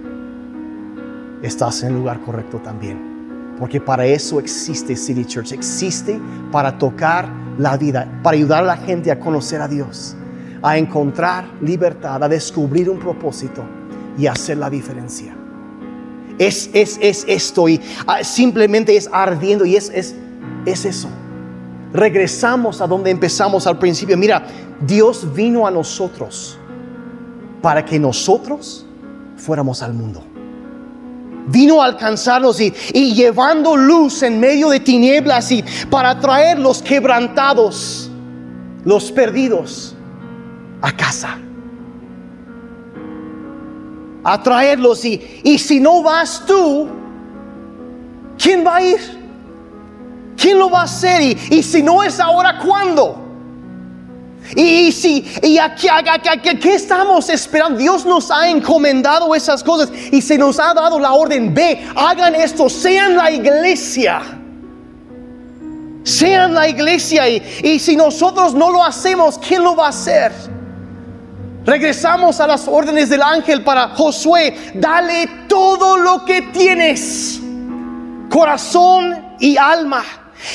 estás 1.42 1.82
en 1.84 1.94
el 1.94 2.00
lugar 2.00 2.20
correcto 2.20 2.58
también. 2.58 3.56
Porque 3.58 3.80
para 3.80 4.06
eso 4.06 4.40
existe 4.40 4.98
City 4.98 5.24
Church. 5.24 5.54
Existe 5.54 6.20
para 6.52 6.78
tocar 6.78 7.30
la 7.58 7.78
vida, 7.78 8.06
para 8.22 8.36
ayudar 8.36 8.64
a 8.64 8.68
la 8.68 8.78
gente 8.78 9.12
a 9.12 9.20
conocer 9.20 9.62
a 9.62 9.68
Dios, 9.70 10.18
a 10.62 10.78
encontrar 10.78 11.46
libertad, 11.62 12.22
a 12.22 12.28
descubrir 12.28 12.90
un 12.90 13.00
propósito 13.00 13.64
y 14.18 14.28
hacer 14.28 14.58
la 14.58 14.70
diferencia 14.70 15.36
es, 16.42 16.72
es, 16.74 16.98
es 17.02 17.24
esto 17.28 17.70
y 17.70 17.80
ah, 18.08 18.24
simplemente 18.24 18.98
es 18.98 19.08
ardiendo 19.14 19.64
y 19.64 19.76
es, 19.76 19.92
es, 19.94 20.16
es 20.66 20.86
eso. 20.86 21.08
Regresamos 21.94 22.82
a 22.82 22.88
donde 22.88 23.12
empezamos 23.12 23.68
al 23.68 23.78
principio. 23.78 24.18
Mira, 24.18 24.48
Dios 24.80 25.32
vino 25.36 25.68
a 25.68 25.72
nosotros 25.72 26.58
para 27.62 27.86
que 27.86 28.00
nosotros 28.00 28.88
fuéramos 29.38 29.84
al 29.84 29.94
mundo. 29.94 30.24
Vino 31.48 31.80
a 31.80 31.86
alcanzarnos 31.86 32.60
y, 32.60 32.74
y 32.92 33.14
llevando 33.14 33.78
luz 33.78 34.24
en 34.24 34.40
medio 34.40 34.70
de 34.70 34.80
tinieblas 34.80 35.52
y 35.52 35.64
para 35.92 36.20
traer 36.20 36.58
los 36.58 36.82
quebrantados, 36.82 38.10
los 38.84 39.12
perdidos 39.12 39.96
a 40.82 40.92
casa 40.96 41.38
a 44.24 44.42
traerlos 44.42 45.04
y, 45.06 45.42
y 45.44 45.58
si 45.58 45.80
no 45.80 46.04
vas 46.04 46.44
tú, 46.46 46.88
¿quién 48.38 48.66
va 48.66 48.78
a 48.78 48.84
ir? 48.84 49.22
¿Quién 50.38 50.58
lo 50.58 50.70
va 50.70 50.82
a 50.82 50.84
hacer? 50.84 51.22
Y, 51.22 51.38
y 51.50 51.64
si 51.64 51.84
no 51.84 52.04
es 52.04 52.20
ahora, 52.20 52.58
¿cuándo? 52.60 53.22
Y, 54.56 54.92
si, 54.92 55.26
y 55.44 55.58
aquí, 55.58 55.88
¿qué 56.60 56.74
estamos 56.76 57.30
esperando? 57.30 57.78
Dios 57.78 58.06
nos 58.06 58.32
ha 58.32 58.50
encomendado 58.50 59.34
esas 59.34 59.64
cosas 59.64 59.90
y 60.12 60.22
se 60.22 60.38
nos 60.38 60.60
ha 60.60 60.74
dado 60.74 61.00
la 61.00 61.14
orden, 61.14 61.54
ve, 61.54 61.88
hagan 61.96 62.36
esto, 62.36 62.70
sean 62.70 63.16
la 63.16 63.32
iglesia. 63.32 64.22
Sean 66.04 66.56
la 66.56 66.68
iglesia 66.68 67.30
y, 67.30 67.44
y 67.64 67.80
si 67.80 67.96
nosotros 67.96 68.54
no 68.56 68.72
lo 68.72 68.84
hacemos, 68.84 69.38
¿quién 69.38 69.64
lo 69.64 69.76
va 69.76 69.86
a 69.86 69.90
hacer? 69.90 70.32
Regresamos 71.64 72.40
a 72.40 72.48
las 72.48 72.68
órdenes 72.68 73.10
del 73.10 73.22
ángel 73.22 73.64
para 73.64 73.90
Josué, 73.90 74.72
dale 74.74 75.28
todo 75.48 75.98
lo 75.98 76.26
que 76.26 76.42
tienes, 76.42 77.40
corazón 78.30 79.36
y 79.40 79.58
alma 79.58 80.04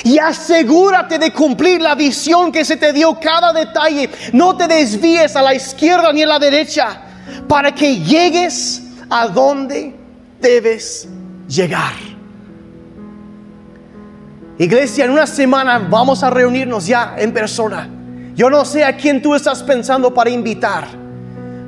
y 0.03 0.19
asegúrate 0.19 1.19
de 1.19 1.33
cumplir 1.33 1.81
la 1.81 1.95
visión 1.95 2.51
que 2.51 2.65
se 2.65 2.77
te 2.77 2.93
dio 2.93 3.19
cada 3.21 3.53
detalle. 3.53 4.11
No 4.33 4.57
te 4.57 4.67
desvíes 4.67 5.37
a 5.37 5.43
la 5.43 5.55
izquierda 5.55 6.13
ni 6.13 6.23
a 6.23 6.27
la 6.27 6.39
derecha 6.39 7.03
para 7.49 7.73
que 7.75 8.01
llegues 8.01 8.83
a 9.09 9.29
donde 9.29 9.95
debes 10.41 11.09
llegar. 11.49 11.95
Iglesia, 14.59 15.05
en 15.05 15.11
una 15.11 15.27
semana 15.27 15.79
vamos 15.79 16.23
a 16.23 16.31
reunirnos 16.31 16.87
ya 16.87 17.15
en 17.19 17.33
persona. 17.33 17.96
Yo 18.37 18.51
no 18.51 18.67
sé 18.67 18.85
a 18.85 18.97
quién 18.97 19.23
tú 19.23 19.35
estás 19.35 19.63
pensando 19.63 20.13
para 20.13 20.29
invitar. 20.29 20.87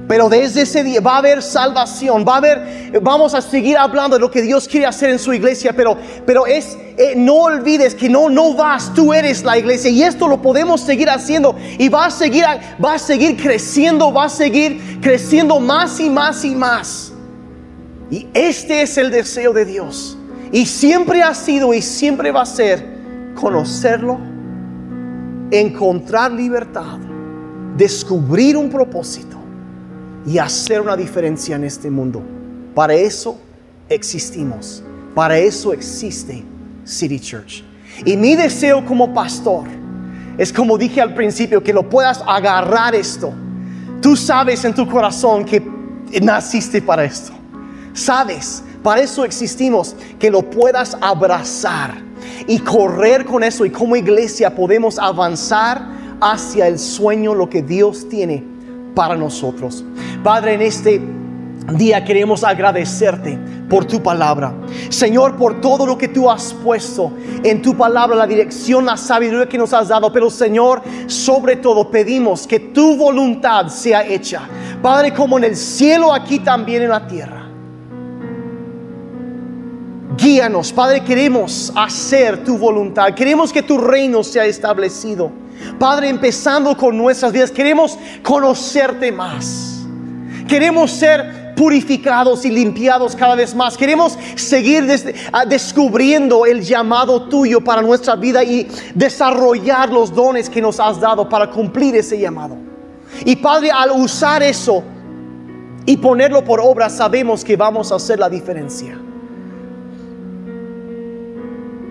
Pero 0.07 0.29
desde 0.29 0.63
ese 0.63 0.83
día 0.83 1.01
va 1.01 1.15
a 1.15 1.19
haber 1.19 1.43
salvación, 1.43 2.25
va 2.27 2.35
a 2.35 2.37
haber, 2.39 3.01
vamos 3.03 3.35
a 3.35 3.43
seguir 3.43 3.77
hablando 3.77 4.17
de 4.17 4.21
lo 4.21 4.31
que 4.31 4.41
Dios 4.41 4.67
quiere 4.67 4.87
hacer 4.87 5.11
en 5.11 5.19
su 5.19 5.35
iglesia, 5.35 5.75
pero, 5.75 5.99
pero 6.25 6.47
es, 6.47 6.79
eh, 6.97 7.13
no 7.15 7.35
olvides 7.35 7.95
que 7.95 8.09
no, 8.09 8.31
no 8.31 8.55
vas, 8.55 8.95
tú 8.95 9.13
eres 9.13 9.45
la 9.45 9.59
iglesia 9.59 9.91
y 9.91 10.03
esto 10.03 10.27
lo 10.27 10.41
podemos 10.41 10.81
seguir 10.81 11.11
haciendo 11.11 11.55
y 11.79 11.91
va 11.91 12.07
a 12.07 12.11
seguir, 12.11 12.45
va 12.83 12.95
a 12.95 12.99
seguir 12.99 13.37
creciendo, 13.37 14.11
va 14.11 14.25
a 14.25 14.29
seguir 14.31 14.99
creciendo 15.03 15.61
más 15.61 16.01
y 16.01 16.09
más 16.09 16.43
y 16.43 16.55
más. 16.55 17.13
Y 18.11 18.29
este 18.33 18.81
es 18.81 18.97
el 18.97 19.11
deseo 19.11 19.53
de 19.53 19.67
Dios 19.67 20.17
y 20.51 20.65
siempre 20.65 21.23
ha 21.23 21.35
sido 21.35 21.75
y 21.75 21.83
siempre 21.83 22.31
va 22.31 22.43
a 22.43 22.47
ser 22.47 22.83
conocerlo, 23.35 24.19
encontrar 25.51 26.33
libertad, 26.33 26.99
descubrir 27.77 28.57
un 28.57 28.69
propósito 28.71 29.37
y 30.27 30.39
hacer 30.39 30.81
una 30.81 30.97
diferencia 30.97 31.57
en 31.57 31.65
este 31.65 31.91
mundo. 31.91 32.23
Para 32.75 32.95
eso 32.95 33.39
existimos. 33.89 34.83
Para 35.15 35.39
eso 35.39 35.73
existe 35.73 36.45
City 36.85 37.19
Church. 37.19 37.65
Y 38.05 38.17
mi 38.17 38.37
deseo 38.37 38.85
como 38.85 39.13
pastor 39.13 39.65
es 40.37 40.53
como 40.53 40.79
dije 40.79 41.01
al 41.01 41.15
principio, 41.15 41.63
que 41.63 41.73
lo 41.73 41.89
puedas 41.89 42.23
agarrar 42.27 42.95
esto. 42.95 43.33
Tú 44.01 44.15
sabes 44.17 44.65
en 44.65 44.75
tu 44.75 44.89
corazón 44.89 45.45
que 45.45 45.61
naciste 46.23 46.81
para 46.81 47.05
esto. 47.05 47.33
Sabes, 47.93 48.63
para 48.83 49.01
eso 49.01 49.25
existimos, 49.25 49.97
que 50.21 50.31
lo 50.31 50.49
puedas 50.49 50.97
abrazar 51.01 52.08
y 52.47 52.59
correr 52.61 53.25
con 53.25 53.43
eso 53.43 53.65
y 53.65 53.71
como 53.71 53.97
iglesia 53.97 54.55
podemos 54.55 54.99
avanzar 54.99 55.87
hacia 56.21 56.67
el 56.67 56.79
sueño, 56.79 57.35
lo 57.35 57.49
que 57.49 57.63
Dios 57.63 58.09
tiene 58.09 58.45
para 58.95 59.15
nosotros. 59.15 59.85
Padre, 60.23 60.55
en 60.55 60.63
este 60.63 61.01
día 61.77 62.05
queremos 62.05 62.45
agradecerte 62.45 63.39
por 63.69 63.85
tu 63.85 64.03
palabra. 64.03 64.53
Señor, 64.89 65.37
por 65.37 65.61
todo 65.61 65.87
lo 65.87 65.99
que 65.99 66.09
tú 66.09 66.31
has 66.31 66.55
puesto 66.55 67.13
en 67.45 67.61
tu 67.61 67.77
palabra, 67.77 68.17
la 68.17 68.27
dirección, 68.27 68.87
la 68.87 68.97
sabiduría 68.97 69.49
que 69.49 69.59
nos 69.59 69.73
has 69.73 69.89
dado. 69.89 70.13
Pero 70.13 70.31
Señor, 70.31 70.83
sobre 71.07 71.57
todo 71.57 71.91
pedimos 71.91 72.47
que 72.47 72.59
tu 72.59 72.97
voluntad 72.97 73.69
sea 73.69 74.07
hecha. 74.07 74.43
Padre, 74.83 75.13
como 75.13 75.39
en 75.39 75.45
el 75.45 75.57
cielo, 75.57 76.13
aquí 76.13 76.39
también 76.39 76.83
en 76.83 76.91
la 76.91 77.07
tierra. 77.07 77.38
Guíanos, 80.19 80.73
Padre, 80.73 81.05
queremos 81.05 81.73
hacer 81.77 82.43
tu 82.43 82.59
voluntad. 82.59 83.15
Queremos 83.15 83.53
que 83.53 83.63
tu 83.63 83.79
reino 83.79 84.25
sea 84.25 84.47
establecido. 84.47 85.31
Padre, 85.79 86.09
empezando 86.09 86.77
con 86.77 86.99
nuestras 86.99 87.33
vidas, 87.33 87.53
queremos 87.53 87.97
conocerte 88.25 89.13
más. 89.13 89.87
Queremos 90.49 90.91
ser 90.91 91.55
purificados 91.55 92.45
y 92.45 92.51
limpiados 92.51 93.15
cada 93.15 93.37
vez 93.37 93.55
más. 93.55 93.77
Queremos 93.77 94.19
seguir 94.35 94.89
ah, 95.33 95.45
descubriendo 95.45 96.47
el 96.47 96.63
llamado 96.63 97.29
tuyo 97.29 97.61
para 97.61 97.81
nuestra 97.81 98.17
vida 98.17 98.43
y 98.43 98.67
desarrollar 98.97 99.89
los 99.89 100.13
dones 100.13 100.51
que 100.51 100.61
nos 100.61 100.81
has 100.81 100.99
dado 100.99 101.29
para 101.29 101.49
cumplir 101.49 101.95
ese 101.95 102.19
llamado. 102.19 102.57
Y 103.25 103.37
Padre, 103.37 103.71
al 103.71 103.93
usar 103.93 104.43
eso 104.43 104.83
y 105.87 105.97
ponerlo 105.97 106.43
por 106.45 106.61
obra, 106.61 106.91
sabemos 106.91 107.45
que 107.45 107.57
vamos 107.57 107.93
a 107.93 107.97
hacer 107.97 108.19
la 108.19 108.29
diferencia. 108.29 108.99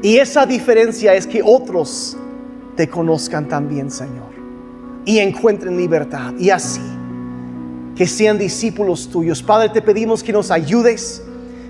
Y 0.07 0.19
esa 0.19 0.45
diferencia 0.45 1.13
es 1.15 1.27
que 1.27 1.41
otros 1.43 2.15
te 2.77 2.87
conozcan 2.87 3.49
también, 3.49 3.91
Señor, 3.91 4.29
y 5.03 5.19
encuentren 5.19 5.75
libertad. 5.75 6.33
Y 6.39 6.49
así, 6.49 6.79
que 7.93 8.07
sean 8.07 8.37
discípulos 8.37 9.09
tuyos. 9.09 9.43
Padre, 9.43 9.67
te 9.67 9.81
pedimos 9.81 10.23
que 10.23 10.31
nos 10.31 10.49
ayudes, 10.49 11.21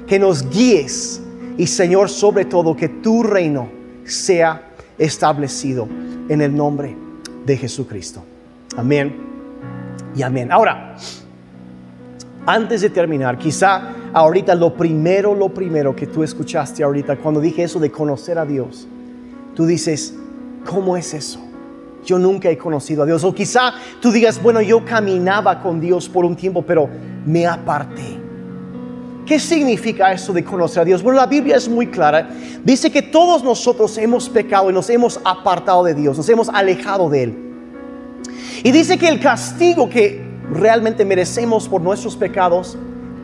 que 0.05 0.19
nos 0.19 0.47
guíes 0.51 1.19
y, 1.57 1.65
Señor, 1.65 2.09
sobre 2.09 2.45
todo, 2.45 2.75
que 2.75 2.87
tu 2.87 3.23
reino 3.23 3.69
sea 4.05 4.69
establecido 4.99 5.87
en 6.29 6.39
el 6.39 6.55
nombre 6.55 6.95
de 7.43 7.57
Jesucristo. 7.57 8.23
Amén 8.75 9.15
y 10.15 10.21
amén. 10.21 10.51
Ahora, 10.51 10.95
antes 12.47 12.81
de 12.81 12.89
terminar, 12.89 13.37
quizá 13.37 13.93
ahorita 14.11 14.55
lo 14.55 14.73
primero, 14.73 15.35
lo 15.35 15.49
primero 15.49 15.95
que 15.95 16.07
tú 16.07 16.23
escuchaste 16.23 16.83
ahorita 16.83 17.17
cuando 17.17 17.39
dije 17.39 17.61
eso 17.61 17.79
de 17.79 17.91
conocer 17.91 18.39
a 18.39 18.45
Dios, 18.45 18.87
tú 19.53 19.67
dices, 19.67 20.15
¿Cómo 20.67 20.97
es 20.97 21.13
eso? 21.13 21.39
Yo 22.05 22.19
nunca 22.19 22.49
he 22.49 22.57
conocido 22.57 23.03
a 23.03 23.05
Dios. 23.05 23.23
O 23.23 23.33
quizá 23.33 23.73
tú 24.01 24.11
digas, 24.11 24.41
bueno, 24.41 24.61
yo 24.61 24.83
caminaba 24.85 25.61
con 25.61 25.79
Dios 25.79 26.07
por 26.09 26.25
un 26.25 26.35
tiempo, 26.35 26.61
pero 26.61 26.89
me 27.25 27.47
aparté. 27.47 28.19
¿Qué 29.25 29.39
significa 29.39 30.11
eso 30.11 30.31
de 30.31 30.43
conocer 30.43 30.81
a 30.81 30.85
Dios? 30.85 31.01
Bueno, 31.01 31.19
la 31.19 31.25
Biblia 31.25 31.55
es 31.55 31.67
muy 31.67 31.87
clara. 31.87 32.29
Dice 32.63 32.91
que 32.91 33.01
todos 33.01 33.43
nosotros 33.43 33.97
hemos 33.97 34.29
pecado 34.29 34.69
y 34.69 34.73
nos 34.73 34.89
hemos 34.89 35.19
apartado 35.23 35.83
de 35.83 35.93
Dios, 35.93 36.17
nos 36.17 36.29
hemos 36.29 36.49
alejado 36.49 37.09
de 37.09 37.23
Él. 37.23 37.37
Y 38.63 38.71
dice 38.71 38.97
que 38.97 39.07
el 39.07 39.19
castigo 39.19 39.89
que 39.89 40.26
realmente 40.51 41.05
merecemos 41.05 41.67
por 41.67 41.81
nuestros 41.81 42.15
pecados 42.15 42.77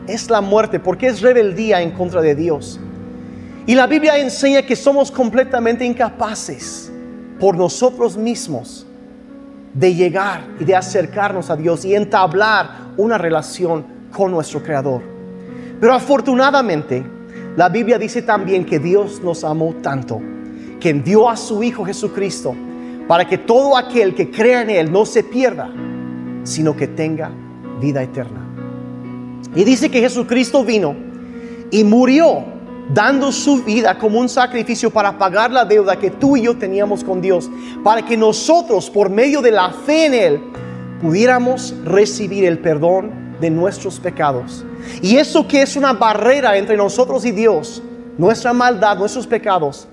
es 0.06 0.28
la 0.28 0.40
muerte, 0.40 0.80
porque 0.80 1.06
es 1.06 1.20
rebeldía 1.20 1.80
en 1.80 1.92
contra 1.92 2.20
de 2.20 2.34
Dios. 2.34 2.78
Y 3.66 3.74
la 3.74 3.86
Biblia 3.86 4.18
enseña 4.18 4.62
que 4.62 4.76
somos 4.76 5.10
completamente 5.10 5.84
incapaces 5.84 6.92
por 7.40 7.56
nosotros 7.56 8.16
mismos 8.16 8.86
de 9.72 9.94
llegar 9.94 10.44
y 10.60 10.64
de 10.64 10.76
acercarnos 10.76 11.50
a 11.50 11.56
Dios 11.56 11.84
y 11.84 11.94
entablar 11.94 12.92
una 12.96 13.18
relación 13.18 13.84
con 14.12 14.30
nuestro 14.30 14.62
Creador. 14.62 15.02
Pero 15.80 15.94
afortunadamente, 15.94 17.04
la 17.56 17.68
Biblia 17.68 17.98
dice 17.98 18.22
también 18.22 18.64
que 18.64 18.78
Dios 18.78 19.20
nos 19.22 19.42
amó 19.44 19.74
tanto, 19.82 20.20
que 20.78 20.90
envió 20.90 21.28
a 21.28 21.36
su 21.36 21.62
Hijo 21.62 21.84
Jesucristo 21.84 22.54
para 23.08 23.26
que 23.26 23.38
todo 23.38 23.76
aquel 23.76 24.14
que 24.14 24.30
crea 24.30 24.62
en 24.62 24.70
Él 24.70 24.92
no 24.92 25.04
se 25.04 25.24
pierda, 25.24 25.70
sino 26.44 26.76
que 26.76 26.86
tenga 26.86 27.30
vida 27.80 28.02
eterna. 28.02 28.40
Y 29.54 29.64
dice 29.64 29.90
que 29.90 30.00
Jesucristo 30.00 30.64
vino 30.64 30.94
y 31.70 31.84
murió 31.84 32.44
dando 32.92 33.32
su 33.32 33.62
vida 33.62 33.98
como 33.98 34.20
un 34.20 34.28
sacrificio 34.28 34.90
para 34.90 35.16
pagar 35.16 35.50
la 35.50 35.64
deuda 35.64 35.98
que 35.98 36.10
tú 36.10 36.36
y 36.36 36.42
yo 36.42 36.56
teníamos 36.56 37.02
con 37.02 37.20
Dios, 37.20 37.50
para 37.82 38.02
que 38.02 38.16
nosotros, 38.16 38.90
por 38.90 39.08
medio 39.08 39.40
de 39.40 39.50
la 39.50 39.70
fe 39.70 40.06
en 40.06 40.14
Él, 40.14 40.40
pudiéramos 41.00 41.74
recibir 41.84 42.44
el 42.44 42.58
perdón 42.58 43.10
de 43.40 43.50
nuestros 43.50 43.98
pecados. 43.98 44.64
Y 45.02 45.16
eso 45.16 45.48
que 45.48 45.62
es 45.62 45.76
una 45.76 45.92
barrera 45.92 46.56
entre 46.56 46.76
nosotros 46.76 47.24
y 47.24 47.30
Dios, 47.30 47.82
nuestra 48.18 48.52
maldad, 48.52 48.98
nuestros 48.98 49.26
pecados, 49.26 49.88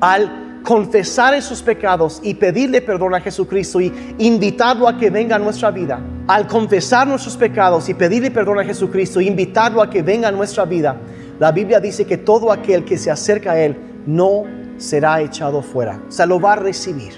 al 0.00 0.49
confesar 0.62 1.34
esos 1.34 1.62
pecados 1.62 2.20
y 2.22 2.34
pedirle 2.34 2.80
perdón 2.82 3.14
a 3.14 3.20
Jesucristo 3.20 3.80
y 3.80 3.92
invitarlo 4.18 4.88
a 4.88 4.96
que 4.96 5.10
venga 5.10 5.36
a 5.36 5.38
nuestra 5.38 5.70
vida, 5.70 6.00
al 6.26 6.46
confesar 6.46 7.06
nuestros 7.06 7.36
pecados 7.36 7.88
y 7.88 7.94
pedirle 7.94 8.30
perdón 8.30 8.58
a 8.58 8.64
Jesucristo 8.64 9.20
e 9.20 9.24
invitarlo 9.24 9.82
a 9.82 9.88
que 9.88 10.02
venga 10.02 10.28
a 10.28 10.32
nuestra 10.32 10.64
vida, 10.64 10.96
la 11.38 11.52
Biblia 11.52 11.80
dice 11.80 12.04
que 12.04 12.18
todo 12.18 12.52
aquel 12.52 12.84
que 12.84 12.98
se 12.98 13.10
acerca 13.10 13.52
a 13.52 13.60
Él 13.60 13.76
no 14.06 14.44
será 14.76 15.20
echado 15.20 15.62
fuera, 15.62 16.00
o 16.08 16.12
sea, 16.12 16.26
lo 16.26 16.40
va 16.40 16.52
a 16.52 16.56
recibir. 16.56 17.14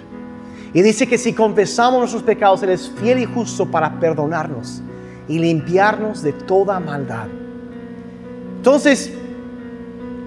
Y 0.74 0.80
dice 0.80 1.06
que 1.06 1.18
si 1.18 1.34
confesamos 1.34 1.98
nuestros 1.98 2.22
pecados, 2.22 2.62
Él 2.62 2.70
es 2.70 2.90
fiel 3.00 3.18
y 3.18 3.24
justo 3.26 3.70
para 3.70 4.00
perdonarnos 4.00 4.82
y 5.28 5.38
limpiarnos 5.38 6.22
de 6.22 6.32
toda 6.32 6.80
maldad. 6.80 7.26
Entonces, 8.56 9.12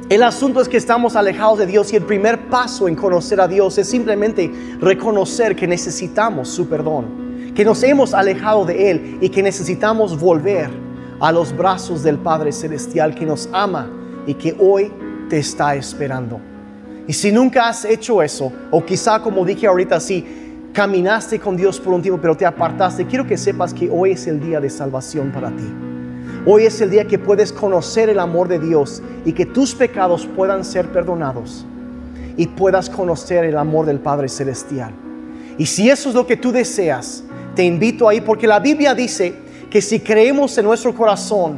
El 0.08 0.22
asunto 0.22 0.62
es 0.62 0.70
que 0.70 0.78
estamos 0.78 1.16
alejados 1.16 1.58
de 1.58 1.66
Dios 1.66 1.92
y 1.92 1.96
el 1.96 2.04
primer 2.04 2.48
paso 2.48 2.88
en 2.88 2.96
conocer 2.96 3.42
a 3.42 3.48
Dios 3.48 3.76
es 3.80 3.90
simplemente 3.90 4.52
reconocer 4.80 5.56
que 5.56 5.68
necesitamos 5.68 6.48
su 6.48 6.70
perdón, 6.70 7.54
que 7.56 7.66
nos 7.66 7.82
hemos 7.82 8.14
alejado 8.14 8.66
de 8.66 8.92
Él 8.92 9.18
y 9.20 9.30
que 9.30 9.42
necesitamos 9.42 10.20
volver 10.20 10.70
a 11.20 11.32
los 11.32 11.58
brazos 11.58 12.04
del 12.04 12.20
Padre 12.20 12.52
Celestial 12.52 13.16
que 13.16 13.26
nos 13.26 13.50
ama 13.52 13.90
y 14.28 14.36
que 14.36 14.56
hoy 14.60 14.94
te 15.28 15.40
está 15.40 15.76
esperando. 15.76 16.40
Y 17.08 17.14
si 17.14 17.32
nunca 17.32 17.68
has 17.68 17.84
hecho 17.84 18.22
eso, 18.22 18.54
o 18.70 18.86
quizá 18.86 19.20
como 19.24 19.44
dije 19.44 19.66
ahorita, 19.66 20.00
si 20.00 20.70
caminaste 20.72 21.40
con 21.40 21.58
Dios 21.58 21.80
por 21.80 21.94
un 21.94 22.04
tiempo 22.04 22.22
pero 22.22 22.38
te 22.38 22.46
apartaste, 22.46 23.08
quiero 23.08 23.26
que 23.26 23.38
sepas 23.38 23.74
que 23.74 23.90
hoy 23.90 24.12
es 24.12 24.28
el 24.28 24.40
día 24.40 24.60
de 24.60 24.70
salvación 24.70 25.32
para 25.32 25.50
ti. 25.50 25.95
Hoy 26.48 26.66
es 26.66 26.80
el 26.80 26.92
día 26.92 27.08
que 27.08 27.18
puedes 27.18 27.52
conocer 27.52 28.08
el 28.08 28.20
amor 28.20 28.48
de 28.48 28.60
Dios 28.60 29.02
y 29.26 29.34
que 29.34 29.48
tus 29.48 29.74
pecados 29.74 30.28
puedan 30.28 30.64
ser 30.64 30.92
perdonados 30.92 31.66
y 32.38 32.46
puedas 32.46 32.88
conocer 32.88 33.46
el 33.46 33.58
amor 33.58 33.88
del 33.88 34.00
Padre 34.00 34.30
Celestial. 34.30 34.92
Y 35.58 35.66
si 35.66 35.90
eso 35.90 36.10
es 36.10 36.14
lo 36.14 36.28
que 36.28 36.38
tú 36.38 36.52
deseas, 36.52 37.24
te 37.56 37.64
invito 37.64 38.08
ahí 38.08 38.22
porque 38.22 38.46
la 38.46 38.60
Biblia 38.60 38.94
dice 38.94 39.34
que 39.72 39.82
si 39.82 40.00
creemos 40.00 40.56
en 40.60 40.66
nuestro 40.66 40.94
corazón 40.94 41.58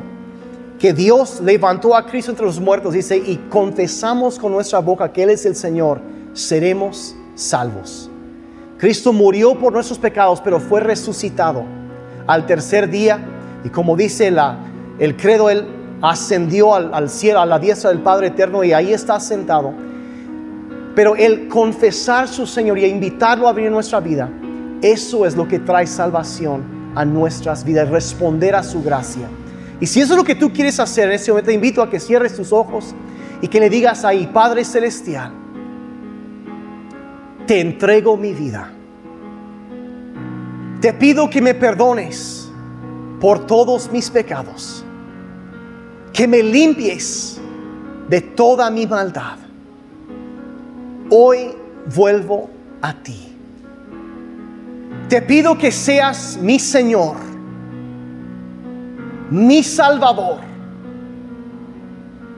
que 0.80 0.94
Dios 0.94 1.42
levantó 1.42 1.94
a 1.94 2.06
Cristo 2.06 2.32
entre 2.32 2.46
los 2.46 2.62
muertos, 2.62 2.94
dice, 2.94 3.18
y 3.18 3.36
confesamos 3.50 4.40
con 4.40 4.54
nuestra 4.54 4.80
boca 4.80 5.12
que 5.12 5.24
Él 5.24 5.32
es 5.32 5.46
el 5.46 5.58
Señor, 5.58 6.00
seremos 6.32 7.14
salvos. 7.36 8.10
Cristo 8.78 9.12
murió 9.12 9.60
por 9.60 9.74
nuestros 9.74 10.00
pecados, 10.00 10.40
pero 10.40 10.62
fue 10.62 10.80
resucitado 10.80 11.66
al 12.26 12.46
tercer 12.46 12.90
día 12.90 13.20
y 13.66 13.70
como 13.70 13.98
dice 13.98 14.30
la, 14.32 14.60
el 15.00 15.16
credo, 15.16 15.50
Él 15.50 15.66
ascendió 16.02 16.74
al, 16.74 17.10
cielo, 17.10 17.40
a 17.40 17.46
la 17.46 17.60
diestra 17.60 17.90
del 17.90 18.00
Padre 18.00 18.28
Eterno 18.28 18.64
y 18.64 18.74
ahí 18.74 18.94
está 18.94 19.20
sentado. 19.20 19.74
Pero 20.96 21.16
el 21.16 21.48
confesar 21.48 22.28
su 22.28 22.48
Señoría, 22.48 22.88
invitarlo 22.88 23.48
a 23.48 23.52
abrir 23.52 23.72
nuestra 23.72 24.00
vida, 24.00 24.30
eso 24.82 25.26
es 25.26 25.36
lo 25.36 25.48
que 25.48 25.60
trae 25.60 25.86
salvación 25.86 26.64
a 26.96 27.06
nuestras 27.06 27.64
vidas, 27.64 27.90
responder 27.90 28.56
a 28.56 28.64
su 28.64 28.82
gracia. 28.82 29.28
Y 29.80 29.86
si 29.86 30.02
eso 30.02 30.14
es 30.14 30.18
lo 30.18 30.24
que 30.24 30.36
tú 30.36 30.52
quieres 30.52 30.80
hacer 30.80 31.10
en 31.10 31.14
este 31.14 31.32
momento, 31.32 31.50
te 31.50 31.54
invito 31.54 31.84
a 31.84 31.90
que 31.90 32.00
cierres 32.00 32.36
tus 32.36 32.52
ojos 32.52 32.96
y 33.42 33.48
que 33.48 33.60
le 33.60 33.70
digas 33.70 34.04
ahí, 34.04 34.28
Padre 34.34 34.66
Celestial, 34.66 35.32
te 37.46 37.62
entrego 37.62 38.18
mi 38.18 38.34
vida. 38.34 38.72
Te 40.82 40.94
pido 40.94 41.30
que 41.30 41.42
me 41.42 41.54
perdones 41.54 42.50
por 43.20 43.46
todos 43.46 43.92
mis 43.92 44.10
pecados 44.10 44.84
que 46.18 46.28
me 46.28 46.42
limpies 46.42 47.40
de 48.10 48.22
toda 48.22 48.72
mi 48.72 48.88
maldad. 48.88 49.38
Hoy 51.12 51.54
vuelvo 51.96 52.50
a 52.82 52.92
ti. 52.92 53.36
Te 55.08 55.22
pido 55.22 55.56
que 55.56 55.72
seas 55.72 56.40
mi 56.42 56.58
Señor, 56.58 57.18
mi 59.30 59.62
Salvador, 59.62 60.40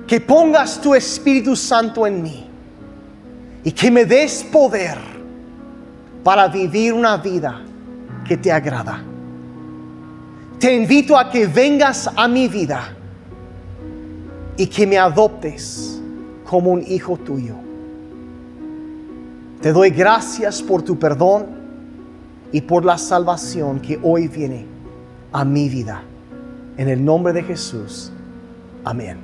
que 0.05 0.19
pongas 0.19 0.82
tu 0.82 0.93
Espíritu 0.93 1.55
Santo 1.55 2.05
en 2.05 2.21
mí 2.21 2.49
y 3.63 3.71
que 3.71 3.89
me 3.89 4.03
des 4.03 4.43
poder 4.43 4.97
para 6.21 6.49
vivir 6.49 6.91
una 6.91 7.15
vida 7.15 7.61
que 8.27 8.36
te 8.36 8.51
agrada. 8.51 9.01
Te 10.59 10.75
invito 10.75 11.17
a 11.17 11.30
que 11.30 11.47
vengas 11.47 12.09
a 12.13 12.27
mi 12.27 12.49
vida 12.49 12.97
y 14.60 14.68
que 14.68 14.86
me 14.86 14.97
adoptes 14.97 16.01
como 16.45 16.72
un 16.72 16.84
hijo 16.86 17.16
tuyo. 17.16 17.55
Te 19.62 19.72
doy 19.72 19.89
gracias 19.89 20.62
por 20.62 20.82
tu 20.82 20.99
perdón 20.99 21.45
y 22.51 22.60
por 22.60 22.84
la 22.84 22.97
salvación 22.97 23.80
que 23.80 23.97
hoy 24.03 24.28
viene 24.28 24.66
a 25.32 25.45
mi 25.45 25.70
vida. 25.70 26.01
En 26.76 26.89
el 26.89 27.03
nombre 27.05 27.32
de 27.32 27.43
Jesús. 27.43 28.12
Amén. 28.84 29.18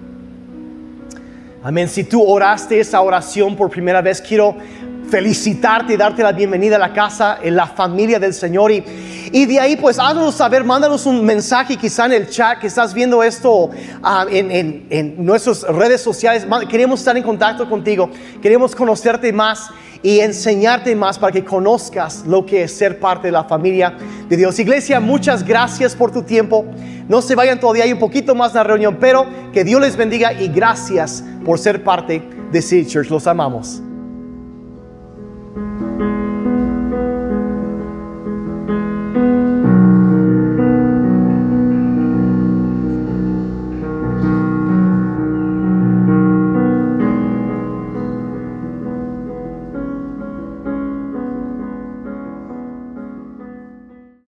Amén. 1.62 1.90
Si 1.90 2.06
tú 2.06 2.24
oraste 2.24 2.80
esa 2.80 3.02
oración 3.02 3.58
por 3.58 3.70
primera 3.70 4.02
vez, 4.02 4.22
quiero 4.22 4.56
felicitarte 5.10 5.94
y 5.94 5.98
darte 5.98 6.24
la 6.24 6.32
bienvenida 6.32 6.76
a 6.76 6.80
la 6.80 6.94
casa, 6.94 7.40
en 7.42 7.56
la 7.56 7.68
familia 7.68 8.20
del 8.20 8.34
Señor. 8.34 8.72
Y, 8.72 8.84
y 9.32 9.46
de 9.46 9.60
ahí, 9.60 9.76
pues, 9.76 10.00
haznos 10.00 10.36
saber, 10.36 10.64
mándanos 10.64 11.06
un 11.06 11.24
mensaje 11.24 11.78
quizá 11.78 12.06
en 12.06 12.14
el 12.14 12.30
chat 12.30 12.60
que 12.60 12.68
estás 12.68 12.94
viendo 12.94 13.24
esto 13.24 13.70
ah, 14.04 14.26
en, 14.30 14.52
en, 14.52 14.88
en, 14.90 15.26
nuestras 15.26 15.64
redes 15.64 16.02
sociales. 16.02 16.46
Queremos 16.70 17.00
estar 17.00 17.16
en 17.18 17.24
contacto 17.24 17.70
contigo, 17.70 18.10
queremos 18.42 18.76
conocerte 18.76 19.32
más 19.32 19.70
y 20.06 20.20
enseñarte 20.20 20.96
más 20.96 21.18
para 21.18 21.32
que 21.32 21.44
conozcas 21.44 22.24
lo 22.28 22.46
que 22.46 22.64
es 22.64 22.78
ser 22.78 23.00
parte 23.00 23.30
de 23.30 23.32
la 23.32 23.44
familia 23.44 23.98
de 24.30 24.38
Dios. 24.38 24.60
Iglesia, 24.60 25.00
muchas 25.00 25.44
gracias 25.44 25.96
por 25.96 26.12
tu 26.12 26.22
tiempo. 26.22 26.66
No 27.08 27.22
se 27.22 27.34
vayan 27.34 27.60
todavía, 27.60 27.86
hay 27.86 27.94
un 27.94 28.00
poquito 28.00 28.36
más 28.36 28.52
en 28.52 28.58
la 28.58 28.64
reunión, 28.64 28.98
pero 29.00 29.26
que 29.52 29.64
Dios 29.64 29.82
les 29.82 29.96
bendiga 29.96 30.34
y 30.34 30.48
gracias 30.48 31.24
por 31.44 31.58
ser 31.58 31.84
parte 31.84 32.22
de 32.52 32.62
City 32.62 32.88
Church. 32.88 33.10
Los 33.10 33.26
amamos. 33.26 33.82